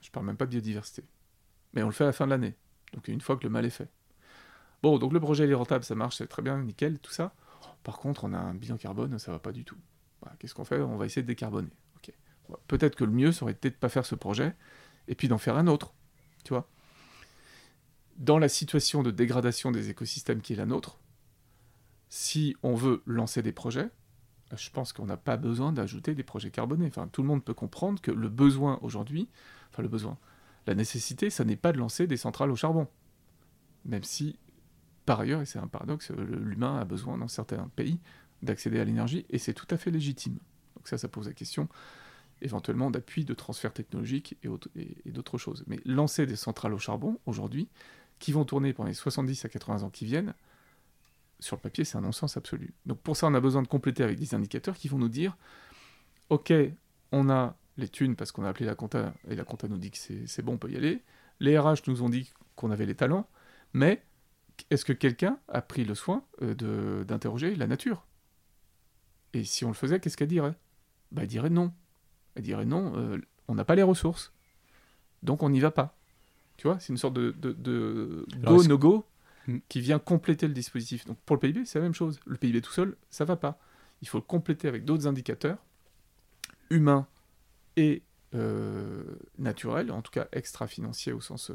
[0.00, 1.04] Je parle même pas de biodiversité.
[1.74, 2.56] Mais on le fait à la fin de l'année.
[2.92, 3.88] Donc, une fois que le mal est fait.
[4.82, 7.34] Bon, donc le projet est rentable, ça marche, c'est très bien, nickel, tout ça.
[7.84, 9.76] Par contre, on a un bilan carbone, ça va pas du tout.
[10.38, 10.80] Qu'est-ce qu'on fait?
[10.80, 11.70] On va essayer de décarboner.
[12.66, 14.56] Peut-être que le mieux serait peut-être de pas faire ce projet
[15.06, 15.94] et puis d'en faire un autre.
[16.44, 16.68] Tu vois?
[18.16, 20.98] Dans la situation de dégradation des écosystèmes qui est la nôtre,
[22.08, 23.88] si on veut lancer des projets,
[24.56, 26.86] je pense qu'on n'a pas besoin d'ajouter des projets carbonés.
[26.86, 29.28] Enfin, tout le monde peut comprendre que le besoin aujourd'hui,
[29.70, 30.18] enfin le besoin,
[30.66, 32.88] la nécessité, ça n'est pas de lancer des centrales au charbon.
[33.84, 34.38] Même si
[35.06, 37.98] par ailleurs, et c'est un paradoxe, l'humain a besoin dans certains pays
[38.42, 40.38] d'accéder à l'énergie, et c'est tout à fait légitime.
[40.76, 41.68] Donc ça, ça pose la question
[42.42, 45.64] éventuellement d'appui, de transfert technologique et, d'autres choses.
[45.66, 47.68] Mais lancer des centrales au charbon, aujourd'hui,
[48.20, 50.34] qui vont tourner pendant les 70 à 80 ans qui viennent,
[51.40, 52.74] sur le papier, c'est un non-sens absolu.
[52.86, 55.36] Donc pour ça, on a besoin de compléter avec des indicateurs qui vont nous dire,
[56.28, 56.52] OK,
[57.12, 59.90] on a les thunes parce qu'on a appelé la compta, et la compta nous dit
[59.90, 61.02] que c'est bon, on peut y aller.
[61.40, 63.26] Les RH nous ont dit qu'on avait les talents,
[63.72, 64.02] mais
[64.68, 68.06] est-ce que quelqu'un a pris le soin euh, d'interroger la nature?
[69.32, 70.54] Et si on le faisait, qu'est-ce qu'elle dirait?
[71.10, 71.72] Bah, Elle dirait non.
[72.34, 73.18] Elle dirait non, euh,
[73.48, 74.32] on n'a pas les ressources.
[75.22, 75.96] Donc on n'y va pas.
[76.60, 79.06] Tu vois, c'est une sorte de, de, go, no go
[79.48, 79.60] hmm.
[79.70, 81.06] qui vient compléter le dispositif.
[81.06, 82.20] Donc pour le PIB, c'est la même chose.
[82.26, 83.58] Le PIB tout seul, ça va pas.
[84.02, 85.56] Il faut le compléter avec d'autres indicateurs,
[86.68, 87.06] humains
[87.78, 88.02] et
[88.34, 89.02] euh,
[89.38, 91.50] naturels, en tout cas extra-financiers au sens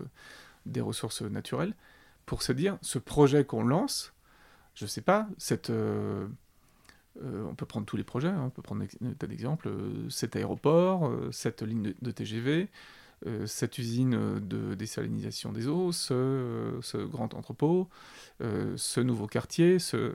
[0.66, 1.76] des ressources naturelles,
[2.26, 4.12] pour se dire, ce projet qu'on lance,
[4.74, 6.28] je sais pas, cette, euh,
[7.24, 10.10] euh, on peut prendre tous les projets, hein, on peut prendre un tas d'exemples, euh,
[10.10, 12.70] cet aéroport, cette ligne de, TGV,
[13.46, 17.90] cette usine de désalinisation des eaux, ce, grand entrepôt,
[18.40, 20.14] ce nouveau quartier, ce...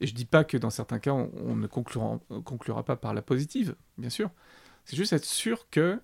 [0.00, 3.76] et je dis pas que dans certains cas on, ne conclura, pas par la positive,
[3.96, 4.30] bien sûr,
[4.84, 6.00] c'est juste être sûr que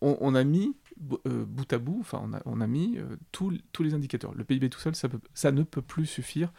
[0.00, 2.98] on, a mis bout à bout, enfin, on a, mis
[3.32, 3.50] tous
[3.80, 4.34] les indicateurs.
[4.34, 6.52] Le PIB tout seul, ça ne peut plus suffire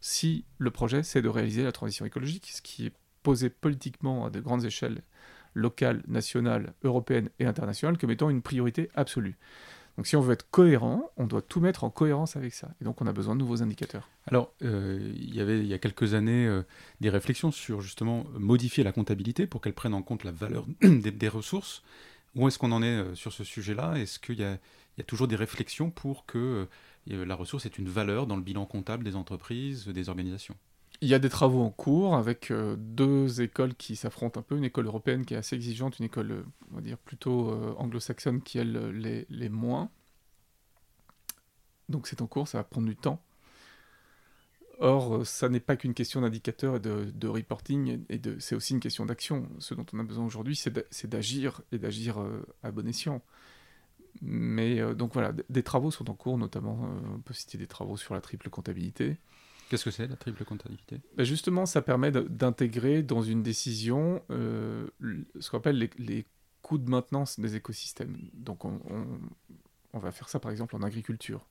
[0.00, 2.92] si le projet, c'est de réaliser la transition écologique, ce qui est
[3.22, 5.02] posé politiquement à de grandes échelles
[5.54, 9.38] locales, nationales, européennes et internationales comme étant une priorité absolue.
[9.96, 12.68] Donc si on veut être cohérent, on doit tout mettre en cohérence avec ça.
[12.80, 14.08] Et donc on a besoin de nouveaux indicateurs.
[14.26, 16.62] Alors, euh, il y avait il y a quelques années euh,
[17.00, 21.28] des réflexions sur justement modifier la comptabilité pour qu'elle prenne en compte la valeur des,
[21.28, 21.82] ressources.
[22.34, 23.94] Où est-ce qu'on en est euh, sur ce sujet-là?
[23.94, 26.66] Est-ce qu'il y, y a, toujours des réflexions pour que
[27.06, 30.56] la ressource ait une valeur dans le bilan comptable des entreprises, des organisations?
[31.00, 34.56] Il y a des travaux en cours avec euh, deux écoles qui s'affrontent un peu,
[34.56, 36.42] une école européenne qui est assez exigeante, une école, euh,
[36.72, 39.90] on va dire, plutôt euh, anglo-saxonne qui, elle, les, les moins.
[41.88, 43.22] Donc c'est en cours, ça va prendre du temps.
[44.80, 48.80] Or, ça n'est pas qu'une question d'indicateur et de, reporting, et de, c'est aussi une
[48.80, 49.48] question d'action.
[49.58, 52.16] Ce dont on a besoin aujourd'hui, c'est d'agir, et d'agir
[52.64, 53.22] à bon escient.
[54.20, 58.14] Mais donc voilà, des travaux sont en cours, notamment, on peut citer des travaux sur
[58.14, 59.16] la triple comptabilité,
[59.68, 64.86] Qu'est-ce que c'est la triple comptabilité ben Justement, ça permet d'intégrer dans une décision euh,
[65.40, 66.26] ce qu'on appelle les,
[66.62, 68.16] coûts de maintenance des écosystèmes.
[68.32, 68.78] Donc on,
[69.92, 71.46] va faire ça par exemple en agriculture,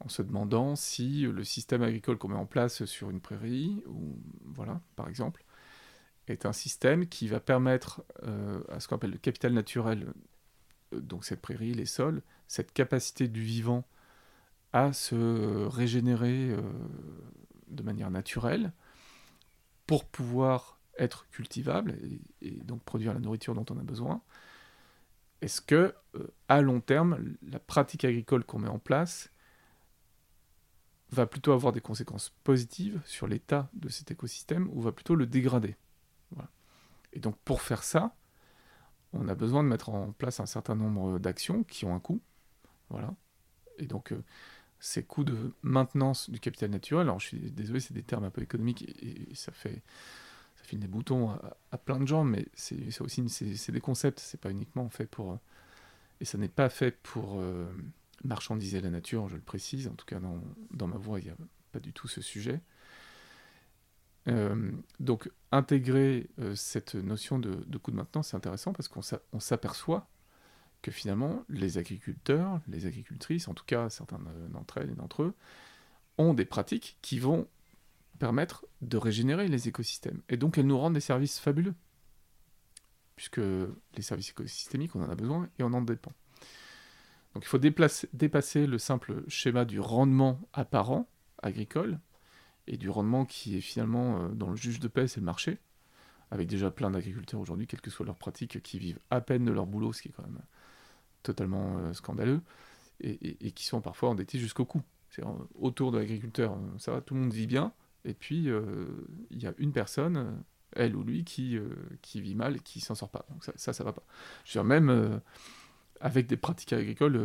[0.00, 3.80] en se demandant si le système agricole qu'on met en place sur une prairie,
[4.44, 5.44] voilà, par exemple,
[6.26, 10.12] est un système qui va permettre euh, à ce qu'on appelle le capital naturel,
[10.94, 13.84] euh, donc cette prairie, les sols, cette capacité du vivant
[14.74, 16.60] à se régénérer euh,
[17.68, 18.72] de manière naturelle
[19.86, 21.96] pour pouvoir être cultivable
[22.42, 24.20] et, donc produire la nourriture dont on a besoin.
[25.42, 29.30] Est-ce que, euh, à long terme, la pratique agricole qu'on met en place
[31.12, 35.26] va plutôt avoir des conséquences positives sur l'état de cet écosystème ou va plutôt le
[35.26, 35.76] dégrader?
[37.12, 38.16] Et donc pour faire ça,
[39.12, 42.20] on a besoin de mettre en place un certain nombre d'actions qui ont un coût.
[42.90, 43.14] Voilà.
[43.78, 44.22] Et donc, euh,
[44.84, 47.06] ces coûts de maintenance du capital naturel.
[47.06, 49.82] Alors je suis désolé, c'est des termes un peu économiques et, ça fait
[50.56, 51.30] ça file des boutons
[51.72, 55.32] à, plein de gens, mais c'est aussi c'est des concepts, c'est pas uniquement fait pour
[55.32, 55.36] euh,
[56.20, 57.66] et ça n'est pas fait pour euh,
[58.24, 59.88] marchandiser la nature, je le précise.
[59.88, 60.38] En tout cas, dans,
[60.70, 61.36] dans ma voix, il n'y a
[61.72, 62.60] pas du tout ce sujet.
[64.28, 64.70] Euh,
[65.00, 70.08] donc intégrer cette notion de, de coût de maintenance, c'est intéressant parce qu'on s'aperçoit
[70.84, 74.20] que finalement, les agriculteurs, les agricultrices, en tout cas certains
[74.50, 75.34] d'entre elles et d'entre eux,
[76.18, 77.48] ont des pratiques qui vont
[78.18, 80.20] permettre de régénérer les écosystèmes.
[80.28, 81.74] Et donc elles nous rendent des services fabuleux.
[83.16, 86.12] Puisque les services écosystémiques, on en a besoin et on en dépend.
[87.32, 91.08] Donc il faut dépasser le simple schéma du rendement apparent
[91.42, 91.98] agricole
[92.66, 95.58] et du rendement qui est finalement euh, dans le juge de paix, c'est le marché,
[96.30, 99.52] avec déjà plein d'agriculteurs aujourd'hui, quelles que soient leurs pratiques, qui vivent à peine de
[99.52, 100.40] leur boulot, ce qui est quand même
[101.24, 102.40] totalement euh, scandaleux,
[103.00, 104.80] et, qui sont parfois endettés jusqu'au cou.
[105.56, 107.72] Autour de l'agriculteur, euh, ça va, tout le monde vit bien,
[108.04, 108.86] et puis euh,
[109.30, 111.58] il y a une personne, elle ou lui, qui,
[112.02, 113.26] qui vit mal et qui s'en sort pas.
[113.30, 114.02] Donc ça, ça, ça va pas.
[114.44, 115.20] Je veux dire, même
[116.00, 117.20] avec des pratiques agricoles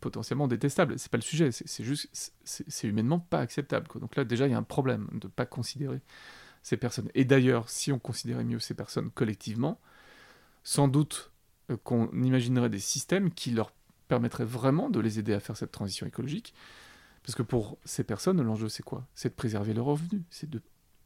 [0.00, 0.98] potentiellement détestables.
[0.98, 3.88] C'est pas le sujet, c'est juste, c'est humainement pas acceptable.
[4.00, 6.00] Donc là, déjà, il y a un problème de pas considérer
[6.62, 7.10] ces personnes.
[7.14, 9.80] Et d'ailleurs, si on considérait mieux ces personnes collectivement,
[10.62, 11.37] sans doute euh,
[11.76, 13.72] qu'on imaginerait des systèmes qui leur
[14.08, 16.54] permettraient vraiment de les aider à faire cette transition écologique.
[17.22, 19.06] Parce que pour ces personnes, l'enjeu, c'est quoi?
[19.14, 20.62] C'est de préserver leurs revenus, c'est de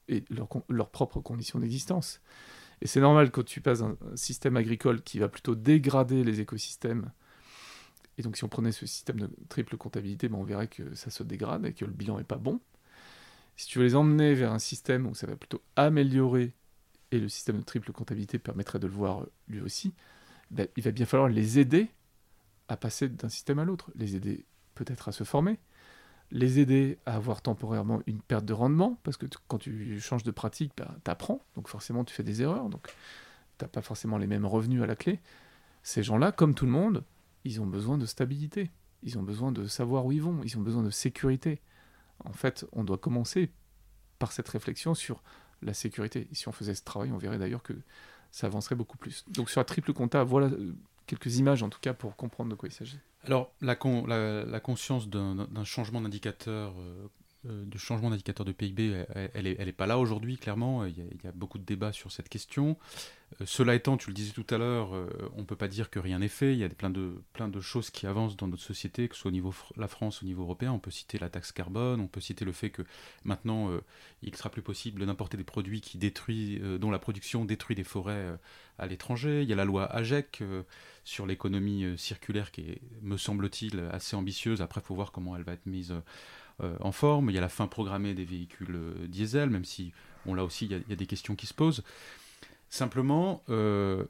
[0.08, 2.20] et leurs leur propres conditions d'existence.
[2.80, 7.12] Et c'est normal quand tu passes un, système agricole qui va plutôt dégrader les écosystèmes.
[8.18, 11.10] Et donc si on prenait ce système de triple comptabilité, ben on verrait que ça
[11.10, 12.60] se dégrade et que le bilan n'est pas bon.
[13.56, 16.52] Si tu veux les emmener vers un système où ça va plutôt améliorer,
[17.10, 19.92] et le système de triple comptabilité permettrait de le voir lui aussi,
[20.52, 21.88] ben, il va bien falloir les aider
[22.68, 25.58] à passer d'un système à l'autre, les aider peut-être à se former,
[26.30, 30.30] les aider à avoir temporairement une perte de rendement, parce que quand tu changes de
[30.30, 32.86] pratique, ben, tu apprends, donc forcément tu fais des erreurs, donc
[33.58, 35.20] tu n'as pas forcément les mêmes revenus à la clé.
[35.82, 37.04] Ces gens-là, comme tout le monde,
[37.44, 38.70] ils ont besoin de stabilité,
[39.02, 41.60] ils ont besoin de savoir où ils vont, ils ont besoin de sécurité.
[42.24, 43.50] En fait, on doit commencer
[44.18, 45.22] par cette réflexion sur
[45.60, 46.28] la sécurité.
[46.32, 47.74] Si on faisait ce travail, on verrait d'ailleurs que
[48.32, 49.24] ça avancerait beaucoup plus.
[49.28, 50.74] Donc sur la triple compta, voilà euh,
[51.06, 52.98] quelques images en tout cas pour comprendre de quoi il s'agit.
[53.24, 53.76] Alors la,
[54.44, 57.06] la, conscience d'un changement d'indicateur euh,
[57.44, 60.84] de changement d'indicateur de PIB, elle n'est est pas là aujourd'hui, clairement.
[60.84, 62.76] Il y, a, beaucoup de débats sur cette question.
[63.40, 65.90] Euh, cela étant, tu le disais tout à l'heure, euh, on ne peut pas dire
[65.90, 66.52] que rien n'est fait.
[66.52, 69.30] Il y a plein de, de choses qui avancent dans notre société, que ce soit
[69.30, 70.72] au niveau de la France, au niveau européen.
[70.72, 72.82] On peut citer la taxe carbone, on peut citer le fait que
[73.24, 73.70] maintenant,
[74.22, 78.38] il sera plus possible d'importer des produits qui détruisent, dont la production détruit des forêts
[78.78, 79.42] à l'étranger.
[79.42, 80.42] Il y a la loi AGEC
[81.04, 84.62] sur l'économie circulaire qui est, me semble-t-il, assez ambitieuse.
[84.62, 86.00] Après, il faut voir comment elle va être mise euh,
[86.80, 87.30] en forme.
[87.30, 89.92] Il y a la fin programmée des véhicules euh, diesel, même si
[90.26, 91.82] bon, là aussi il y, a, des questions qui se posent.
[92.68, 94.04] Simplement, euh,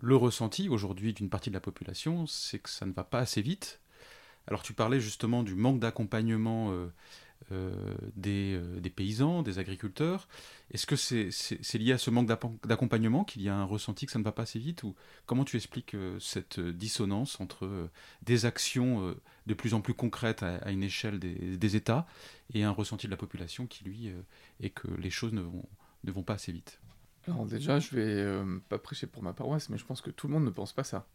[0.00, 3.42] le ressenti aujourd'hui d'une partie de la population, c'est que ça ne va pas assez
[3.42, 3.80] vite.
[4.46, 6.72] Alors tu parlais justement du manque d'accompagnement
[7.52, 7.94] euh,
[8.26, 10.26] euh, des, paysans, des agriculteurs.
[10.72, 14.18] Est-ce que c'est lié à ce manque d'accompagnement qu'il y a un ressenti que ça
[14.18, 17.88] ne va pas assez vite ou comment tu expliques euh, cette dissonance entre
[18.22, 19.14] des actions
[19.46, 22.06] de plus en plus concrètes à, une échelle des, États
[22.52, 24.10] et un ressenti de la population qui lui
[24.60, 25.64] est que les choses ne vont,
[26.04, 26.80] ne vont pas assez vite?
[27.28, 30.34] Alors déjà, je vais pas prêcher pour ma paroisse, mais je pense que tout le
[30.34, 31.06] monde ne pense pas ça.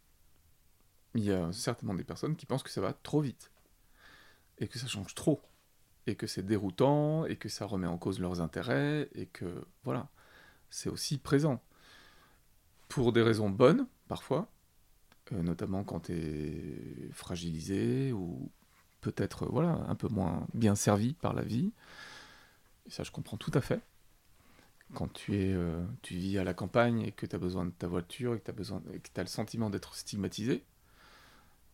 [1.14, 3.50] Il y a certainement des personnes qui pensent que ça va trop vite
[4.58, 5.42] et que ça change trop
[6.06, 10.08] et que c'est déroutant, et que ça remet en cause leurs intérêts, et que voilà,
[10.70, 11.62] c'est aussi présent.
[12.88, 14.48] Pour des raisons bonnes, parfois,
[15.32, 18.50] euh, notamment quand tu es fragilisé, ou
[19.00, 21.72] peut-être voilà, un peu moins bien servi par la vie.
[22.86, 23.80] Et ça, je comprends tout à fait.
[24.94, 27.70] Quand tu, es, euh, tu vis à la campagne et que tu as besoin de
[27.70, 30.64] ta voiture et que tu as, le sentiment d'être stigmatisé,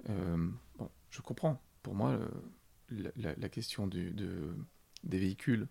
[0.08, 1.60] euh, bon, je comprends.
[1.82, 2.18] Pour moi,
[2.90, 5.68] la, question des véhicules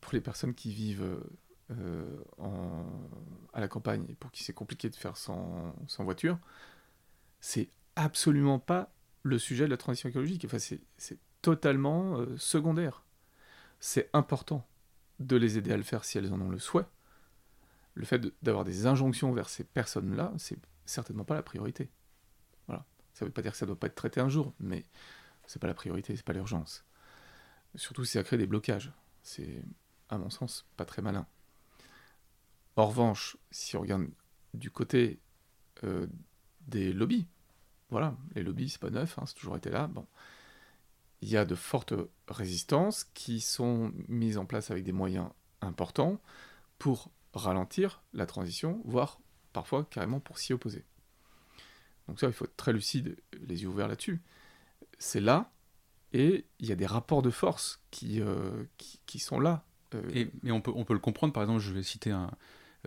[0.00, 1.20] pour les personnes qui vivent
[1.70, 2.04] euh,
[3.52, 6.38] à la campagne et pour qui c'est compliqué de faire sans, sans voiture,
[7.40, 8.92] c'est absolument pas
[9.22, 10.44] le sujet de la transition écologique.
[10.44, 13.04] Enfin, c'est totalement euh, secondaire.
[13.80, 14.66] C'est important
[15.20, 16.86] de les aider à le faire si elles en ont le souhait.
[17.94, 21.90] Le fait d'avoir des injonctions vers ces personnes-là, c'est certainement pas la priorité.
[22.66, 22.84] Voilà.
[23.12, 24.86] Ça ne veut pas dire que ça ne doit pas être traité un jour, mais
[25.52, 26.82] c'est pas la priorité, c'est pas l'urgence.
[27.74, 28.90] Surtout si ça crée des blocages.
[29.22, 29.62] C'est,
[30.08, 31.26] à mon sens, pas très malin.
[32.76, 34.08] En revanche, si on regarde
[34.54, 35.20] du côté
[35.84, 36.06] euh,
[36.68, 37.28] des lobbies,
[37.90, 39.88] voilà, les lobbies, c'est pas neuf, hein, c'est toujours été là.
[39.88, 40.06] Bon,
[41.20, 41.92] il y a de fortes
[42.28, 45.28] résistances qui sont mises en place avec des moyens
[45.60, 46.18] importants
[46.78, 49.20] pour ralentir la transition, voire
[49.52, 50.86] parfois carrément pour s'y opposer.
[52.08, 54.22] Donc ça, il faut être très lucide, les yeux ouverts là-dessus
[55.02, 55.50] c'est là,
[56.12, 58.64] et il y a des rapports de force qui, euh,
[59.06, 59.64] qui, sont là.
[59.94, 60.02] Euh.
[60.14, 62.16] Et, on peut, on peut le comprendre, par exemple, je vais citer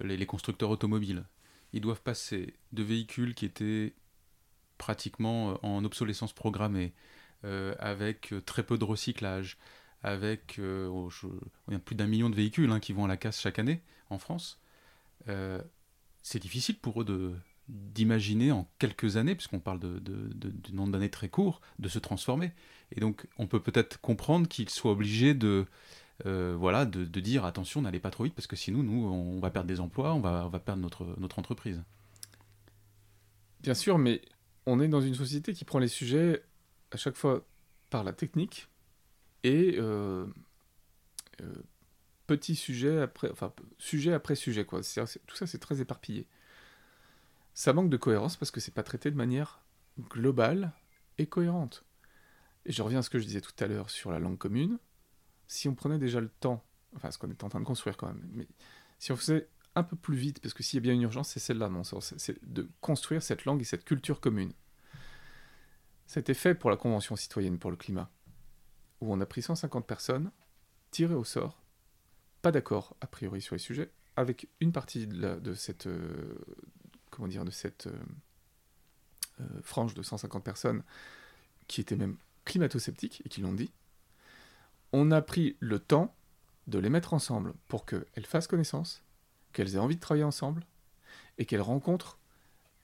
[0.02, 1.26] les, constructeurs automobiles.
[1.74, 3.94] Ils doivent passer de véhicules qui étaient
[4.78, 6.94] pratiquement euh, en obsolescence programmée,
[7.78, 9.60] avec très peu de recyclage,
[10.02, 11.12] avec oh,
[11.86, 14.60] plus d'un million de véhicules hein, qui vont à la casse chaque année en France.
[16.24, 17.36] c'est difficile pour eux de,
[17.68, 20.02] d'imaginer en quelques années, puisqu'on parle de,
[20.72, 22.52] nombre d'années très court, de se transformer.
[22.92, 25.66] Et donc on peut peut-être comprendre qu'il soit obligé de,
[26.26, 29.50] euh, voilà, de, dire attention, n'allez pas trop vite, parce que sinon, nous, on va
[29.50, 31.82] perdre des emplois, on va, perdre notre, notre entreprise.
[33.62, 34.22] Bien sûr, mais
[34.66, 36.44] on est dans une société qui prend les sujets
[36.92, 37.46] à chaque fois
[37.90, 38.68] par la technique
[39.44, 40.26] et euh,
[41.42, 41.54] euh,
[42.28, 44.82] petit sujet après, enfin sujet après sujet quoi.
[44.82, 46.26] tout ça c'est très éparpillé
[47.56, 49.62] ça manque de cohérence parce que c'est pas traité de manière
[50.10, 50.74] globale
[51.18, 51.86] et cohérente.
[52.66, 54.78] Et je reviens à ce que je disais tout à l'heure sur la langue commune.
[55.48, 56.64] Si on prenait déjà le temps,
[56.96, 58.48] enfin ce qu'on est en train de construire quand même, mais
[59.00, 61.30] si on faisait un peu plus vite, parce que s'il y a bien une urgence,
[61.30, 64.54] c'est celle-là, mon sens, c'est de construire cette langue et cette culture commune.
[66.08, 68.10] Ça a été fait pour la Convention citoyenne pour le climat,
[69.02, 70.32] où on a pris 150 personnes,
[70.92, 71.62] tirées au sort,
[72.42, 76.36] pas d'accord a priori sur les sujets, avec une partie de, cette, euh,
[77.46, 78.00] de cette euh,
[79.42, 80.84] euh, frange de 150 personnes
[81.68, 83.72] qui étaient même climato-sceptiques et qui l'ont dit,
[84.94, 86.16] on a pris le temps
[86.68, 89.04] de les mettre ensemble pour qu'elles fassent connaissance,
[89.54, 90.64] qu'elles aient envie de travailler ensemble
[91.38, 92.20] et qu'elles rencontrent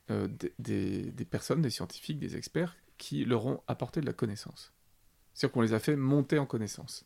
[0.10, 0.28] euh,
[0.60, 4.74] des, des, personnes, des scientifiques, des experts qui leur ont apporté de la connaissance.
[5.34, 7.06] C'est-à-dire qu'on les a fait monter en connaissance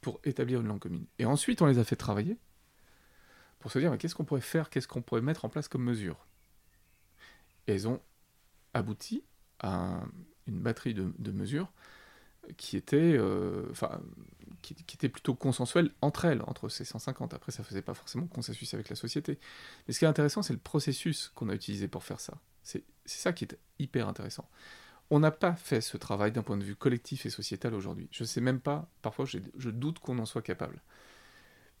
[0.00, 1.06] pour établir une langue commune.
[1.18, 2.36] Et ensuite, on les a fait travailler
[3.58, 6.26] pour se dire qu'est-ce qu'on pourrait faire, qu'est-ce qu'on pourrait mettre en place comme mesure?
[7.66, 8.00] Elles ont
[8.74, 9.22] abouti
[9.60, 10.02] à
[10.46, 11.72] une batterie de, mesures
[12.56, 13.72] qui était, euh,
[14.62, 17.34] qui, était plutôt consensuelle entre elles, entre ces 150.
[17.34, 19.38] Après, ça faisait pas forcément consensus avec la société.
[19.86, 22.34] Mais ce qui est intéressant, c'est le processus qu'on a utilisé pour faire ça.
[22.62, 24.48] C'est ça qui est hyper intéressant.
[25.10, 28.08] on n'a pas fait ce travail d'un point de vue collectif et sociétal aujourd'hui.
[28.10, 30.82] Je ne sais même pas, parfois je doute qu'on en soit capable.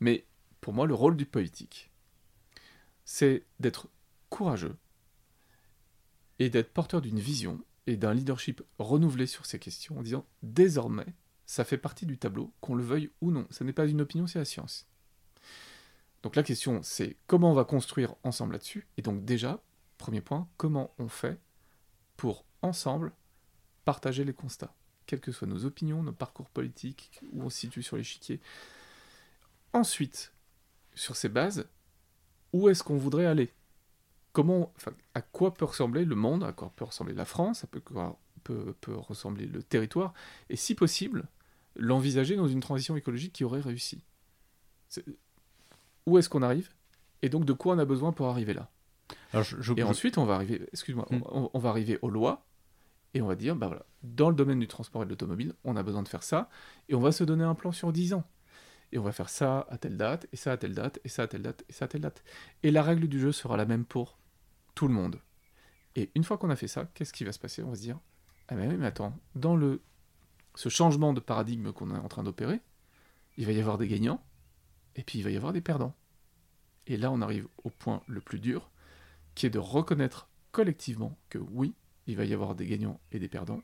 [0.00, 0.26] Mais
[0.60, 1.90] pour moi, le rôle du politique,
[3.04, 3.88] c'est d'être
[4.30, 4.76] courageux
[6.38, 11.06] et d'être porteur d'une vision et d'un leadership renouvelé sur ces questions en disant désormais,
[11.46, 13.46] ça fait partie du tableau, qu'on le veuille ou non.
[13.50, 14.86] Ce n'est pas une opinion, c'est la science.
[16.22, 18.88] Donc la question, c'est comment on va construire ensemble là-dessus.
[18.96, 19.62] Et donc déjà,
[19.96, 21.38] premier point, comment on fait
[22.16, 23.12] pour ensemble
[23.84, 24.74] partager les constats,
[25.06, 28.40] quelles que soient nos opinions, nos parcours politiques, où on se situe sur l'échiquier.
[29.72, 30.32] Ensuite,
[30.94, 31.68] sur ces bases,
[32.52, 33.52] où est-ce qu'on voudrait aller?
[34.36, 34.70] Comment,
[35.14, 38.74] à quoi peut ressembler le monde, à quoi peut ressembler la France, à quoi peut,
[38.82, 40.12] peut ressembler le territoire,
[40.50, 41.24] et si possible,
[41.74, 44.04] l'envisager dans une transition écologique qui aurait réussi.
[46.04, 46.68] Où est-ce qu'on arrive
[47.22, 48.70] Et donc de quoi on a besoin pour arriver là?
[49.78, 51.22] Et ensuite, on va arriver, excuse-moi, hmm.
[51.54, 52.44] on, va arriver aux lois
[53.14, 55.76] et on va dire, bah voilà, dans le domaine du transport et de l'automobile, on
[55.76, 56.50] a besoin de faire ça,
[56.90, 58.24] et on va se donner un plan sur 10 ans.
[58.92, 61.22] Et on va faire ça à telle date, et ça à telle date, et ça
[61.22, 62.22] à telle date, et ça à telle date.
[62.62, 64.18] Et la règle du jeu sera la même pour
[64.76, 65.20] tout le monde.
[65.96, 67.64] Et une fois qu'on a fait ça, qu'est-ce qui va se passer?
[67.64, 67.98] On va se dire,
[68.46, 69.82] ah mais oui, mais attends, dans le
[70.54, 72.60] ce changement de paradigme qu'on est en train d'opérer,
[73.36, 74.24] il va y avoir des gagnants,
[74.94, 75.94] et puis il va y avoir des perdants.
[76.86, 78.70] Et là, on arrive au point le plus dur,
[79.34, 81.74] qui est de reconnaître collectivement que oui,
[82.06, 83.62] il va y avoir des gagnants et des perdants,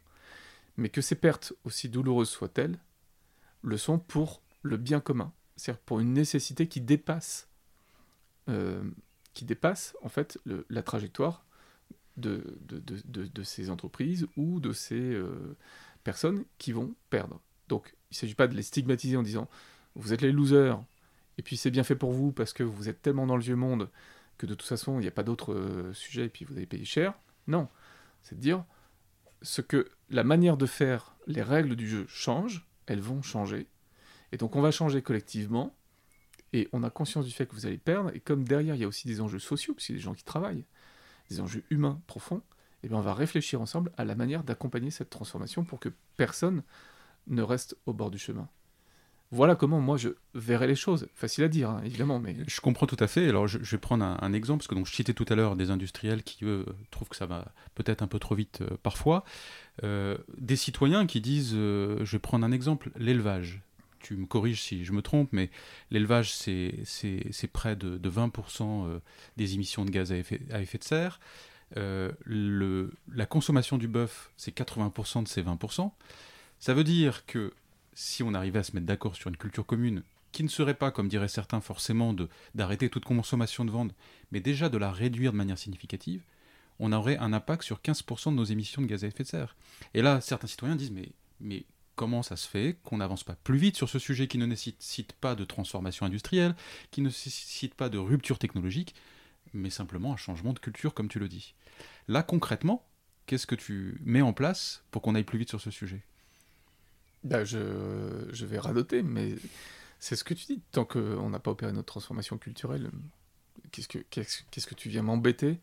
[0.77, 2.79] mais que ces pertes, aussi douloureuses soient-elles,
[3.63, 7.49] le sont pour le bien commun, c'est-à-dire pour une nécessité qui dépasse,
[8.49, 8.83] euh,
[9.35, 11.45] qui dépasse en fait la trajectoire
[12.17, 15.57] de, de, ces entreprises ou de ces, euh,
[16.03, 17.41] personnes qui vont perdre.
[17.69, 19.49] Donc, il ne s'agit pas de les stigmatiser en disant
[19.95, 20.83] vous êtes les losers,
[21.39, 23.57] et puis c'est bien fait pour vous parce que vous êtes tellement dans le vieux
[23.57, 23.89] monde
[24.39, 26.67] que de toute façon, il n'y a pas d'autre euh, sujet et puis vous allez
[26.67, 27.15] payer cher.
[27.47, 27.69] Non,
[28.23, 28.65] c'est de dire
[29.43, 33.67] ce que la manière de faire, les règles du jeu changent, elles vont changer.
[34.33, 35.75] Et donc on va changer collectivement,
[36.53, 38.85] et on a conscience du fait que vous allez perdre, et comme derrière il y
[38.85, 40.65] a aussi des enjeux sociaux, parce qu'il y a des gens qui travaillent,
[41.31, 42.43] des enjeux humains profonds,
[42.83, 46.63] eh bien, on va réfléchir ensemble à la manière d'accompagner cette transformation pour que personne
[47.29, 48.49] ne reste au bord du chemin.
[49.31, 51.09] Voilà comment moi je verrais les choses.
[51.15, 52.37] Facile à dire, hein, évidemment, mais...
[52.47, 53.27] Je comprends tout à fait.
[53.29, 55.71] Alors je, vais prendre un, exemple, parce que donc, je citais tout à l'heure des
[55.71, 59.25] industriels qui, eux, trouvent que ça va peut-être un peu trop vite euh, parfois.
[59.85, 63.63] Euh, des citoyens qui disent, euh, je vais prendre un exemple, l'élevage.
[64.03, 65.51] Tu me corriges si je me trompe, mais
[65.91, 66.85] l'élevage, c'est
[67.53, 69.01] près de, 20%
[69.37, 71.21] des émissions de gaz à effet, à effet de serre.
[71.77, 75.91] Euh, le, la consommation du bœuf, c'est 80% de ces 20%.
[76.59, 77.53] Ça veut dire que
[77.95, 80.91] si on arrivait à se mettre d'accord sur une culture commune, qui ne serait pas,
[80.91, 82.15] comme diraient certains, forcément
[82.55, 83.93] d'arrêter toute consommation de viande,
[84.31, 86.23] mais déjà de la réduire de manière significative,
[86.79, 89.57] on aurait un impact sur 15% de nos émissions de gaz à effet de serre.
[89.93, 91.65] Et là, certains citoyens disent, mais, mais
[91.97, 95.13] comment ça se fait qu'on n'avance pas plus vite sur ce sujet qui ne nécessite
[95.13, 96.55] pas de transformation industrielle,
[96.91, 98.95] qui ne nécessite pas de rupture technologique,
[99.53, 101.55] mais simplement un changement de culture, comme tu le dis.
[102.09, 102.87] Là, concrètement,
[103.27, 106.03] qu'est-ce que tu mets en place pour qu'on aille plus vite sur ce sujet?
[107.25, 109.37] Bah, je, je, vais radoter, mais
[110.01, 110.61] c'est ce que tu dis.
[110.73, 112.91] Tant qu'on n'a pas opéré notre transformation culturelle,
[113.71, 115.61] qu'est-ce que, qu'est-ce, que tu viens m'embêter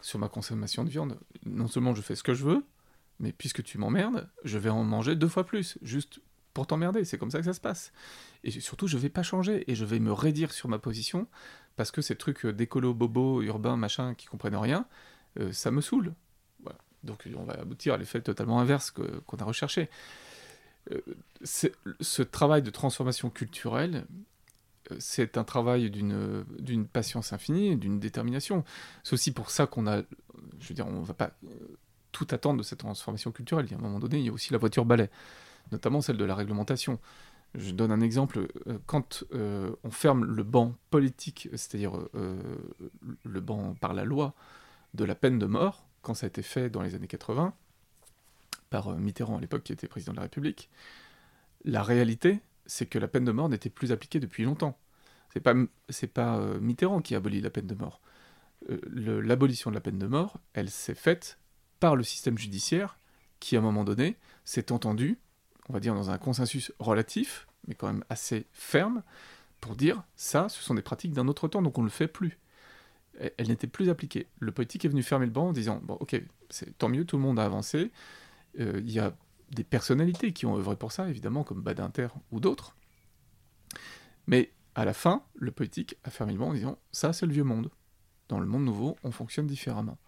[0.00, 1.18] sur ma consommation de viande?
[1.44, 2.64] Non seulement je fais ce que je veux,
[3.20, 6.20] mais puisque tu m'emmerdes, je vais en manger deux fois plus, juste
[6.54, 7.04] pour t'emmerder.
[7.04, 7.92] C'est comme ça que ça se passe.
[8.44, 11.26] Et surtout, je vais pas changer et je vais me raidir sur ma position
[11.76, 14.86] parce que ces trucs d'écolo, bobo, urbain, machin, qui comprennent rien,
[15.38, 16.14] euh, ça me saoule.
[17.02, 19.90] Donc on va aboutir à l'effet totalement inverse qu'on a recherché.
[20.92, 21.00] Euh,
[21.42, 24.06] ce travail de transformation culturelle,
[24.90, 28.64] euh, c'est un travail d'une patience infinie, d'une détermination.
[29.02, 30.02] C'est aussi pour ça qu'on a,
[30.60, 31.32] je veux dire, on ne va pas
[32.12, 33.66] tout attendre de cette transformation culturelle.
[33.66, 35.10] Il y a un moment donné, il y a aussi la voiture balai,
[35.72, 36.98] notamment celle de la réglementation.
[37.54, 38.48] Je donne un exemple.
[38.86, 41.92] Quand on ferme le banc politique, c'est-à-dire
[43.24, 44.34] le banc par la loi,
[44.94, 47.54] de la peine de mort, quand ça a été fait dans les années 80,
[48.70, 50.68] par euh, Mitterrand à l'époque qui était président de la République,
[51.64, 54.78] la réalité, c'est que la peine de mort n'était plus appliquée depuis longtemps.
[55.32, 55.54] C'est pas,
[56.12, 58.00] pas euh, Mitterrand qui a aboli la peine de mort.
[58.70, 58.80] Euh,
[59.22, 61.38] l'abolition de la peine de mort, elle s'est faite
[61.82, 62.96] par le système judiciaire
[63.40, 65.18] qui, à un moment donné, s'est entendu,
[65.68, 69.02] on va dire dans un consensus relatif, mais quand même assez ferme,
[69.60, 72.06] pour dire ça, ce sont des pratiques d'un autre temps, donc on ne le fait
[72.06, 72.38] plus
[73.36, 74.28] elle, n'était plus appliquée.
[74.38, 77.16] Le politique est venu fermer le banc en disant bon, ok, c'est tant mieux, tout
[77.16, 77.90] le monde a avancé.
[78.60, 79.14] Euh, il y a
[79.50, 82.76] des personnalités qui ont œuvré pour ça, évidemment, comme Badinter ou d'autres.
[84.26, 87.32] Mais à la fin, le politique a fermé le banc en disant ça, c'est le
[87.32, 87.70] vieux monde.
[88.28, 89.98] Dans le monde nouveau, on fonctionne différemment.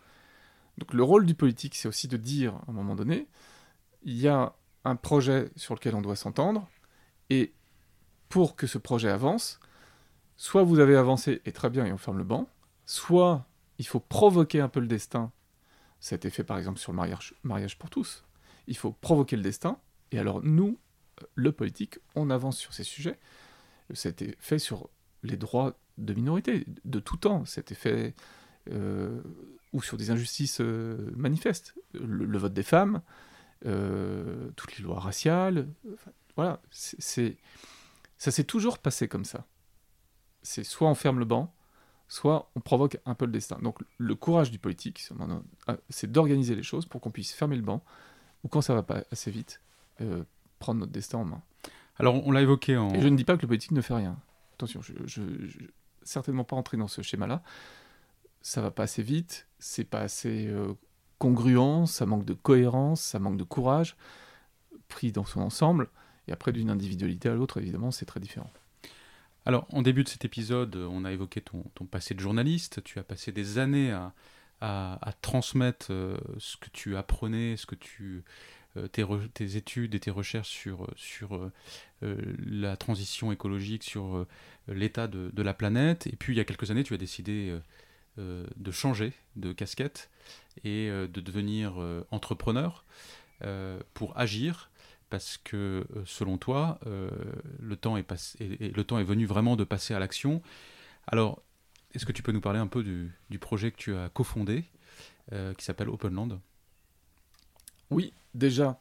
[0.79, 3.29] Donc le rôle du politique, c'est aussi de dire, à un moment donné,
[4.03, 4.55] il y a
[4.85, 6.69] un projet sur lequel on doit s'entendre,
[7.31, 7.55] et
[8.29, 9.61] pour que ce projet avance,
[10.37, 12.49] soit vous avez avancé et très bien et on ferme le banc,
[12.87, 13.47] soit
[13.79, 15.33] il faut provoquer un peu le destin.
[16.01, 18.25] Ça a été fait par exemple sur le mariage, pour tous.
[18.67, 19.79] Il faut provoquer le destin,
[20.11, 20.79] et alors nous,
[21.35, 23.19] le politique, on avance sur ces sujets.
[23.93, 24.91] Ça a été fait sur
[25.23, 27.45] les droits de minorité, de tout temps.
[27.45, 28.15] C'était fait
[29.75, 31.75] ou sur des injustices euh, manifestes.
[31.93, 33.03] Le, vote des femmes,
[33.67, 35.69] euh, toutes les lois raciales.
[36.37, 37.37] voilà, c'est
[38.17, 39.45] ça s'est toujours passé comme ça.
[40.43, 41.55] C'est soit on ferme le banc,
[42.09, 43.59] soit on provoque un peu le destin.
[43.63, 45.07] Donc le courage du politique,
[45.91, 47.85] c'est d'organiser les choses pour qu'on puisse fermer le banc,
[48.45, 49.61] ou quand ça va pas assez vite,
[50.59, 51.43] prendre notre destin en main.
[51.97, 52.91] Alors on l'a évoqué en...
[52.95, 54.19] Et je ne dis pas que le politique ne fait rien.
[54.55, 55.49] Attention, je, ne
[56.03, 57.43] certainement pas entrer dans ce schéma-là.
[58.45, 60.75] Ça va pas assez vite, c'est pas assez euh,
[61.19, 63.97] congruent, ça manque de cohérence, ça manque de courage,
[64.89, 65.89] pris dans son ensemble.
[66.29, 68.53] Et après, d'une individualité à l'autre, évidemment, c'est très différent.
[69.47, 72.85] Alors, en début de cet épisode, on a évoqué ton, passé de journaliste.
[72.85, 74.13] Tu as passé des années à,
[74.61, 78.25] à, transmettre euh, ce que tu apprenais, ce que tu
[78.77, 81.51] euh, tes, études et tes recherches sur, sur
[82.03, 82.17] euh,
[82.47, 84.27] la transition écologique, sur
[84.69, 86.07] l'état de, de, la planète.
[86.07, 87.59] Et puis il y a quelques années, tu as décidé
[88.17, 90.11] de changer de casquette
[90.63, 91.75] et de devenir
[92.11, 92.85] entrepreneur
[93.95, 94.71] pour agir
[95.11, 96.79] parce que selon toi,
[97.61, 98.07] le, temps est
[98.41, 100.43] le temps est venu vraiment de passer à l'action.
[101.07, 101.43] Alors,
[101.93, 104.65] est-ce que tu peux nous parler un peu du, du projet que tu as cofondé,
[105.31, 106.41] qui s'appelle Openland?
[107.91, 108.81] Oui, déjà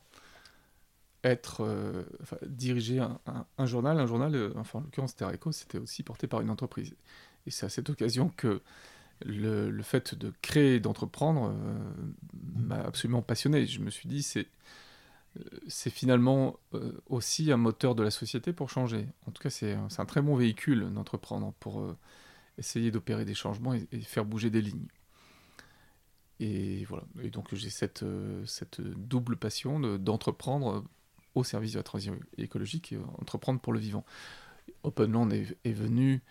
[1.23, 2.03] être euh,
[2.45, 6.49] diriger un, journal, un journal, euh, enfin en l'occurrence Terreco, c'était aussi porté par une
[6.49, 6.93] entreprise.
[7.45, 8.61] Et c'est à cette occasion que
[9.25, 11.77] le, fait de créer, d'entreprendre, euh,
[12.55, 13.65] m'a absolument passionné.
[13.65, 14.47] Je me suis dit, c'est
[15.67, 16.59] c'est finalement
[17.07, 19.07] aussi un moteur de la société pour changer.
[19.25, 21.83] En tout cas, c'est un, très bon véhicule d'entreprendre pour
[22.57, 24.87] essayer d'opérer des changements et, faire bouger des lignes.
[26.39, 27.03] Et voilà.
[27.21, 30.83] Et donc j'ai cette, euh, cette double passion d'entreprendre
[31.35, 34.05] au service de la transition écologique et entreprendre pour le vivant.
[34.83, 36.21] Openland est, est venu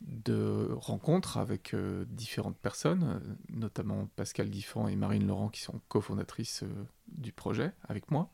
[0.00, 6.62] de rencontres avec euh, différentes personnes, notamment Pascal Guiffan et Marine Laurent, qui sont cofondatrices
[6.62, 8.30] euh, du projet avec moi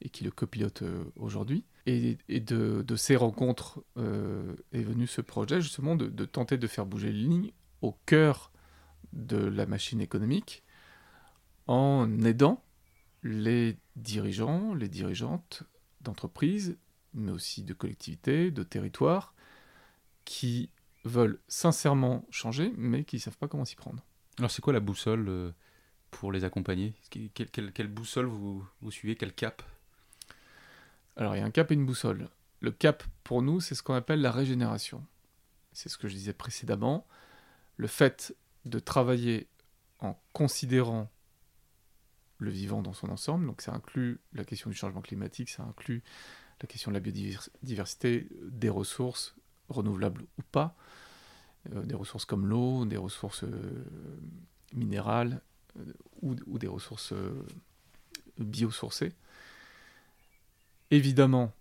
[0.00, 0.82] et qui le copilotent
[1.14, 1.64] aujourd'hui.
[1.86, 7.12] Et, de, ces rencontres est venu ce projet, justement, de, de, tenter de faire bouger
[7.12, 8.50] les lignes au cœur
[9.12, 10.64] de la machine économique
[11.68, 12.64] en aidant
[13.22, 15.62] les dirigeants, les dirigeantes
[16.00, 16.76] d'entreprises,
[17.14, 19.34] mais aussi de collectivités, de territoires,
[20.24, 20.70] qui
[21.04, 24.04] veulent sincèrement changer, mais qui ne savent pas comment s'y prendre.
[24.38, 25.52] Alors c'est quoi la boussole euh,
[26.10, 26.94] pour les accompagner?
[27.10, 29.16] Quelle, boussole vous, vous suivez?
[29.16, 29.62] Quel cap?
[31.16, 32.28] Alors il y a un cap et une boussole.
[32.60, 35.04] Le cap, pour nous, c'est ce qu'on appelle la régénération.
[35.72, 37.06] C'est ce que je disais précédemment.
[37.76, 39.48] Le fait de travailler
[39.98, 41.10] en considérant
[42.38, 43.46] le vivant dans son ensemble.
[43.46, 46.02] Donc ça inclut la question du changement climatique, ça inclut
[46.60, 49.34] la question de la biodiversité, des ressources
[49.72, 50.74] renouvelables ou pas,
[51.74, 53.84] euh, des ressources comme l'eau, des ressources euh,
[54.72, 55.40] minérales
[55.78, 57.14] euh, ou, des ressources
[58.38, 59.12] biosourcées.
[60.90, 61.52] Évidemment,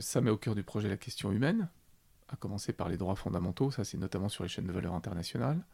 [0.00, 1.68] ça met au cœur du projet la question humaine,
[2.28, 5.64] à commencer par les droits fondamentaux, ça c'est notamment sur les chaînes de valeur internationales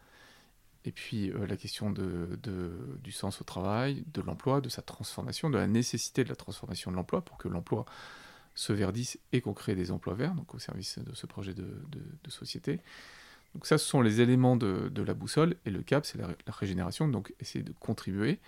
[0.84, 5.66] et puis la question du sens au travail, de l'emploi, de sa transformation, de la
[5.66, 7.86] nécessité de la transformation de l'emploi pour que l'emploi
[8.54, 11.66] se verdisse et qu'on crée des emplois verts, donc au service de ce projet de,
[12.28, 12.80] société.
[13.54, 17.08] Donc ça, ce sont les éléments de, la boussole, et le cap, c'est la, régénération,
[17.08, 18.38] donc essayer de contribuer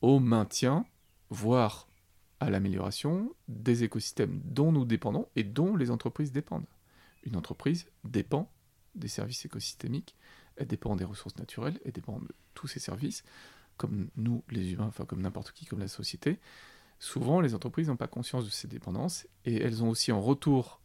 [0.00, 0.84] au maintien,
[1.30, 1.88] voire
[2.40, 6.66] à l'amélioration des écosystèmes dont nous dépendons et dont les entreprises dépendent.
[7.24, 8.50] Une entreprise dépend
[8.96, 10.16] des services écosystémiques
[10.56, 13.24] elle dépend des ressources naturelles, elle dépend de tous ces services,
[13.76, 16.38] comme nous, les humains, enfin comme n'importe qui, comme la société.
[17.02, 20.80] Souvent, les entreprises n'ont pas conscience de ces dépendances et elles ont aussi en retour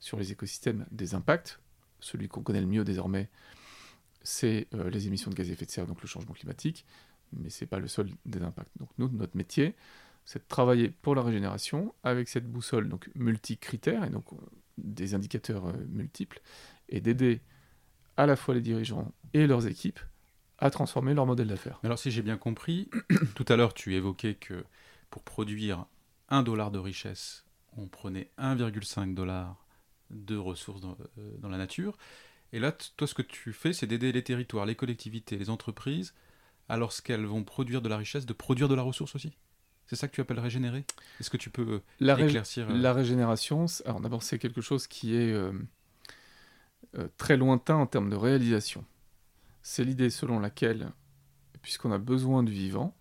[0.00, 1.60] sur les écosystèmes des impacts.
[2.00, 3.28] Celui qu'on connaît le mieux désormais,
[4.22, 6.86] c'est euh, les émissions de gaz à effet de serre, donc le changement climatique,
[7.34, 8.70] mais ce n'est pas le seul des impacts.
[8.78, 9.74] Donc nous, notre métier,
[10.24, 14.24] c'est de travailler pour la régénération avec cette boussole donc multi-critères et donc
[14.78, 16.40] des indicateurs euh, multiples
[16.88, 17.42] et d'aider
[18.16, 20.00] à la fois les dirigeants et leurs équipes
[20.56, 21.78] à transformer leur modèle d'affaires.
[21.84, 22.88] Alors si j'ai bien compris,
[23.34, 24.64] tout à l'heure tu évoquais que
[25.10, 25.86] pour produire
[26.28, 27.44] un dollar de richesse,
[27.76, 29.64] on prenait 1,5 dollar
[30.10, 31.96] de ressources euh, dans, la nature.
[32.52, 36.14] Et là, toi, ce que tu fais, c'est d'aider les territoires, les collectivités, les entreprises
[36.70, 39.32] alors qu'elles vont produire de la richesse, de produire de la ressource aussi
[39.86, 40.84] C'est ça que tu appelles régénérer?
[41.18, 45.14] Est-ce que tu peux euh, la éclaircir La régénération, alors d'abord c'est quelque chose qui
[45.14, 45.34] est
[47.16, 48.84] très lointain en termes de réalisation.
[49.62, 50.90] C'est l'idée selon laquelle,
[51.62, 52.94] puisqu'on a besoin du vivant,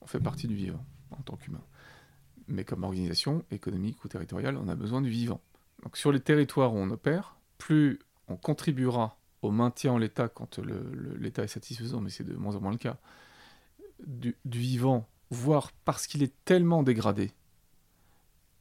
[0.00, 0.84] on fait partie du vivant
[1.18, 1.62] en tant qu'humain.
[2.46, 5.40] Mais comme organisation économique ou territoriale, on a besoin du vivant.
[5.82, 7.98] Donc sur les territoires où on opère, plus
[8.28, 10.58] on contribuera au maintien en l'état quand
[11.18, 12.98] l'état est satisfaisant, mais c'est de moins en moins le cas,
[14.06, 17.32] du, vivant, voire parce qu'il est tellement dégradé,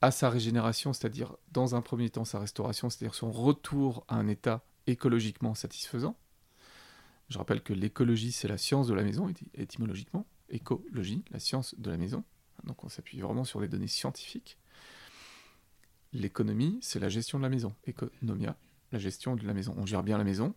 [0.01, 4.27] à sa régénération, c'est-à-dire dans un premier temps sa restauration, c'est-à-dire son retour à un
[4.27, 6.15] état écologiquement satisfaisant.
[7.29, 10.25] Je rappelle que l'écologie, c'est la science de la maison, étymologiquement.
[10.49, 12.23] Écologie, la science de la maison.
[12.67, 14.57] Donc on s'appuie vraiment sur des données scientifiques.
[16.13, 17.75] L'économie, c'est la gestion de la maison.
[17.85, 18.55] Economia,
[18.91, 19.73] la gestion de la maison.
[19.77, 20.53] On gère bien la maison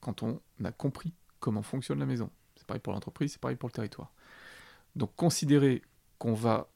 [0.00, 2.30] quand on a compris comment fonctionne la maison.
[2.56, 4.12] C'est pareil pour l'entreprise, c'est pareil pour le territoire.
[4.96, 5.82] Donc considérer
[6.18, 6.68] qu'on va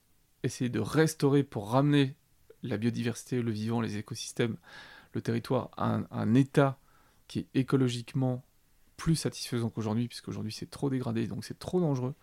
[0.42, 2.16] essayer de restaurer pour ramener
[2.62, 4.56] la biodiversité, le vivant, les écosystèmes,
[5.12, 6.78] le territoire à un, état
[7.28, 8.44] qui est écologiquement
[8.96, 12.14] plus satisfaisant qu'aujourd'hui, puisqu'aujourd'hui c'est trop dégradé, donc c'est trop dangereux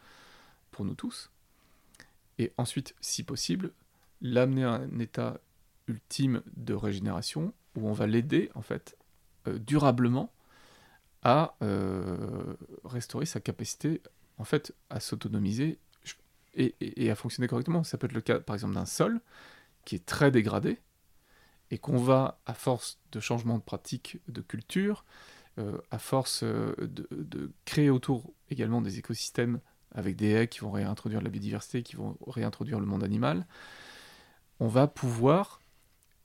[0.72, 1.30] pour nous tous.
[2.40, 3.74] Et ensuite, si possible,
[4.22, 5.40] l'amener à un état
[5.88, 8.98] ultime de régénération où on va l'aider en fait
[9.48, 10.32] euh, durablement
[11.22, 14.02] à euh, restaurer sa capacité
[14.38, 15.78] en fait à s'autonomiser
[16.56, 17.84] et, à fonctionner correctement.
[17.84, 19.20] Ça peut être le cas par exemple d'un sol
[19.84, 20.80] qui est très dégradé
[21.72, 25.04] et qu'on va à force de changement de pratique de culture,
[25.58, 29.60] euh, à force de, de, créer autour également des écosystèmes
[29.94, 33.46] avec des haies qui vont réintroduire la biodiversité, qui vont réintroduire le monde animal,
[34.60, 35.62] on va pouvoir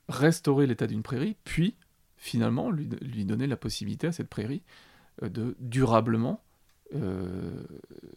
[0.09, 1.75] restaurer l'état d'une prairie, puis
[2.17, 2.87] finalement lui,
[3.25, 4.63] donner la possibilité à cette prairie
[5.23, 6.43] euh, de durablement
[6.95, 7.65] euh,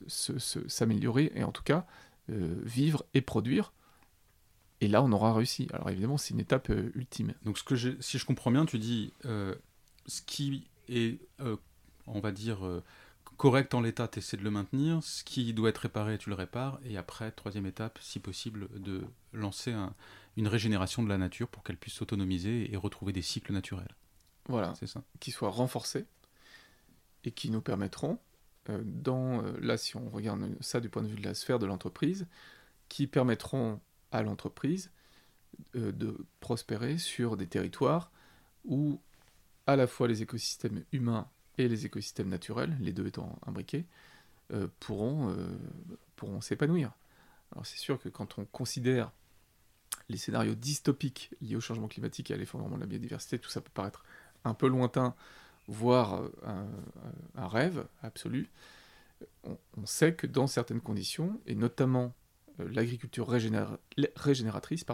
[0.08, 1.86] s'améliorer et en tout cas
[2.30, 3.74] euh, vivre et produire.
[4.80, 5.68] Et là, on aura réussi.
[5.74, 7.34] Alors évidemment, c'est une étape ultime.
[7.44, 7.58] Donc,
[8.00, 11.20] si je comprends bien, tu dis ce qui est,
[12.06, 12.60] on va dire,
[13.38, 15.02] correct en l'état, tu essaies de le maintenir.
[15.04, 16.80] Ce qui doit être réparé, tu le répares.
[16.84, 19.94] Et après, troisième étape, si possible, de lancer un,
[20.38, 23.96] une régénération de la nature pour qu'elle puisse s'autonomiser et retrouver des cycles naturels.
[24.48, 25.04] Voilà, c'est ça.
[25.20, 26.06] Qui soient renforcés
[27.24, 28.20] et qui nous permettront,
[28.70, 31.60] euh, dans, euh, là si on regarde ça du point de vue de la sphère
[31.60, 32.28] de l'entreprise,
[32.88, 33.82] qui permettront
[34.12, 34.92] à l'entreprise
[35.76, 38.12] euh, de prospérer sur des territoires
[38.64, 39.02] où
[39.66, 41.28] à la fois les écosystèmes humains
[41.58, 43.86] et les écosystèmes naturels, les deux étant imbriqués,
[44.80, 45.36] pourront,
[46.16, 46.92] pourront s'épanouir.
[47.52, 49.12] Alors c'est sûr que quand on considère
[50.10, 53.62] les scénarios dystopiques liés au changement climatique et à l'effondrement de la biodiversité, tout ça
[53.62, 54.04] peut paraître
[54.44, 55.16] un peu lointain,
[55.68, 56.66] voire euh,
[57.36, 58.50] un, rêve absolu.
[59.44, 62.14] On, sait que dans certaines conditions, et notamment
[62.60, 64.86] euh, l'agriculture régénératrice,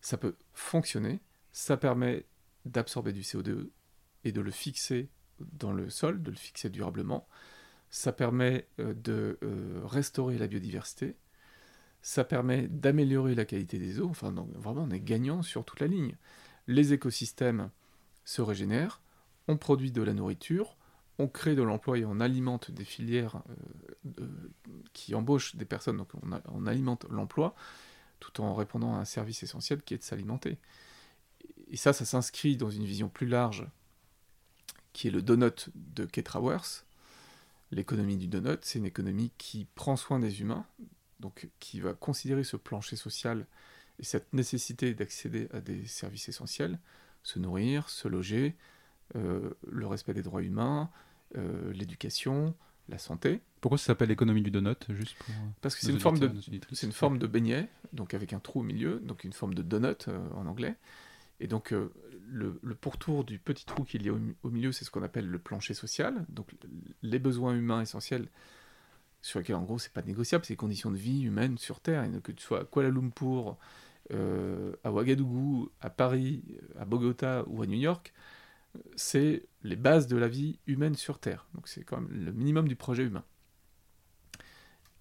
[0.00, 1.20] ça peut fonctionner,
[1.52, 2.26] ça permet
[2.64, 3.70] d'absorber du CO2
[4.24, 5.08] et de le fixer
[5.52, 7.26] dans le sol, de le fixer durablement,
[7.90, 9.38] ça permet euh, de
[9.84, 11.16] restaurer la biodiversité,
[12.02, 14.08] ça permet d'améliorer la qualité des eaux.
[14.08, 16.16] Enfin, donc, vraiment, on est gagnant sur toute la ligne.
[16.66, 17.70] Les écosystèmes
[18.24, 19.00] se régénèrent,
[19.48, 20.76] on produit de la nourriture,
[21.18, 23.42] on crée de l'emploi et on alimente des filières
[24.20, 24.26] euh,
[24.92, 26.10] qui embauchent des personnes, donc
[26.46, 27.54] on, alimente l'emploi,
[28.20, 30.58] tout en répondant à un service essentiel qui est de s'alimenter.
[31.70, 33.66] Et ça, ça s'inscrit dans une vision plus large,
[34.98, 36.84] qui est le donut de Ketrawers.
[37.70, 40.66] L'économie du donut, c'est une économie qui prend soin des humains,
[41.20, 43.46] donc qui va considérer ce plancher social
[44.00, 46.80] et cette nécessité d'accéder à des services essentiels,
[47.22, 48.56] se nourrir, se loger,
[49.14, 50.90] euh, le respect des droits humains,
[51.36, 52.56] euh, l'éducation,
[52.88, 53.40] la santé.
[53.60, 56.28] Pourquoi ça s'appelle l'économie du donut juste pour euh, Parce que c'est une, forme de,
[56.72, 59.62] c'est une forme de beignet, donc avec un trou au milieu, donc une forme de
[59.62, 60.74] donut en anglais.
[61.38, 61.72] Et donc
[62.30, 64.12] le, pourtour du petit trou qu'il y a
[64.42, 66.50] au milieu, c'est ce qu'on appelle le plancher social, donc
[67.02, 68.28] les besoins humains essentiels
[69.20, 72.04] sur lesquels en gros c'est pas négociable, c'est les conditions de vie humaines sur Terre,
[72.04, 73.56] et que tu sois à Kuala Lumpur,
[74.12, 76.42] euh, à Ouagadougou, à Paris,
[76.78, 78.12] à Bogota ou à New York,
[78.96, 81.46] c'est les bases de la vie humaine sur Terre.
[81.54, 83.24] Donc c'est quand même le minimum du projet humain.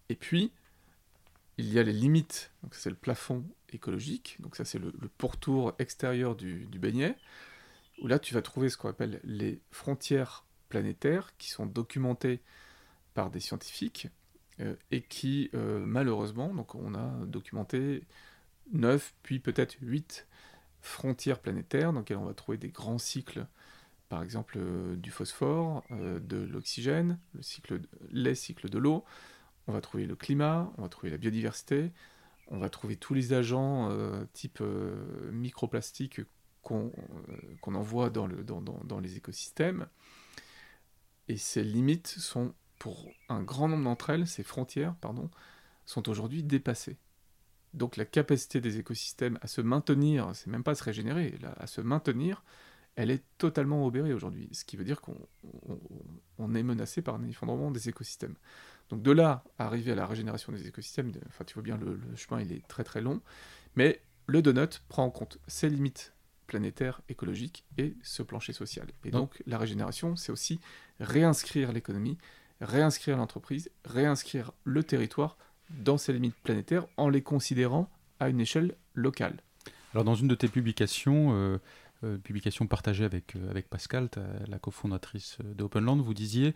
[0.10, 0.52] Et puis,
[1.58, 5.74] il y a les limites, donc c'est le plafond écologique, donc ça c'est le, pourtour
[5.80, 7.18] extérieur du, beignet,
[8.02, 12.42] où là tu vas trouver ce qu'on appelle les frontières planétaires qui sont documentées
[13.14, 14.08] par des scientifiques
[14.60, 18.04] euh, et qui, euh, malheureusement, on a documenté
[18.74, 20.28] 9, puis peut-être 8
[20.82, 23.48] frontières planétaires dans lesquelles on va trouver des grands cycles
[24.10, 24.58] par exemple
[24.96, 27.20] du phosphore, de l'oxygène,
[28.12, 29.04] les cycles de l'eau,
[29.68, 31.92] on va trouver le climat, on va trouver la biodiversité,
[32.48, 33.92] on va trouver tous les agents
[34.34, 34.64] type
[35.32, 36.22] microplastiques
[36.62, 39.88] qu'on envoie dans, le, dans, dans, les écosystèmes.
[41.28, 45.30] Et ces limites sont, pour un grand nombre d'entre elles, ces frontières, pardon,
[45.86, 46.98] sont aujourd'hui dépassées.
[47.74, 51.82] Donc la capacité des écosystèmes à se maintenir, c'est même pas se régénérer, à se
[51.82, 52.44] maintenir,
[52.96, 54.50] elle est totalement obérée aujourd'hui.
[54.52, 58.36] Ce qui veut dire qu'on est menacé par un effondrement des écosystèmes.
[58.90, 61.96] Donc de là à arriver à la régénération des écosystèmes, enfin tu vois bien le,
[61.96, 63.22] le chemin il est très très long,
[63.76, 66.14] mais le donut prend en compte ses limites
[66.48, 68.88] planétaires, écologiques et ce plancher social.
[69.04, 70.60] Et donc la régénération, c'est aussi
[71.00, 72.18] réinscrire l'économie,
[72.62, 75.38] réinscrire l'entreprise, réinscrire le territoire
[75.70, 79.38] dans ses limites planétaires en les considérant à une échelle locale.
[79.94, 81.60] Alors dans une de tes publications, euh,
[82.04, 84.10] euh publication partagée avec, euh, avec Pascal,
[84.48, 86.54] la cofondatrice de Openland, vous disiez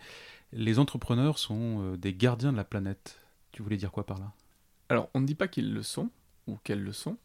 [0.53, 3.19] les entrepreneurs sont euh, des gardiens de la planète.
[3.51, 4.31] Tu voulais dire quoi par là?
[4.89, 6.09] Alors on ne dit pas qu'ils le sont
[6.47, 7.17] ou qu'elles le sont,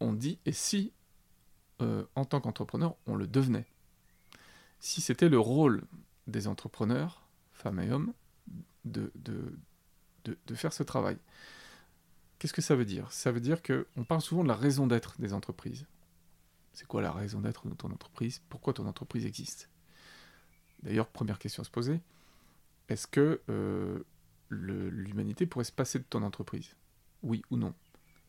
[0.00, 0.92] on dit et si
[2.14, 3.66] en tant qu'entrepreneur on le devenait?
[4.78, 5.82] Si c'était le rôle
[6.28, 8.12] des entrepreneurs, femmes et hommes,
[8.84, 9.58] de, de,
[10.24, 11.16] de, faire ce travail.
[12.38, 13.10] Qu'est-ce que ça veut dire?
[13.12, 15.86] Ça veut dire qu'on parle souvent de la raison d'être des entreprises.
[16.72, 18.42] C'est quoi la raison d'être de ton entreprise?
[18.48, 19.68] Pourquoi ton entreprise existe?
[20.82, 22.00] D'ailleurs, première question à se poser,
[22.88, 24.00] est-ce que euh,
[24.48, 26.74] l'humanité pourrait se passer de ton entreprise?
[27.22, 27.74] Oui ou non?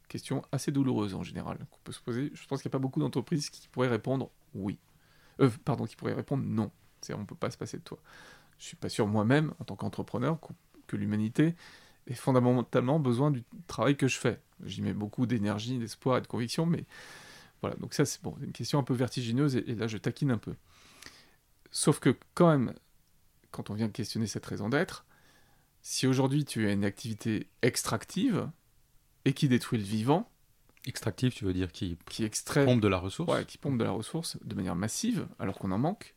[0.08, 2.32] Question assez douloureuse en général qu'on peut se poser.
[2.34, 4.78] Je pense qu'il n'y a pas beaucoup d'entreprises qui pourraient répondre oui.
[5.39, 6.72] Euh, pardon, qui pourraient répondre non.
[7.02, 7.98] C'est-à-dire on ne peut pas se passer de toi.
[8.60, 10.38] Je suis pas sûr moi-même, en tant qu'entrepreneur,
[10.88, 11.56] que l'humanité
[12.08, 14.39] et fondamentalement besoin du travail que je fais.
[14.66, 16.86] J'y mets beaucoup d'énergie, d'espoir et de conviction, mais
[17.64, 20.38] voilà, donc ça c'est bon, une question un peu vertigineuse, et, là je taquine un
[20.38, 20.53] peu.
[21.72, 22.74] Sauf que quand même,
[23.51, 25.05] quand on vient questionner cette raison d'être,
[25.82, 28.49] si aujourd'hui tu as une activité extractive
[29.24, 30.30] et qui détruit le vivant,
[30.86, 33.86] extractive, tu veux dire qui, qui extrait, pompe de la ressource, ouais, qui pompe de
[33.86, 36.16] la ressource de manière massive alors qu'on en manque.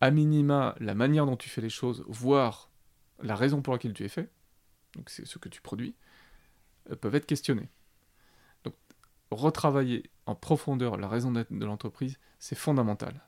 [0.00, 2.70] À minima, la manière dont tu fais les choses, voire
[3.20, 4.30] la raison pour laquelle tu es fait,
[4.94, 5.96] donc c'est ce que tu produis,
[6.92, 7.68] euh, peuvent être questionnées.
[9.30, 13.22] Retravailler en profondeur la raison d'être de l'entreprise, c'est fondamental.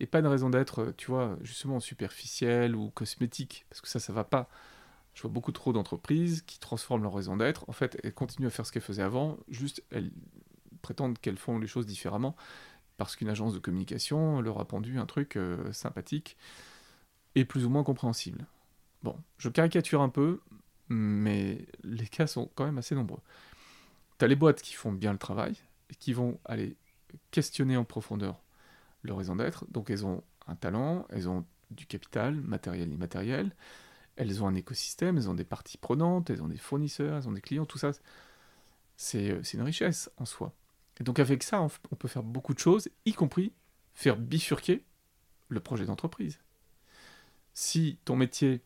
[0.00, 4.00] Et pas une raison d'être, euh, tu vois, justement superficielle ou cosmétique, parce que ça,
[4.00, 4.48] ça va pas.
[5.14, 7.68] Je vois beaucoup trop d'entreprises qui transforment leur raison d'être.
[7.68, 10.10] En fait, elles continuent à faire ce qu'elles faisaient avant, juste elles
[10.82, 12.34] prétendent qu'elles font les choses différemment,
[12.96, 16.36] parce qu'une agence de communication leur a pendu un truc euh, sympathique
[17.36, 18.46] et plus ou moins compréhensible.
[19.02, 20.40] Bon, je caricature un peu,
[20.88, 23.20] mais les cas sont quand même assez nombreux.
[24.26, 25.54] Les boîtes qui font bien le travail,
[25.90, 26.76] et qui vont aller
[27.30, 28.42] questionner en profondeur
[29.02, 29.64] leur raison d'être.
[29.70, 33.54] Donc elles ont un talent, elles ont du capital, matériel, immatériel,
[34.16, 37.32] elles ont un écosystème, elles ont des parties prenantes, elles ont des fournisseurs, elles ont
[37.32, 37.92] des clients, tout ça,
[38.96, 40.52] c'est une richesse en soi.
[41.00, 43.52] Et donc avec ça, on peut faire beaucoup de choses, y compris
[43.94, 44.84] faire bifurquer
[45.48, 46.40] le projet d'entreprise.
[47.52, 48.62] Si ton métier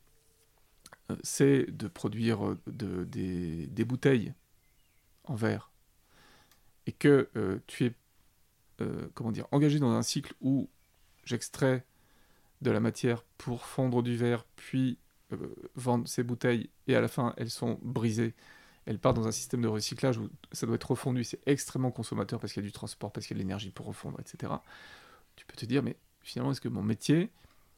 [1.11, 2.59] euh, c'est de produire euh,
[3.07, 4.33] des, bouteilles
[5.31, 5.71] en verre
[6.87, 7.95] et que euh, tu es
[9.15, 10.69] comment dire, engagé dans un cycle où
[11.25, 11.85] j'extrais
[12.61, 14.99] de la matière pour fondre du verre, puis
[15.75, 18.35] vendre ces bouteilles, et à la fin elles sont brisées,
[18.87, 22.41] elles partent dans un système de recyclage où ça doit être refondu, c'est extrêmement consommateur
[22.41, 24.53] parce qu'il y a du transport, parce qu'il y a de l'énergie pour refondre, etc.
[25.37, 27.31] Tu peux te dire, mais finalement, est-ce que mon métier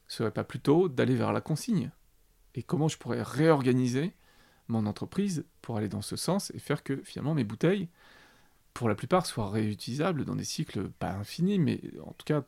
[0.07, 1.91] serait pas plutôt d'aller vers la consigne?
[2.55, 4.13] Et comment je pourrais réorganiser
[4.67, 7.89] mon entreprise pour aller dans ce sens et faire que finalement mes bouteilles,
[8.73, 12.43] pour la plupart, soient réutilisables dans des cycles pas infinis, mais en tout cas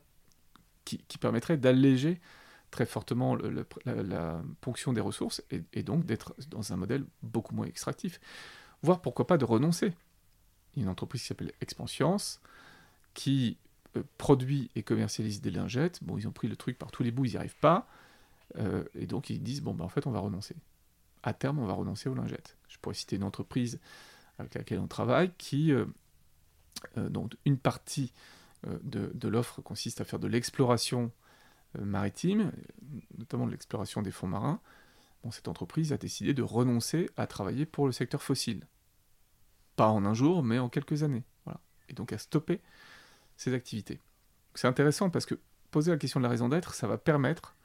[0.84, 2.20] qui, permettraient d'alléger
[2.70, 8.20] très fortement la, ponction des ressources et, donc d'être dans un modèle beaucoup moins extractif.
[8.82, 9.94] Voire pourquoi pas de renoncer.
[10.74, 12.40] Il y a une entreprise qui s'appelle Expansience
[13.14, 13.56] qui
[13.96, 16.02] euh, produit et commercialise des lingettes.
[16.02, 17.86] Bon, ils ont pris le truc par tous les bouts, ils n'y arrivent pas.
[18.58, 20.56] Euh, et donc ils disent, bon, ben, en fait, on va renoncer.
[21.24, 22.56] À terme, on va renoncer aux lingettes.
[22.68, 23.80] Je pourrais citer une entreprise
[24.38, 25.86] avec laquelle on travaille qui, euh,
[26.98, 28.12] euh, donc une partie
[28.82, 31.12] de, de l'offre consiste à faire de l'exploration
[31.78, 32.50] maritime,
[33.18, 34.58] notamment de l'exploration des fonds marins.
[35.22, 38.66] Bon, cette entreprise a décidé de renoncer à travailler pour le secteur fossile.
[39.76, 41.24] Pas en un jour, mais en quelques années.
[41.44, 41.60] Voilà.
[41.88, 42.60] Et donc à stopper
[43.36, 44.00] ses activités.
[44.54, 45.38] C'est intéressant parce que
[45.70, 47.56] poser la question de la raison d'être, ça va permettre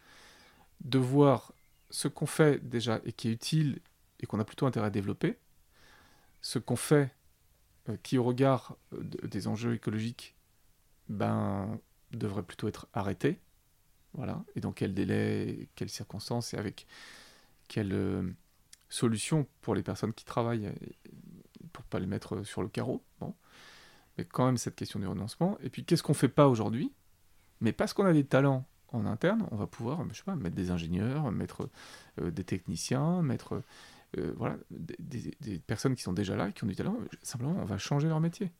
[0.82, 1.54] de voir
[1.90, 3.80] ce qu'on fait déjà et qui est utile
[4.20, 5.38] et qu'on a plutôt intérêt à développer,
[6.42, 7.14] ce qu'on fait
[7.90, 10.36] euh, qui au regard euh, des enjeux écologiques
[11.08, 11.80] ben,
[12.12, 13.40] devrait plutôt être arrêté,
[14.14, 16.88] voilà, et dans quel délai, quelles circonstances et avec
[17.68, 18.24] quelle euh,
[18.90, 20.72] solution pour les personnes qui travaillent
[21.72, 23.04] pour pas les mettre sur le carreau.
[23.20, 23.36] Bon.
[24.18, 25.58] Mais quand même cette question du renoncement.
[25.62, 26.92] Et puis qu'est-ce qu'on fait pas aujourd'hui
[27.62, 30.56] Mais parce qu'on a des talents en interne, on va pouvoir, je sais pas, mettre
[30.56, 31.70] des ingénieurs, mettre
[32.22, 33.62] euh, des techniciens, mettre
[34.18, 36.98] euh, voilà, des, personnes qui sont déjà là, qui ont du talent.
[37.22, 38.52] Simplement, on va changer leur métier.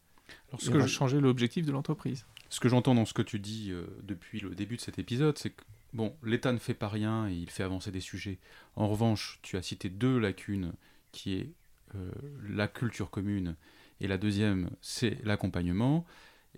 [0.50, 2.26] Alors, ce que on va changer l'objectif de l'entreprise.
[2.50, 5.38] Ce que j'entends dans ce que tu dis euh, depuis le début de cet épisode,
[5.38, 8.38] c'est que bon, l'État ne fait pas rien et il fait avancer des sujets.
[8.76, 10.74] En revanche, tu as cité deux lacunes,
[11.12, 11.50] qui est
[12.48, 13.56] la culture commune
[14.02, 16.06] et la deuxième, c'est l'accompagnement.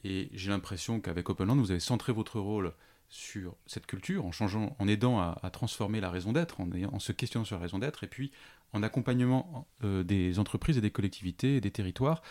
[0.04, 2.74] Et j'ai l'impression qu'avec Openland, vous avez centré votre rôle
[3.12, 7.44] sur cette culture, en changeant, en aidant à, transformer la raison d'être, en, se questionnant
[7.44, 8.32] sur la raison d'être, et puis
[8.72, 12.24] en accompagnement euh, des entreprises et des collectivités et des territoires.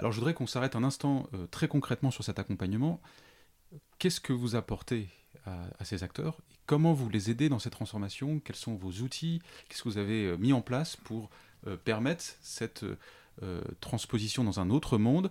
[0.00, 3.00] Alors je voudrais qu'on s'arrête un instant euh, très concrètement sur cet accompagnement.
[4.00, 5.08] Qu'est-ce que vous apportez
[5.46, 8.40] à, ces acteurs Comment vous les aidez dans cette transformation?
[8.40, 9.40] Quels sont vos outils?
[9.68, 11.30] Qu'est-ce que vous avez euh, mis en place pour
[11.84, 12.84] permettre cette
[13.80, 15.30] transposition dans un autre monde?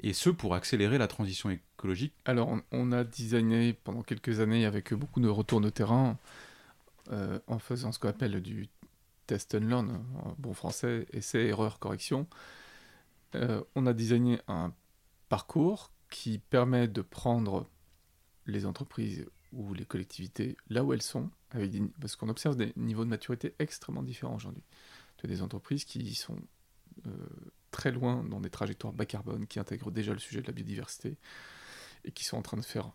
[0.00, 4.94] Et ce pour accélérer la transition écologique Alors, on, a designé pendant quelques années avec
[4.94, 6.18] beaucoup de retours de terrain
[7.10, 8.68] euh, en faisant ce qu'on appelle du
[9.26, 9.90] test and learn,
[10.22, 12.26] en bon français, essai, erreur, correction.
[13.34, 14.72] Euh, on a designé un
[15.28, 17.68] parcours qui permet de prendre
[18.46, 21.30] les entreprises ou les collectivités là où elles sont,
[22.00, 24.62] parce qu'on observe des niveaux de maturité extrêmement différents aujourd'hui.
[25.16, 26.38] Tu as des entreprises qui sont
[27.06, 27.10] euh,
[27.70, 31.16] très loin dans des trajectoires bas carbone qui intègrent déjà le sujet de la biodiversité
[32.04, 32.92] et qui sont en train de faire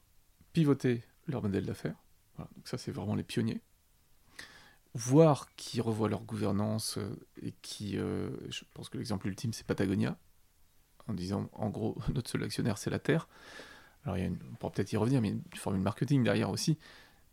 [0.53, 1.95] pivoter leur modèle d'affaires.
[2.37, 3.61] donc ça, c'est vraiment les pionniers.
[4.93, 9.65] Voir qui revoient leur gouvernance euh, et qui, euh, je pense que l'exemple ultime, c'est
[9.65, 10.17] Patagonia,
[11.07, 13.27] en disant, en gros, notre seul actionnaire, c'est la Terre.
[14.03, 15.57] Alors, il y a une, on pourra peut-être y revenir, mais il y a une
[15.57, 16.77] formule marketing derrière aussi.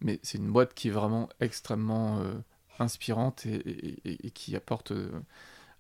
[0.01, 2.33] Mais c'est une boîte qui est vraiment extrêmement euh,
[2.79, 4.95] inspirante et, qui apporte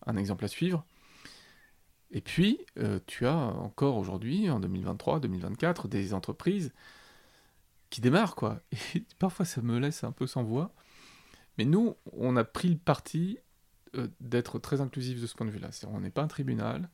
[0.04, 0.84] un exemple à suivre.
[2.12, 6.72] Et puis, euh, tu as encore aujourd'hui, en 2023, 2024, des entreprises
[7.88, 8.60] qui démarrent, quoi.
[8.94, 10.72] Et parfois, ça me laisse un peu sans voix.
[11.58, 13.38] Mais nous, on a pris le parti
[13.96, 15.70] euh, d'être très inclusif de ce point de vue-là.
[15.88, 16.88] On n'est pas un tribunal.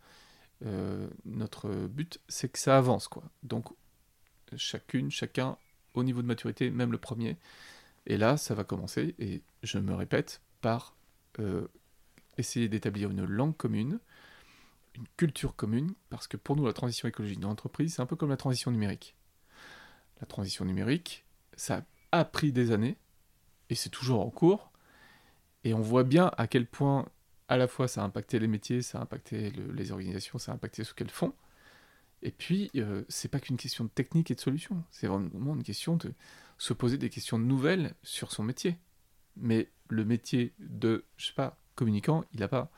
[0.65, 3.25] Euh, notre but, c'est que ça avance, quoi.
[3.43, 3.69] Donc,
[4.57, 5.57] chacune, chacun,
[5.95, 7.39] au niveau de maturité, même le premier.
[8.07, 10.95] Et là, ça va commencer, et je me répète, par
[12.39, 13.99] essayer d'établir une langue commune,
[14.97, 18.17] une culture commune, parce que pour nous, la transition écologique dans l'entreprise, c'est un peu
[18.17, 19.17] comme la transition numérique.
[20.21, 21.25] La transition numérique,
[21.57, 22.97] ça a pris des années,
[23.69, 24.73] et c'est toujours en cours,
[25.65, 27.07] et on voit bien à quel point,
[27.49, 30.55] à la fois, ça a impacté les métiers, ça a impacté les organisations, ça a
[30.55, 31.35] impacté ce qu'elles font,
[32.23, 35.63] et puis, euh, c'est pas qu'une question de technique et de solution, c'est vraiment une
[35.63, 36.13] question de
[36.59, 38.79] se poser des questions nouvelles sur son métier.
[39.37, 42.71] Mais le métier de, je sais pas, communicant, il n'a pas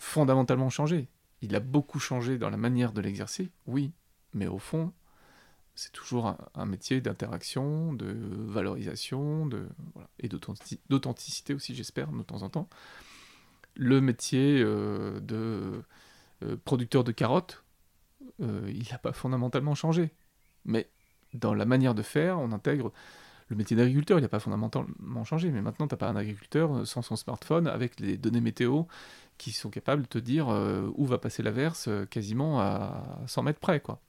[0.00, 1.08] fondamentalement changé.
[1.42, 3.92] Il a beaucoup changé dans la manière de l'exercer, oui,
[4.32, 4.92] mais au fond,
[5.74, 8.14] c'est toujours un, métier d'interaction, de
[8.46, 9.68] valorisation, de,
[10.18, 10.28] et
[10.88, 12.68] d'authenticité aussi, j'espère, de temps en temps.
[13.76, 15.82] Le métier euh, de
[16.42, 17.62] euh, producteur de carottes,
[18.42, 20.10] euh, il n'a pas fondamentalement changé.
[20.64, 20.88] Mais
[21.34, 22.92] dans la manière de faire, on intègre
[23.50, 25.50] le métier d'agriculteur, il n'a pas fondamentalement changé.
[25.50, 28.84] Mais maintenant, tu n'as pas un agriculteur sans son smartphone avec les données météo
[29.38, 33.42] qui sont capables de te dire euh, où va passer l'averse euh, quasiment à 100
[33.42, 33.80] mètres près.
[33.80, 34.00] Quoi.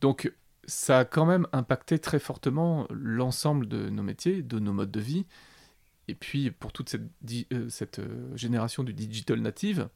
[0.00, 0.32] Donc
[0.66, 5.00] ça a quand même impacté très fortement l'ensemble de nos métiers, de nos modes de
[5.00, 5.26] vie.
[6.08, 7.02] Et puis pour toute cette,
[7.52, 8.00] euh, cette
[8.34, 9.88] génération du digital native,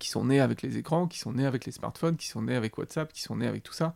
[0.00, 2.56] qui sont nés avec les écrans, qui sont nés avec les smartphones, qui sont nés
[2.56, 3.94] avec WhatsApp, qui sont nés avec tout ça,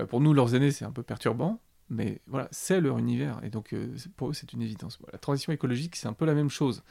[0.00, 1.60] bah, pour nous, leurs aînés, c'est un peu perturbant.
[1.90, 3.42] Mais voilà, c'est leur univers.
[3.44, 3.74] Et donc,
[4.16, 4.98] pour eux, c'est une évidence.
[5.12, 6.82] La transition écologique, c'est un peu la même chose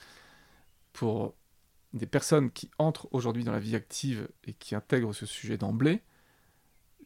[0.94, 1.34] pour
[1.94, 6.02] des personnes qui entrent aujourd'hui dans la vie active et qui intègrent ce sujet d'emblée,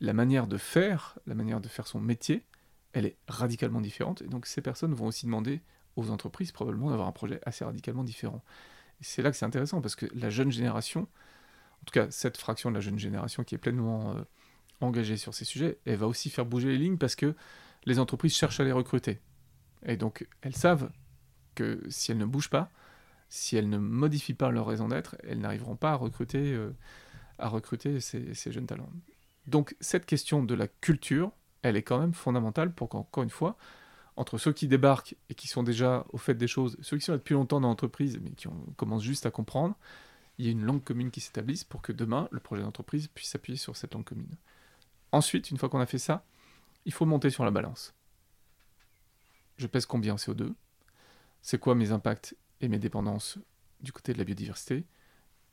[0.01, 2.43] la manière de faire, la manière de faire son métier,
[2.91, 4.21] elle est radicalement différente.
[4.21, 5.61] Et donc ces personnes vont aussi demander
[5.95, 8.43] aux entreprises probablement d'avoir un projet assez radicalement différent.
[8.99, 12.37] Et c'est là que c'est intéressant parce que la jeune génération, en tout cas cette
[12.37, 14.23] fraction de la jeune génération qui est pleinement euh,
[14.81, 17.35] engagée sur ces sujets, elle va aussi faire bouger les lignes parce que
[17.85, 19.19] les entreprises cherchent à les recruter.
[19.85, 20.91] Et donc elles savent
[21.55, 22.71] que si elles ne bougent pas,
[23.29, 28.51] si elles ne modifient pas leur raison d'être, elles n'arriveront pas à recruter, euh, ces,
[28.51, 28.89] jeunes talents.
[29.47, 31.31] Donc cette question de la culture,
[31.61, 33.57] elle est quand même fondamentale pour qu'encore une fois,
[34.15, 37.13] entre ceux qui débarquent et qui sont déjà au fait des choses, ceux qui sont
[37.13, 38.47] depuis longtemps dans l'entreprise mais qui
[38.77, 39.75] commencent juste à comprendre,
[40.37, 43.29] il y a une langue commune qui s'établisse pour que demain, le projet d'entreprise puisse
[43.29, 44.35] s'appuyer sur cette langue commune.
[45.11, 46.25] Ensuite, une fois qu'on a fait ça,
[46.85, 47.93] il faut monter sur la balance.
[49.57, 50.53] je pèse combien en CO2,
[51.41, 53.37] c'est quoi mes impacts et mes dépendances
[53.81, 54.85] du côté de la biodiversité,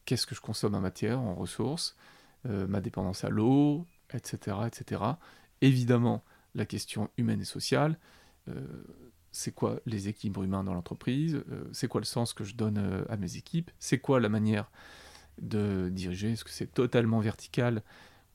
[0.04, 1.96] qu'est-ce que je consomme en matière, en ressources,
[2.46, 5.02] euh, ma dépendance à l'eau, etc., etc.
[5.60, 6.24] Évidemment,
[6.54, 7.98] la question humaine et sociale,
[8.48, 8.66] euh,
[9.32, 13.04] c'est quoi les équilibres humains dans l'entreprise, euh, c'est quoi le sens que je donne
[13.08, 14.70] à mes équipes, c'est quoi la manière
[15.40, 17.82] de diriger, est-ce que c'est totalement vertical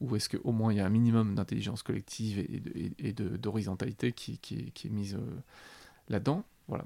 [0.01, 4.89] ou est-ce qu'au moins il y a un minimum d'intelligence collective et, d'horizontalité qui, est
[4.89, 5.17] mise
[6.09, 6.43] là-dedans?
[6.67, 6.85] Voilà.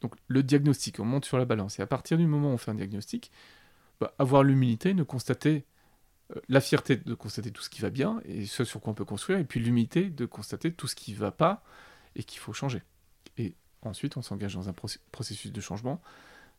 [0.00, 1.78] Donc le diagnostic, on monte sur la balance.
[1.78, 3.30] Et à partir du moment où on fait un diagnostic,
[4.00, 5.64] bah, avoir l'humilité de constater,
[6.34, 8.94] euh, la fierté de constater tout ce qui va bien et ce sur quoi on
[8.94, 11.62] peut construire, et puis l'humilité de constater tout ce qui ne va pas
[12.16, 12.82] et qu'il faut changer.
[13.36, 14.74] Et ensuite, on s'engage dans un
[15.12, 16.00] processus de changement.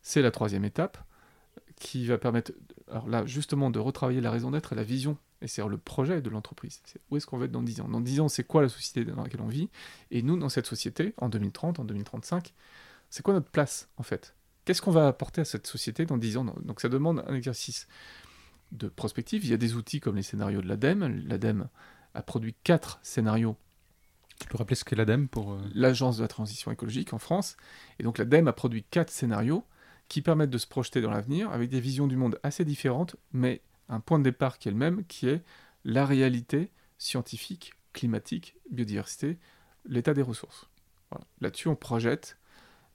[0.02, 0.98] C'est la troisième étape
[1.76, 2.52] qui va permettre,
[2.88, 6.22] alors là, justement, de retravailler la raison d'être et la vision, et c'est le projet
[6.22, 6.80] de l'entreprise.
[6.84, 7.88] C'est où est-ce qu'on va être dans 10 ans?
[7.88, 9.68] Dans 10 ans, c'est quoi la société dans laquelle on vit?
[10.10, 12.54] Et nous, dans cette société, en 2030, en 2035,
[13.10, 14.34] c'est quoi notre place, en fait?
[14.64, 16.44] Qu'est-ce qu'on va apporter à cette société dans 10 ans?
[16.62, 17.88] Donc ça demande un exercice
[18.70, 19.44] de prospective.
[19.44, 21.24] Il y a des outils comme les scénarios de l'ADEME.
[21.26, 21.68] L'ADEME
[22.14, 23.56] a produit quatre scénarios.
[24.38, 25.52] Tu peux rappeler ce qu'est l'ADEME pour...
[25.52, 27.56] Euh, L'Agence de la transition écologique en France.
[27.98, 29.64] Et donc l'ADEME a produit quatre scénarios
[30.08, 33.62] qui permettent de se projeter dans l'avenir avec des visions du monde assez différentes, mais
[33.92, 35.42] un point de départ qui est le même, qui est
[35.84, 39.38] la réalité scientifique, climatique, biodiversité,
[39.86, 40.68] l'état des ressources.
[41.40, 42.38] Là-dessus, on projette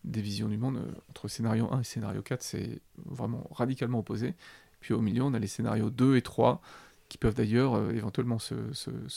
[0.03, 0.77] des visions du monde.
[0.77, 4.33] Euh, entre scénario 1 et scénario 4, c'est vraiment radicalement opposé.
[4.79, 6.61] Puis au milieu, on a les scénarios 2 et 3,
[7.09, 8.55] qui peuvent d'ailleurs euh, éventuellement se,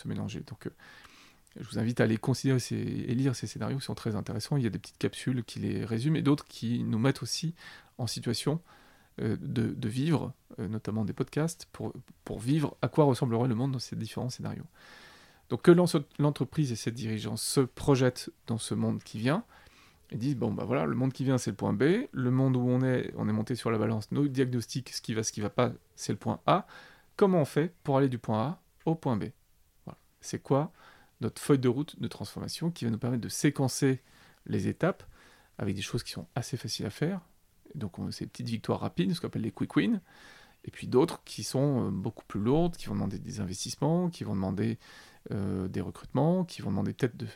[0.04, 0.40] mélanger.
[0.40, 0.70] Donc euh,
[1.58, 4.56] je vous invite à aller considérer et lire ces scénarios qui sont très intéressants.
[4.56, 7.54] Il y a des petites capsules qui les résument et d'autres qui nous mettent aussi
[7.98, 8.60] en situation
[9.20, 11.92] de, vivre, notamment des podcasts, pour,
[12.38, 14.66] vivre à quoi ressemblerait le monde dans ces différents scénarios.
[15.50, 15.72] Donc que
[16.18, 19.44] l'entreprise et ses dirigeants se projettent dans ce monde qui vient,
[20.12, 22.56] ils disent bon bah voilà, le monde qui vient c'est le point B, le monde
[22.56, 25.32] où on est, on est monté sur la balance, nos diagnostics, ce qui va, ce
[25.32, 26.66] qui va pas, c'est le point A.
[27.16, 29.24] Comment on fait pour aller du point A au point B?
[30.20, 30.72] C'est quoi
[31.20, 34.00] notre feuille de route de transformation qui va nous permettre de séquencer
[34.46, 35.02] les étapes
[35.58, 37.20] avec des choses qui sont assez faciles à faire.
[37.74, 40.00] Donc on ces petites victoires rapides, ce qu'on appelle les quick wins,
[40.64, 44.24] et puis d'autres qui sont euh, beaucoup plus lourdes, qui vont demander des investissements, qui
[44.24, 44.78] vont demander
[45.32, 47.26] euh, des recrutements, qui vont demander peut-être de,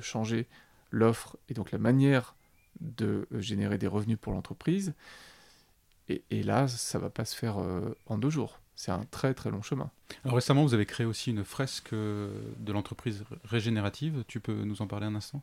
[0.00, 0.48] changer
[0.90, 2.34] l'offre et donc la manière
[2.80, 4.92] de euh, générer des revenus pour l'entreprise.
[6.08, 7.56] Et, là, ça va pas se faire
[8.04, 8.60] en deux jours.
[8.76, 9.90] C'est un très très long chemin.
[10.22, 14.22] Alors récemment, vous avez créé aussi une fresque de l'entreprise régénérative.
[14.28, 15.42] Tu peux nous en parler un instant?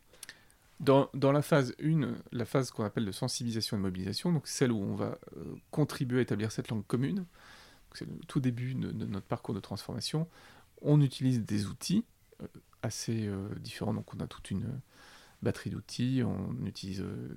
[0.81, 4.71] Dans, la phase 1, la phase qu'on appelle de sensibilisation et de mobilisation, donc celle
[4.71, 5.17] où on va
[5.69, 7.25] contribuer à établir cette langue commune,
[7.93, 10.27] c'est le tout début de, notre parcours de transformation,
[10.81, 12.03] on utilise des outils
[12.81, 13.29] assez
[13.59, 13.93] différents.
[13.93, 14.81] Donc on a toute une,
[15.41, 17.29] batterie d'outils, on utilise euh,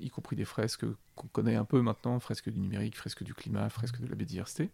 [0.00, 0.84] y compris des fresques
[1.14, 4.70] qu'on connaît un peu maintenant, fresques du numérique, fresques du climat, fresques de la biodiversité.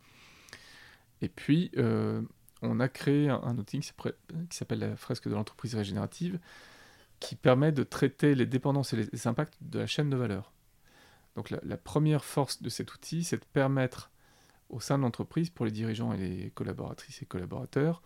[1.21, 2.23] Et puis, euh,
[2.63, 6.39] on a créé un, outil qui s'appelle la fresque de l'entreprise régénérative,
[7.21, 10.53] qui permet de traiter les dépendances et les impacts de la chaîne de valeur.
[11.37, 14.11] Donc la, première force de cet outil, c'est de permettre
[14.69, 18.03] au sein de l'entreprise, pour les dirigeants et les collaboratrices et collaborateurs,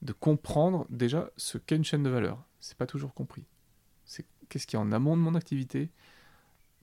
[0.00, 2.42] de comprendre déjà ce qu'est une chaîne de valeur.
[2.60, 3.44] C'est pas toujours compris
[4.52, 5.88] qu'est-ce qui est en amont de mon activité,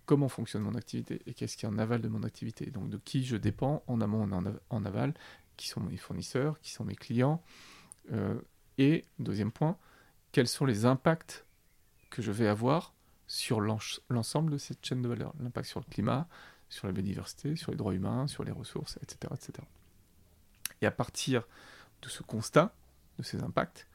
[0.08, 2.66] comment fonctionne mon activité et qu'est-ce qui est en aval de mon activité.
[2.72, 5.14] Donc de qui je dépends en amont et en, aval,
[5.56, 7.44] qui sont mes fournisseurs, qui sont mes clients.
[8.12, 8.42] Euh,
[8.80, 9.78] et deuxième point,
[10.32, 11.46] quels sont les impacts
[12.10, 12.94] que je vais avoir
[13.28, 15.34] sur l'ensemble de cette chaîne de valeur.
[15.40, 16.28] L'impact sur le climat,
[16.70, 19.34] sur la biodiversité, sur les droits humains, sur les ressources, etc.
[19.34, 19.68] etc.
[20.82, 21.44] Et à partir
[22.02, 22.74] de ce constat,
[23.18, 23.88] de ces impacts,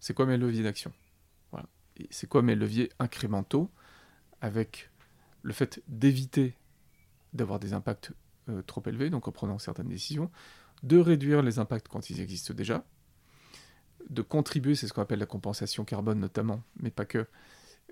[0.00, 0.92] c'est quoi mes leviers d'action?
[2.10, 3.70] C'est quoi mes leviers incrémentaux
[4.40, 4.90] avec
[5.42, 6.56] le fait d'éviter
[7.34, 8.12] d'avoir des impacts
[8.48, 10.30] euh, trop élevés, donc en prenant certaines décisions,
[10.82, 12.84] de réduire les impacts quand ils existent déjà,
[14.10, 17.26] de contribuer, c'est ce qu'on appelle la compensation carbone notamment, mais pas que.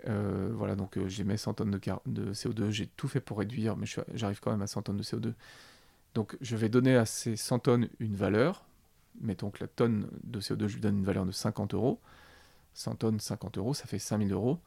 [0.08, 3.38] Euh, voilà, donc euh, j'ai mes 100 tonnes de, de CO2, j'ai tout fait pour
[3.38, 5.34] réduire, mais j'arrive quand même à 100 tonnes de CO2.
[6.14, 8.64] Donc je vais donner à ces 100 tonnes une valeur.
[9.20, 12.00] Mettons que la tonne de CO2, je lui donne une valeur de 50 euros.
[12.74, 14.60] 100 tonnes, 50 euros, ça fait 5000 euros.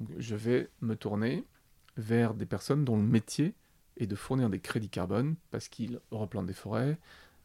[0.00, 1.44] Donc je vais me tourner
[1.96, 3.54] vers des personnes dont le métier
[3.98, 6.98] est de fournir des crédits carbone parce qu'ils replantent des forêts,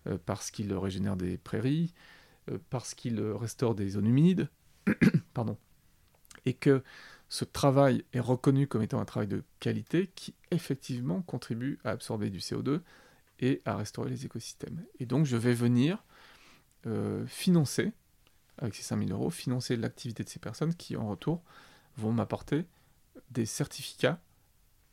[0.07, 1.93] euh, parce qu'ils régénèrent des prairies,
[2.69, 4.49] parce qu'ils restaurent des zones humides,
[5.33, 5.57] pardon,
[6.45, 6.83] et que
[7.29, 12.29] ce travail est reconnu comme étant un travail de qualité qui effectivement contribue à absorber
[12.29, 12.81] du CO2
[13.39, 14.83] et à restaurer les écosystèmes.
[14.99, 16.03] Et donc je vais venir
[16.85, 17.91] euh, financer
[18.57, 21.43] avec ces 5000 euros, financer l'activité de ces personnes qui, en retour,
[21.97, 22.65] vont m'apporter
[23.29, 24.19] des certificats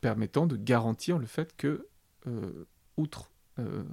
[0.00, 1.88] permettant de garantir le fait que,
[2.26, 2.66] euh,
[2.96, 3.84] outre euh,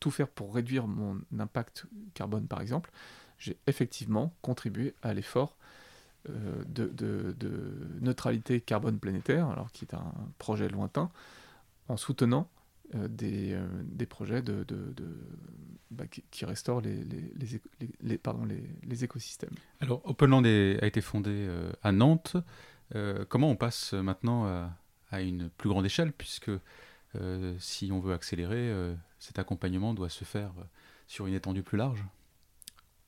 [0.00, 2.90] tout faire pour réduire mon impact carbone par exemple,
[3.38, 5.56] j'ai effectivement contribué à l'effort
[6.28, 7.34] euh, de,
[8.00, 11.10] neutralité carbone planétaire, alors qui est un projet lointain,
[11.88, 12.48] en soutenant
[12.92, 13.56] des,
[14.08, 14.66] projets de,
[15.90, 17.04] bah, qui, restaurent les,
[18.02, 19.54] les, pardon, les, écosystèmes.
[19.80, 21.48] Alors, Openland a été fondé
[21.82, 22.36] à Nantes.
[23.28, 24.70] comment on passe maintenant à,
[25.10, 26.60] à une plus grande échelle, puisque euh,
[27.58, 30.64] si on veut accélérer, euh, cet accompagnement doit se faire euh,
[31.06, 32.04] sur une étendue plus large.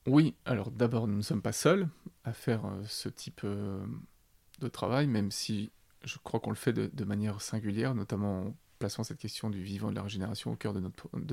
[0.06, 1.88] Oui, alors d'abord, nous ne sommes pas seuls
[2.24, 5.70] à faire ce type de travail, même si
[6.02, 9.90] je crois qu'on le fait de, manière singulière, notamment en plaçant cette question du vivant
[9.90, 10.80] de la régénération au cœur de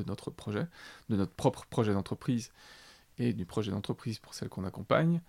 [0.03, 0.67] notre projet,
[1.09, 2.51] de notre propre projet d'entreprise
[3.17, 5.21] et du projet d'entreprise pour celle qu'on accompagne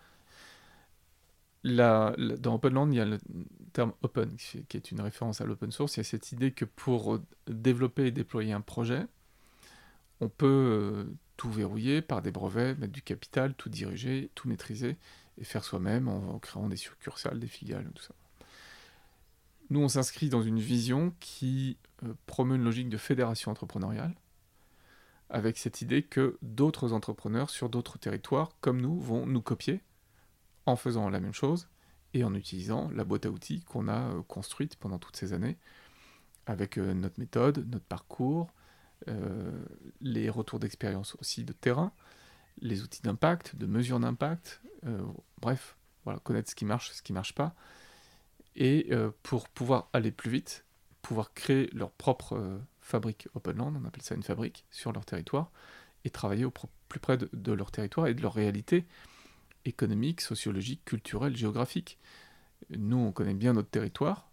[1.65, 3.19] dans Openland, il y a le
[3.73, 5.97] terme open, qui est une référence à l'open source.
[5.97, 9.07] Il y a cette idée que pour développer et déployer un projet,
[10.21, 11.05] on peut euh,
[11.37, 14.97] tout verrouiller par des brevets, mettre du capital, tout diriger, tout maîtriser,
[15.39, 18.15] et faire soi-même en, créant des succursales, des filiales, tout ça.
[19.71, 24.15] Nous, on s'inscrit dans une vision qui euh, promeut une logique de fédération entrepreneuriale,
[25.31, 29.81] avec cette idée que d'autres entrepreneurs sur d'autres territoires, comme nous, vont nous copier
[30.71, 31.69] en faisant la même chose
[32.15, 35.57] et en utilisant la boîte à outils qu'on a euh, construite pendant toutes ces années,
[36.47, 38.51] avec euh, notre méthode, notre parcours,
[39.09, 39.65] euh,
[40.01, 41.93] les retours d'expérience aussi de terrain,
[42.61, 44.61] les outils d'impact, de mesure d'impact,
[45.41, 47.55] bref, voilà, connaître ce qui marche, ce qui ne marche pas,
[48.55, 48.91] et
[49.23, 50.67] pour pouvoir aller plus vite,
[51.01, 55.51] pouvoir créer leur propre fabrique Openland, on appelle ça une fabrique, sur leur territoire,
[56.05, 58.85] et travailler au plus près de leur territoire et de leur réalité,
[59.71, 61.99] économique, sociologique, culturel, géographique.
[62.71, 64.31] Nous, on connaît bien notre territoire,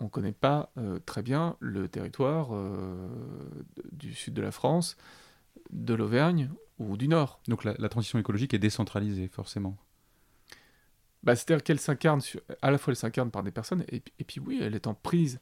[0.00, 3.08] on ne connaît pas euh, très bien le territoire euh,
[3.92, 4.96] du sud de la France,
[5.70, 7.40] de l'Auvergne ou du Nord.
[7.48, 9.76] Donc la, transition écologique est décentralisée, forcément.
[11.24, 12.20] Bah, C'est-à-dire qu'elle s'incarne,
[12.62, 14.94] à la fois elle s'incarne par des personnes, et, et, puis oui, elle est en
[14.94, 15.40] prise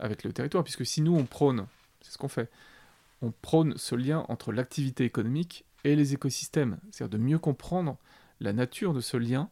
[0.00, 1.66] avec le territoire, puisque si nous on prône,
[2.00, 2.50] c'est ce qu'on fait,
[3.20, 7.98] on prône ce lien entre l'activité économique et les écosystèmes, c'est-à-dire de mieux comprendre
[8.42, 9.50] la nature de ce lien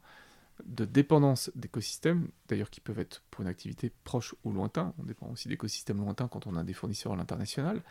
[0.67, 5.29] de dépendance d'écosystèmes, d'ailleurs qui peuvent être pour une activité proche ou lointain, on dépend
[5.29, 7.83] aussi d'écosystèmes lointains quand on a des fournisseurs à l'international,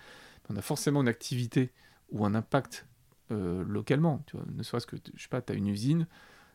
[0.49, 1.71] on a forcément une activité
[2.11, 2.85] ou un impact
[3.31, 6.07] euh, localement, ne serait-ce que, je sais pas, tu as une usine,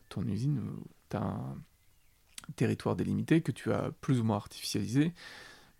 [0.09, 1.57] ton usine, euh, tu as un
[2.55, 5.13] territoire délimité que tu as plus ou moins artificialisé,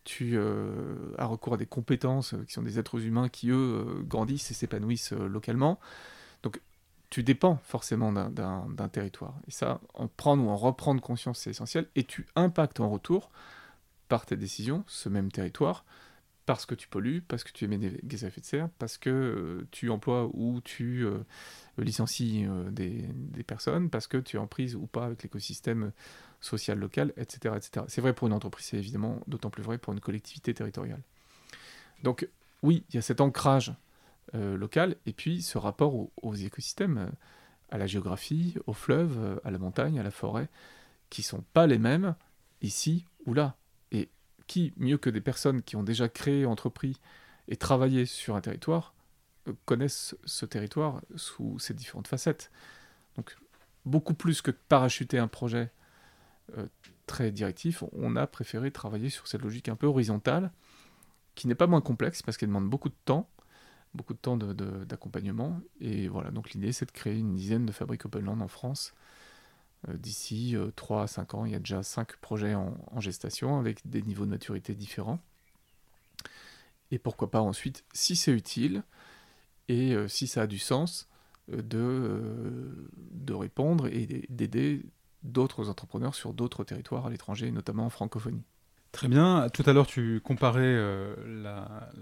[0.03, 4.51] tu euh, as recours à des compétences qui sont des êtres humains qui, eux, grandissent
[4.51, 5.79] et s'épanouissent localement.
[7.15, 9.35] Tu dépends forcément d'un territoire.
[9.47, 11.87] Et ça, en prendre ou en reprendre conscience, c'est essentiel.
[11.95, 13.31] Et tu impactes en retour,
[14.09, 15.85] par tes décisions, ce même territoire,
[16.45, 18.97] parce que tu pollues, parce que tu émets des gaz à effet de serre, parce
[18.97, 21.19] que euh, tu emploies ou tu euh,
[21.77, 23.07] licencies euh, des,
[23.47, 25.93] personnes, parce que tu es en prise ou pas avec l'écosystème
[26.41, 27.55] social local, etc.
[27.55, 27.85] etc.
[27.87, 31.01] C'est vrai pour une entreprise, c'est évidemment d'autant plus vrai pour une collectivité territoriale.
[32.03, 32.27] Donc
[32.61, 33.73] oui, il y a cet ancrage
[34.35, 37.09] euh, local, et puis ce rapport aux, écosystèmes, euh,
[37.69, 40.49] à la géographie, aux fleuves, euh, à la montagne, à la forêt,
[41.09, 42.15] qui sont pas les mêmes
[42.61, 43.55] ici ou là.
[43.91, 44.09] Et
[44.47, 46.99] qui, mieux que des personnes qui ont déjà créé, entrepris
[47.47, 48.93] et travaillé sur un territoire,
[49.65, 52.51] connaissent ce territoire sous ses différentes facettes.
[53.15, 53.37] Donc,
[53.85, 55.71] beaucoup plus que parachuter un projet
[57.05, 60.51] très directif, on a préféré travailler sur cette logique un peu horizontale,
[61.35, 63.29] qui n'est pas moins complexe parce qu'elle demande beaucoup de temps,
[63.95, 65.59] beaucoup de temps d'accompagnement.
[65.80, 68.93] et voilà, donc l'idée c'est de créer une dizaine de fabriques Openland en France.
[69.89, 73.59] Euh, d'ici 3 euh, à 5 ans, il y a déjà 5 projets en, gestation
[73.59, 75.19] avec des niveaux de maturité différents.
[76.91, 78.84] Et pourquoi pas ensuite, si c'est utile
[79.67, 81.09] et euh, si ça a du sens,
[81.47, 84.84] de répondre et d'aider
[85.22, 88.41] d'autres entrepreneurs sur d'autres territoires à l'étranger, notamment en francophonie.
[88.95, 89.49] Très bien.
[89.49, 91.15] Tout à l'heure, tu comparais euh,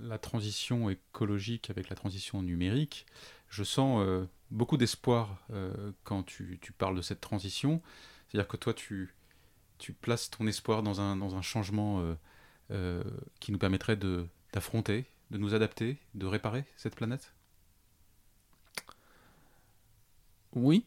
[0.03, 3.07] la, transition écologique avec la transition numérique.
[3.49, 7.81] Je sens euh, beaucoup d'espoir euh, quand tu, parles de cette transition.
[8.27, 9.11] C'est-à-dire que toi, tu,
[10.01, 12.15] places ton espoir dans un changement
[13.39, 13.97] qui nous permettrait
[14.53, 17.33] d'affronter, de, nous adapter, de réparer cette planète?
[20.53, 20.85] Oui.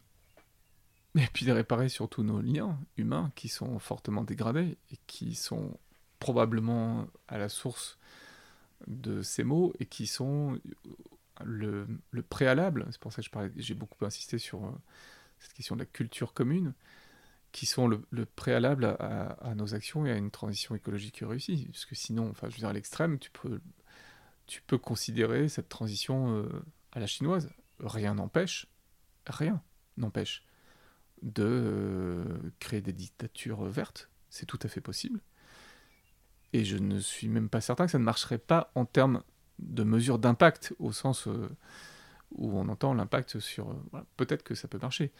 [1.16, 5.77] Et puis de réparer surtout nos liens humains qui sont fortement dégradés et qui sont
[6.27, 8.01] probablement à la source
[8.89, 10.61] de ces mots et qui sont
[11.44, 11.86] le,
[12.28, 12.85] préalable.
[12.90, 14.73] C'est pour ça que j'ai beaucoup insisté sur euh,
[15.39, 16.74] cette question de la culture commune,
[17.53, 21.69] qui sont le, préalable à, nos actions et à une transition écologique réussie.
[21.70, 23.61] Parce que sinon, enfin, je veux dire, à l'extrême, tu peux,
[24.48, 26.48] tu peux considérer cette transition euh,
[26.90, 27.51] à la chinoise.
[27.78, 28.66] Rien n'empêche,
[29.28, 29.62] rien
[29.97, 30.43] n'empêche
[31.23, 34.11] de euh, créer des dictatures vertes.
[34.28, 35.20] C'est tout à fait possible.
[36.57, 39.23] Et je ne suis même pas certain que ça ne marcherait pas en termes
[39.59, 41.51] de mesures d'impact, au sens euh,
[42.31, 43.77] où on entend l'impact sur...
[44.16, 45.12] Peut-être que ça peut marcher.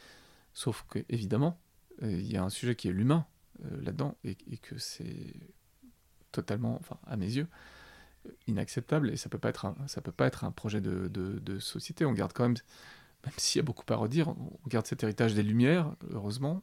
[0.55, 1.61] Sauf que, évidemment,
[2.03, 3.27] euh, il y a un sujet qui est l'humain
[3.67, 5.35] euh, là-dedans, et, que c'est
[6.33, 7.49] totalement, enfin, à mes yeux,
[8.47, 11.59] inacceptable, et ça peut pas être un, ça peut pas être un projet de, de,
[11.59, 12.07] société.
[12.07, 12.57] On garde quand même,
[13.27, 16.63] même s'il y a beaucoup à redire, on garde cet héritage des Lumières, heureusement,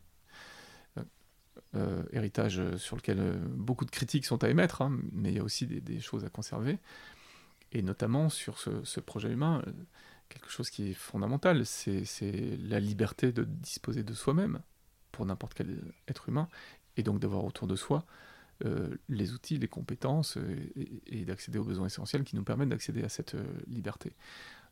[1.75, 5.43] euh, héritage sur lequel beaucoup de critiques sont à émettre, hein, mais il y a
[5.43, 6.79] aussi des, choses à conserver,
[7.71, 9.63] et notamment sur ce, projet humain,
[10.29, 14.61] quelque chose qui est fondamental, c'est la liberté de disposer de soi-même
[15.11, 16.47] pour n'importe quel être humain,
[16.97, 18.05] et donc d'avoir autour de soi
[18.65, 20.55] euh, les outils, les compétences, euh,
[21.07, 24.13] et, d'accéder aux besoins essentiels qui nous permettent d'accéder à cette euh, liberté.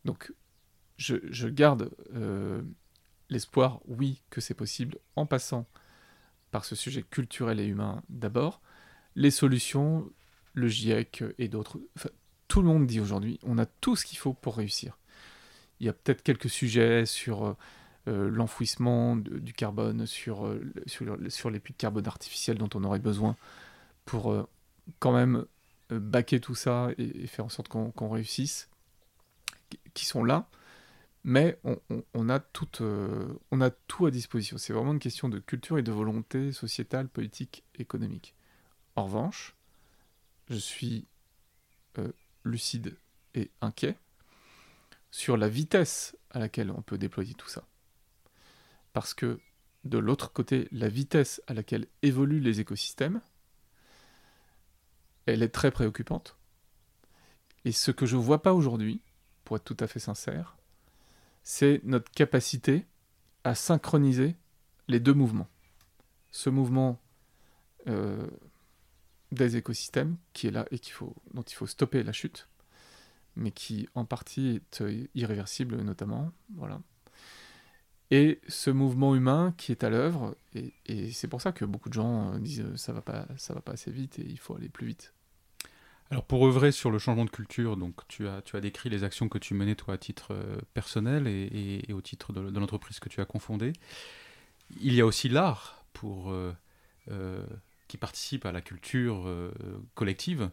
[0.06, 0.34] Donc
[0.98, 1.90] je, garde
[3.30, 5.68] l'espoir, oui, que c'est possible, en passant
[6.52, 8.62] par ce sujet culturel et humain d'abord.
[9.16, 10.10] Les solutions,
[10.54, 11.80] le GIEC et d'autres,
[12.48, 14.98] tout le monde dit aujourd'hui, on a tout ce qu'il faut pour réussir.
[15.80, 17.56] Il y a peut-être quelques sujets sur
[18.08, 22.84] euh, l'enfouissement du carbone, sur, euh, sur, sur, les puits de carbone artificiels dont on
[22.84, 23.36] aurait besoin
[24.06, 24.50] pour euh,
[24.98, 25.46] quand même
[25.92, 28.70] baquer tout ça et, faire en sorte qu'on réussisse,
[29.94, 30.48] qui sont là,
[31.24, 31.60] mais
[32.14, 32.84] on, a tout,
[33.52, 34.58] on a tout à disposition.
[34.58, 38.36] C'est vraiment une question de culture et de volonté sociétale, politique, économique.
[38.96, 39.56] En revanche,
[40.50, 41.06] je suis
[42.44, 42.98] lucide
[43.36, 43.98] et inquiet
[45.12, 47.64] sur la vitesse à laquelle on peut déployer tout ça
[48.94, 49.40] parce que
[49.84, 53.22] de l'autre côté, la vitesse à laquelle évoluent les écosystèmes,
[55.26, 56.38] elle est très préoccupante.
[57.66, 59.02] Et ce que je ne vois pas aujourd'hui,
[59.44, 60.56] pour être tout à fait sincère,
[61.44, 62.86] c'est notre capacité
[63.44, 64.36] à synchroniser
[64.88, 65.48] les deux mouvements.
[66.32, 67.00] Ce mouvement
[67.88, 68.28] euh,
[69.32, 70.80] des écosystèmes qui est là et
[71.34, 72.48] dont il faut stopper la chute,
[73.36, 76.32] mais qui en partie est euh, irréversible notamment.
[76.56, 76.82] Voilà
[78.12, 80.36] et ce mouvement humain qui est à l'œuvre.
[80.54, 83.62] Et, c'est pour ça que beaucoup de gens euh, disent ça va pas, ça va
[83.62, 85.14] pas assez vite et il faut aller plus vite.
[86.12, 89.04] Alors pour œuvrer sur le changement de culture, donc tu as, tu as décrit les
[89.04, 93.10] actions que tu menais toi à titre euh, personnel et, au titre de, l'entreprise que
[93.10, 93.74] tu as confondée.
[94.82, 96.34] Il y a aussi l'art pour
[97.88, 99.28] qui participe à la culture
[99.96, 100.50] collective.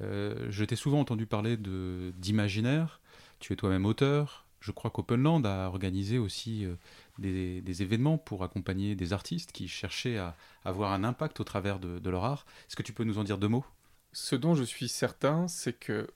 [0.00, 3.00] je t'ai souvent entendu parler de d'imaginaire.
[3.40, 6.74] Tu es toi-même auteur, je crois qu'Openland a organisé aussi euh,
[7.18, 12.10] des, événements pour accompagner des artistes qui cherchaient à, avoir un impact au travers de,
[12.10, 12.44] leur art.
[12.66, 13.64] Est-ce que tu peux nous en dire deux mots?
[14.12, 16.08] Ce dont je suis certain, c'est que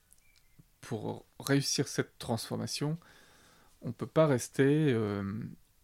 [0.80, 2.98] pour réussir cette transformation,
[3.82, 5.22] on ne peut pas rester euh,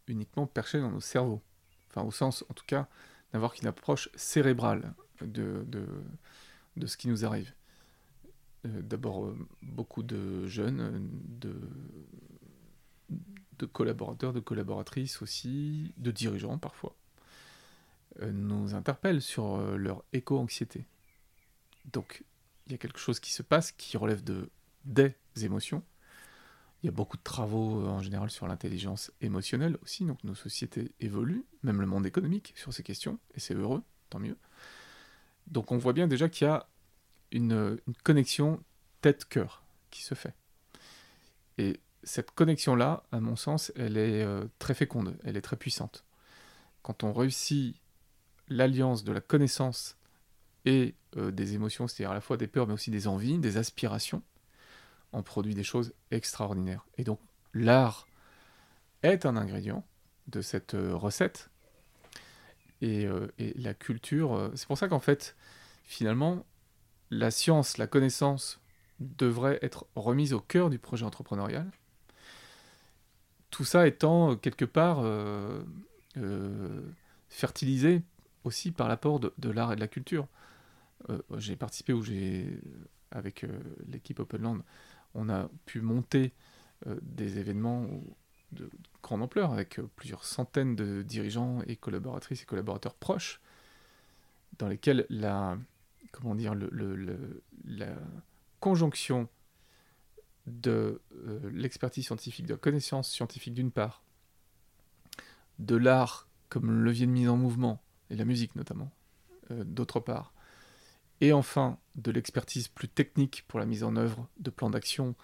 [0.06, 1.42] uniquement perché dans nos cerveaux.
[1.90, 2.88] Enfin, au sens, en tout cas,
[3.32, 5.64] d'avoir une approche cérébrale de,
[6.86, 7.52] ce qui nous arrive.
[8.66, 9.32] Euh, d'abord,
[9.62, 11.08] beaucoup de jeunes,
[13.58, 16.94] de collaborateurs, de collaboratrices aussi, de dirigeants parfois,
[18.22, 20.86] euh, nous interpellent sur euh, leur éco-anxiété.
[21.92, 22.24] Donc,
[22.66, 24.50] il y a quelque chose qui se passe qui relève de
[24.84, 25.82] des émotions.
[26.82, 30.34] Il y a beaucoup de travaux euh, en général sur l'intelligence émotionnelle aussi, donc nos
[30.34, 34.36] sociétés évoluent, même le monde économique sur ces questions, et c'est heureux, tant mieux.
[35.48, 36.68] Donc on voit bien déjà qu'il y a
[37.32, 38.62] une, une connexion
[39.00, 40.34] tête-cœur qui se fait.
[41.58, 46.04] Et cette connexion-là, à mon sens, elle est euh, très féconde, elle est très puissante.
[46.82, 47.76] Quand on réussit
[48.48, 49.97] l'alliance de la connaissance
[50.68, 53.56] et euh, des émotions, c'est-à-dire à la fois des peurs, mais aussi des envies, des
[53.56, 54.22] aspirations,
[55.12, 56.84] on produit des choses extraordinaires.
[56.98, 57.20] Et donc
[57.54, 58.06] l'art
[59.02, 59.84] est un ingrédient
[60.26, 61.50] de cette euh, recette.
[62.80, 63.08] Et,
[63.40, 65.34] et, la culture, c'est pour ça qu'en fait,
[65.82, 66.46] finalement,
[67.10, 68.60] la science, la connaissance
[69.00, 71.68] devrait être remise au cœur du projet entrepreneurial
[73.50, 75.62] tout ça étant euh, quelque part euh,
[76.16, 76.82] euh,
[77.28, 78.02] fertilisé
[78.44, 80.26] aussi par l'apport de, l'art et de la culture.
[81.36, 82.60] J'ai participé où j'ai,
[83.10, 83.46] avec
[83.86, 84.62] l'équipe Openland,
[85.14, 86.32] on a pu monter
[87.02, 87.88] des événements
[88.52, 88.70] de
[89.02, 93.40] grande ampleur avec plusieurs centaines de dirigeants et collaboratrices et collaborateurs proches,
[94.58, 95.58] dans lesquels la,
[96.12, 97.94] comment dire, le, la
[98.60, 99.28] conjonction
[100.46, 104.02] de euh, l'expertise scientifique, de la connaissance scientifique d'une part,
[105.58, 108.90] de l'art comme levier de mise en mouvement, et la musique notamment,
[109.50, 110.32] euh, d'autre part.
[111.20, 115.14] Et enfin, de l'expertise plus technique pour la mise en œuvre de plans d'action,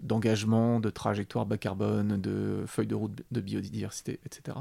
[0.00, 4.58] d'engagement, de trajectoire bas carbone, de feuilles de route de biodiversité, etc.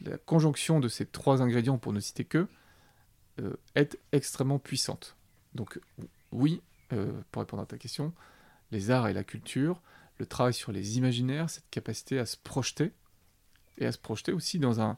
[0.00, 2.48] La conjonction de ces trois ingrédients, pour ne citer que,
[3.40, 5.16] euh, est extrêmement puissante.
[5.54, 5.80] Donc
[6.32, 6.62] oui,
[6.92, 8.12] euh, pour répondre à ta question,
[8.70, 9.80] les arts et la culture,
[10.18, 12.92] le travail sur les imaginaires, cette capacité à se projeter,
[13.78, 14.96] et à se projeter aussi dans un,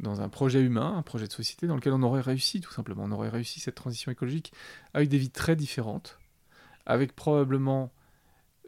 [0.00, 3.04] dans un projet humain, un projet de société dans lequel on aurait réussi tout simplement.
[3.04, 4.52] On aurait réussi cette transition écologique
[4.94, 6.18] avec des vies très différentes,
[6.86, 7.92] avec probablement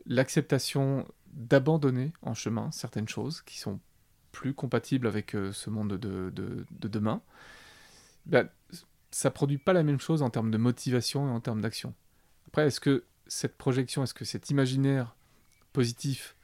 [0.07, 3.81] l'acceptation d'abandonner en chemin certaines choses qui sont
[4.31, 7.23] plus compatibles avec euh, ce monde de, de, demain.
[8.27, 8.49] Ben,
[9.11, 11.95] ça produit pas la même chose en termes de motivation et en termes d'action.
[12.47, 15.17] Après, est-ce que cette projection, est-ce que cet imaginaire
[15.73, 16.37] positif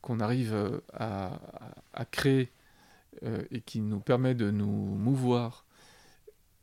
[0.00, 2.52] qu'on arrive euh, à créer
[3.24, 5.64] euh, et qui nous permet de nous mouvoir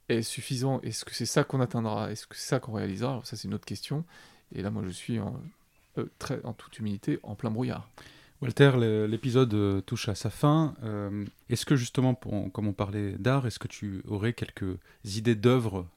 [0.09, 0.81] est suffisant?
[0.81, 2.11] Est-ce que c'est ça qu'on atteindra?
[2.11, 3.11] Est-ce que c'est ça qu'on réalisera?
[3.11, 4.05] Alors ça c'est une autre question.
[4.53, 5.41] Et là moi je suis en,
[5.97, 7.89] euh, très, en toute humilité en plein brouillard.
[8.41, 8.73] Walter,
[9.07, 10.75] l'épisode euh, touche à sa fin.
[11.49, 15.87] est-ce que justement, comme on parlait d'art, est-ce que tu aurais quelques idées d'œuvres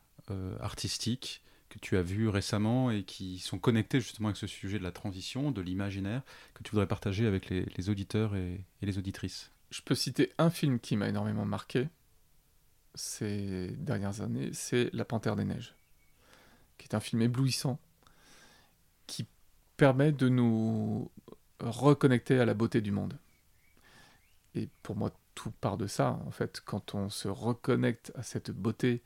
[0.60, 4.84] artistiques que tu as vues récemment et qui sont connectées justement avec ce sujet de
[4.84, 6.22] la transition, de l'imaginaire,
[6.54, 9.50] que tu voudrais partager avec les, auditeurs et les auditrices?
[9.70, 11.88] Je peux citer un film qui m'a énormément marqué
[12.94, 15.74] ces dernières années, c'est La Panthère des Neiges,
[16.78, 17.78] qui est un film éblouissant,
[19.06, 19.26] qui
[19.76, 21.10] permet de nous
[21.60, 23.18] reconnecter à la beauté du monde.
[24.54, 26.18] Et pour moi, tout part de ça.
[26.26, 29.02] En fait, quand on se reconnecte à cette beauté,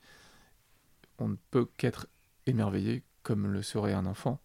[1.19, 2.07] on ne peut qu'être
[2.47, 4.41] émerveillé comme le serait un enfant.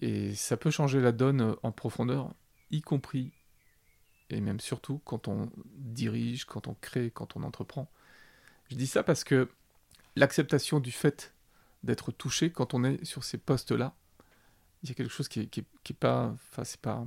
[0.00, 2.34] Et ça peut changer la donne en profondeur,
[2.70, 3.32] y compris
[4.32, 7.90] et même surtout quand on dirige, quand on crée, quand on entreprend.
[8.70, 9.48] Je dis ça parce que
[10.16, 11.34] l'acceptation du fait
[11.82, 13.94] d'être touché quand on est sur ces postes-là,
[14.82, 17.04] il y a quelque chose qui est, pas, enfin c'est pas,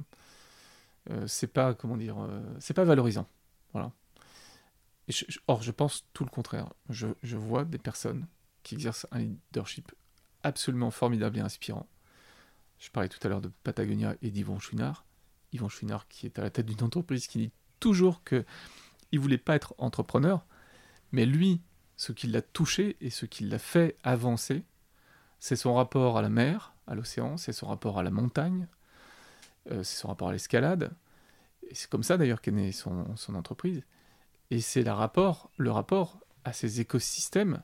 [1.09, 3.27] euh, c'est pas comment dire, euh, c'est pas valorisant,
[3.71, 3.91] voilà.
[5.47, 6.71] or je pense tout le contraire.
[6.89, 8.27] Je, je, vois des personnes
[8.61, 9.91] qui exercent un leadership
[10.43, 11.87] absolument formidable et inspirant.
[12.79, 15.05] Je parlais tout à l'heure de Patagonia et d'Yvon Chouinard.
[15.53, 18.45] Yvan Chouinard, qui est à la tête d'une entreprise, qui dit toujours que
[19.11, 20.45] il voulait pas être entrepreneur,
[21.11, 21.61] mais lui,
[21.97, 24.63] ce qui l'a touché et ce qui l'a fait avancer,
[25.39, 28.67] c'est son rapport à la mer, à l'océan, c'est son rapport à la montagne,
[29.71, 30.91] euh, c'est son rapport à l'escalade.
[31.71, 33.05] C'est comme ça d'ailleurs qu'est née son,
[33.35, 33.83] entreprise.
[34.51, 37.61] Et c'est le rapport, le rapport à ces écosystèmes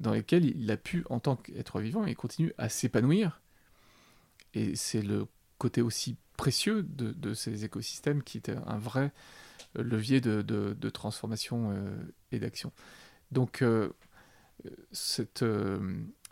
[0.00, 3.40] dans lesquels il a pu, en tant qu'être vivant, et continue à s'épanouir.
[4.54, 5.26] Et c'est le
[5.58, 9.12] côté aussi précieux de, ces écosystèmes qui était un vrai
[9.78, 11.94] euh, levier de, transformation euh,
[12.32, 12.72] et d'action.
[13.30, 13.90] Donc, euh,
[14.90, 15.44] cette,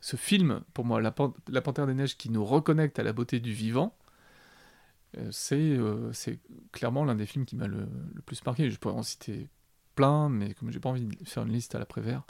[0.01, 1.15] ce film, pour moi, la,
[1.49, 3.97] la, Panthère des Neiges, qui nous reconnecte à la beauté du vivant,
[5.31, 5.79] c'est
[6.73, 7.87] clairement l'un des films qui m'a le,
[8.27, 8.69] plus marqué.
[8.69, 9.49] Je pourrais en citer
[9.95, 12.25] plein, mais comme j'ai pas envie de faire une liste à l'après-vert,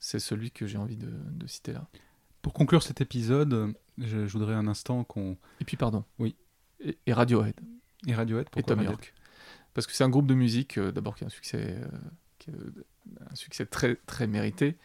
[0.00, 1.88] c'est celui que j'ai envie de, citer là.
[2.42, 5.38] Pour conclure cet épisode, je, je voudrais un instant qu'on.
[5.60, 6.04] Et puis, pardon.
[6.18, 6.36] Oui
[6.80, 7.54] et, Radiohead.
[8.06, 9.14] Et Radiohead, pourquoi Et Tom York.
[9.74, 11.78] Parce que c'est un groupe de musique, euh, d'abord, qui a un succès,
[12.48, 12.52] euh,
[13.30, 14.76] un succès très, très mérité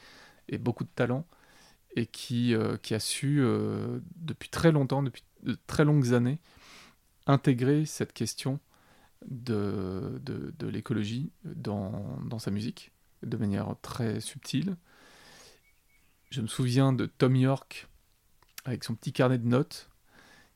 [0.48, 1.26] et beaucoup de talent,
[1.96, 3.42] et qui, euh, qui a su,
[4.16, 6.40] depuis très longtemps, depuis de très longues années,
[7.26, 8.60] intégrer cette question
[9.26, 12.92] de, de, de l'écologie dans, dans sa musique,
[13.24, 14.76] de manière très subtile.
[16.30, 17.88] Je me souviens de Tom York
[18.66, 19.90] avec son petit carnet de notes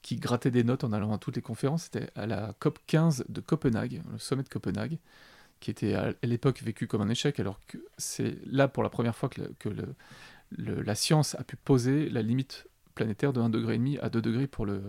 [0.01, 1.83] qui grattait des notes en allant à toutes les conférences.
[1.83, 4.97] C'était à la COP 15 de Copenhague, le sommet de Copenhague,
[5.59, 9.15] qui était à l'époque vécu comme un échec, alors que c'est là pour la première
[9.15, 9.69] fois que,
[10.57, 14.65] la science a pu poser la limite planétaire de 1,5 degré à 2 degrés pour
[14.65, 14.81] le,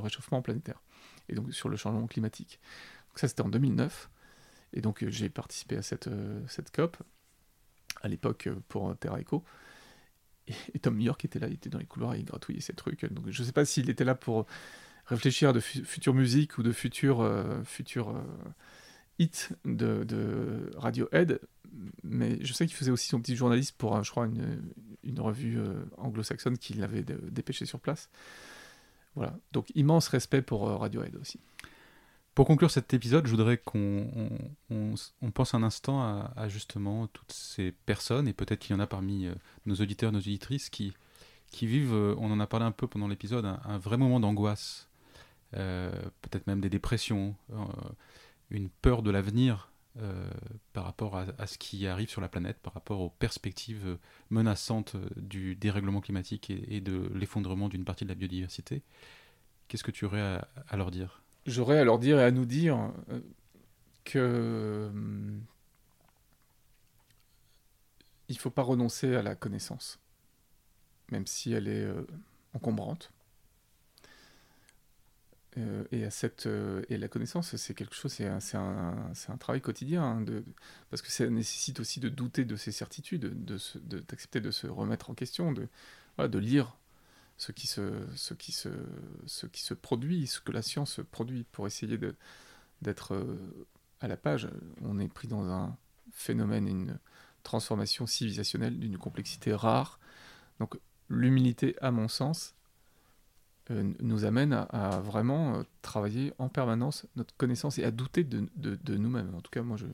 [0.00, 0.80] réchauffement planétaire,
[1.28, 2.60] et donc sur le changement climatique.
[3.08, 4.10] Donc ça c'était en 2009,
[4.74, 6.96] et donc j'ai participé à cette, euh, cette COP,
[8.02, 9.42] à l'époque pour Terra Eco,
[10.74, 13.04] et, Tom York était là, il était dans les couloirs, il gratouillait ces trucs.
[13.12, 14.46] Donc je ne sais pas s'il était là pour
[15.06, 17.62] réfléchir à de futures musiques ou de futurs, euh,
[17.96, 18.22] euh,
[19.18, 21.40] hits de, Radiohead,
[22.02, 24.62] mais je sais qu'il faisait aussi son petit journaliste pour, je crois, une,
[25.02, 28.08] une revue euh, anglo-saxonne qu'il avait dépêché sur place.
[29.14, 31.38] Voilà, donc immense respect pour Radiohead aussi.
[32.34, 34.08] Pour conclure cet épisode, je voudrais qu'on
[34.68, 38.88] on, pense un instant à, justement toutes ces personnes, et peut-être qu'il y en a
[38.88, 39.34] parmi euh,
[39.66, 40.92] nos auditeurs, nos auditrices, qui,
[41.62, 44.88] vivent, euh, on en a parlé un peu pendant l'épisode, un, vrai moment d'angoisse,
[45.56, 45.92] euh,
[46.22, 47.36] peut-être même des dépressions,
[48.50, 49.70] une peur de l'avenir,
[50.72, 53.96] par rapport à, ce qui arrive sur la planète, par rapport aux perspectives
[54.30, 58.82] menaçantes du dérèglement climatique et, de l'effondrement d'une partie de la biodiversité.
[59.68, 61.23] Qu'est-ce que tu aurais à, leur dire?
[61.46, 62.92] J'aurais à leur dire et à nous dire
[64.04, 64.90] que
[68.28, 69.98] il ne faut pas renoncer à la connaissance,
[71.10, 71.86] même si elle est
[72.54, 73.12] encombrante.
[75.56, 79.60] Euh, et, à cette, euh, et la connaissance, c'est quelque chose, c'est un, un, travail
[79.60, 80.42] quotidien, hein, de,
[80.90, 85.10] parce que ça nécessite aussi de douter de ses certitudes, d'accepter de, de, se remettre
[85.10, 85.68] en question, de,
[86.18, 86.76] de lire
[87.36, 88.68] ce qui, se, ce, qui se,
[89.26, 91.98] ce qui se produit, ce que la science produit, pour essayer
[92.82, 93.66] d'être euh,
[94.00, 94.48] à la page.
[94.82, 95.76] On est pris dans un
[96.12, 96.98] phénomène, une
[97.42, 99.98] transformation civilisationnelle d'une complexité rare.
[100.60, 100.78] Donc
[101.08, 102.54] l'humilité, à mon sens,
[103.70, 108.46] euh, nous amène à, vraiment euh, travailler en permanence notre connaissance et à douter de,
[108.56, 109.34] de, nous-mêmes.
[109.34, 109.86] En tout cas, moi, je,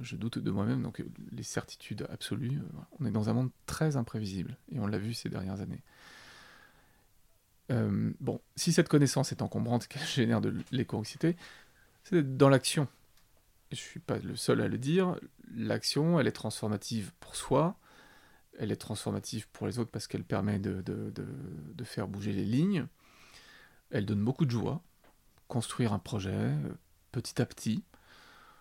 [0.00, 2.60] je, doute de moi-même, donc euh, les certitudes absolues.
[3.00, 5.82] on est dans un monde très imprévisible, et on l'a vu ces dernières années.
[8.20, 11.36] bon, si cette connaissance est encombrante, qu'elle génère de l'éco-anxiété,
[12.04, 12.88] c'est dans l'action.
[13.70, 15.16] Je ne suis pas le seul à le dire.
[15.54, 17.78] L'action, elle est transformative pour soi,
[18.58, 20.82] elle est transformative pour les autres parce qu'elle permet de,
[21.84, 22.86] faire bouger les lignes.
[23.90, 24.82] Elle donne beaucoup de joie.
[25.46, 26.74] Construire un projet euh,
[27.10, 27.82] petit à petit,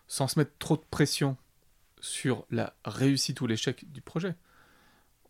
[0.08, 1.38] sans se mettre trop de pression
[2.00, 4.36] sur la réussite ou l'échec du projet,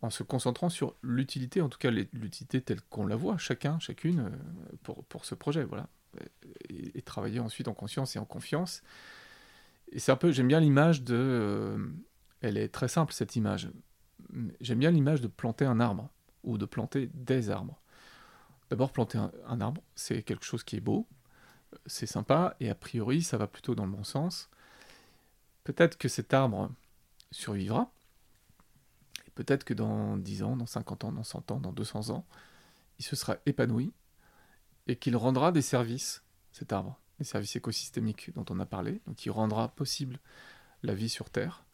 [0.02, 4.30] en se concentrant sur l'utilité, en tout cas l'utilité telle qu'on la voit, chacun, chacune,
[4.88, 5.88] euh, pour, ce projet, voilà.
[6.68, 8.82] Et, travailler ensuite en conscience et en confiance.
[9.90, 11.14] Et c'est un peu, j'aime bien l'image de...
[11.16, 11.86] Euh,
[12.40, 13.70] elle est très simple, cette image
[14.60, 16.10] j'aime bien l'image de planter un arbre
[16.44, 17.80] ou de planter des arbres.
[18.70, 21.06] D'abord, planter un, arbre, c'est quelque chose qui est beau,
[21.86, 24.50] c'est sympa, et a priori, ça va plutôt dans le bon sens.
[25.68, 26.70] Peut-être que cet arbre
[27.30, 27.92] survivra,
[29.34, 32.24] peut-être que dans 10 ans, dans 50 ans, dans 100 ans, dans 200 ans,
[32.98, 33.92] il se sera épanoui,
[34.86, 36.22] et qu'il rendra des services,
[36.52, 40.20] cet arbre, des services écosystémiques dont on a parlé, donc il rendra possible
[40.82, 41.66] la vie sur Terre,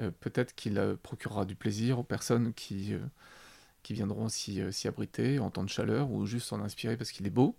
[0.00, 3.00] euh, peut-être qu'il euh, procurera du plaisir aux personnes qui, euh,
[3.82, 7.30] qui viendront s'y abriter en temps de chaleur ou juste s'en inspirer parce qu'il est
[7.30, 7.58] beau.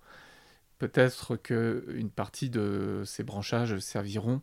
[0.79, 4.41] Peut-être qu'une partie de ces branchages serviront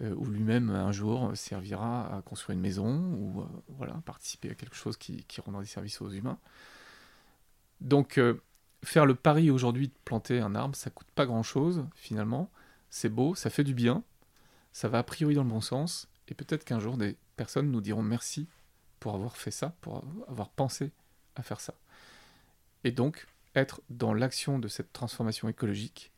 [0.00, 3.44] ou lui-même un jour servira à construire une maison ou
[3.76, 6.38] voilà, participer à quelque chose qui, qui, rendra des services aux humains.
[7.80, 8.20] Donc
[8.84, 12.50] faire le pari aujourd'hui de planter un arbre, ça coûte pas grand-chose finalement,
[12.90, 14.02] c'est beau, ça fait du bien,
[14.72, 17.80] ça va a priori dans le bon sens, et peut-être qu'un jour, des personnes nous
[17.80, 18.46] diront merci
[19.00, 20.92] pour avoir fait ça, pour avoir pensé
[21.36, 21.74] à faire ça.
[22.84, 26.12] Et donc, être dans l'action de cette transformation écologique,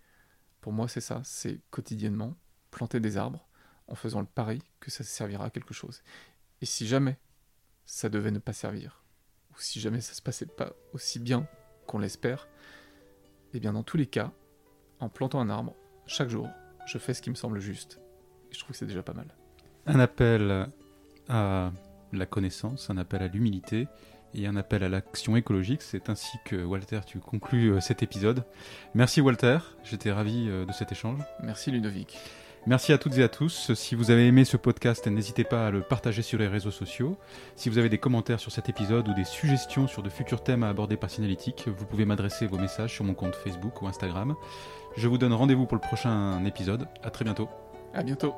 [0.60, 2.34] pour moi, c'est ça, c'est quotidiennement
[2.70, 3.46] planter des arbres
[3.90, 6.02] en faisant le pari que ça servira à quelque chose.
[6.62, 7.18] Et si jamais
[7.84, 9.02] ça devait ne pas servir,
[9.52, 11.46] ou si jamais ça se passait pas aussi bien
[11.86, 12.48] qu'on l'espère,
[13.52, 14.32] eh bien dans tous les cas,
[15.00, 15.74] en plantant un arbre,
[16.06, 16.48] chaque jour,
[16.86, 18.00] je fais ce qui me semble juste.
[18.50, 19.34] Et je trouve que c'est déjà pas mal.
[19.86, 20.68] Un appel
[21.28, 21.72] à
[22.12, 23.88] la connaissance, un appel à l'humilité
[24.34, 25.82] et un appel à l'action écologique.
[25.82, 28.44] C'est ainsi que Walter, tu conclus euh, cet épisode.
[28.94, 31.20] Merci Walter, j'étais ravi euh, de cet échange.
[31.42, 32.16] Merci Ludovic.
[32.66, 33.72] Merci à toutes et à tous.
[33.74, 37.16] Si vous avez aimé ce podcast, n'hésitez pas à le partager sur les réseaux sociaux.
[37.56, 40.62] Si vous avez des commentaires sur cet épisode ou des suggestions sur de futurs thèmes
[40.62, 44.34] à aborder par Signalytique, vous pouvez m'adresser vos messages sur mon compte Facebook ou Instagram.
[44.96, 46.86] Je vous donne rendez-vous pour le prochain épisode.
[47.02, 47.48] À très bientôt.
[47.94, 48.34] À bientôt.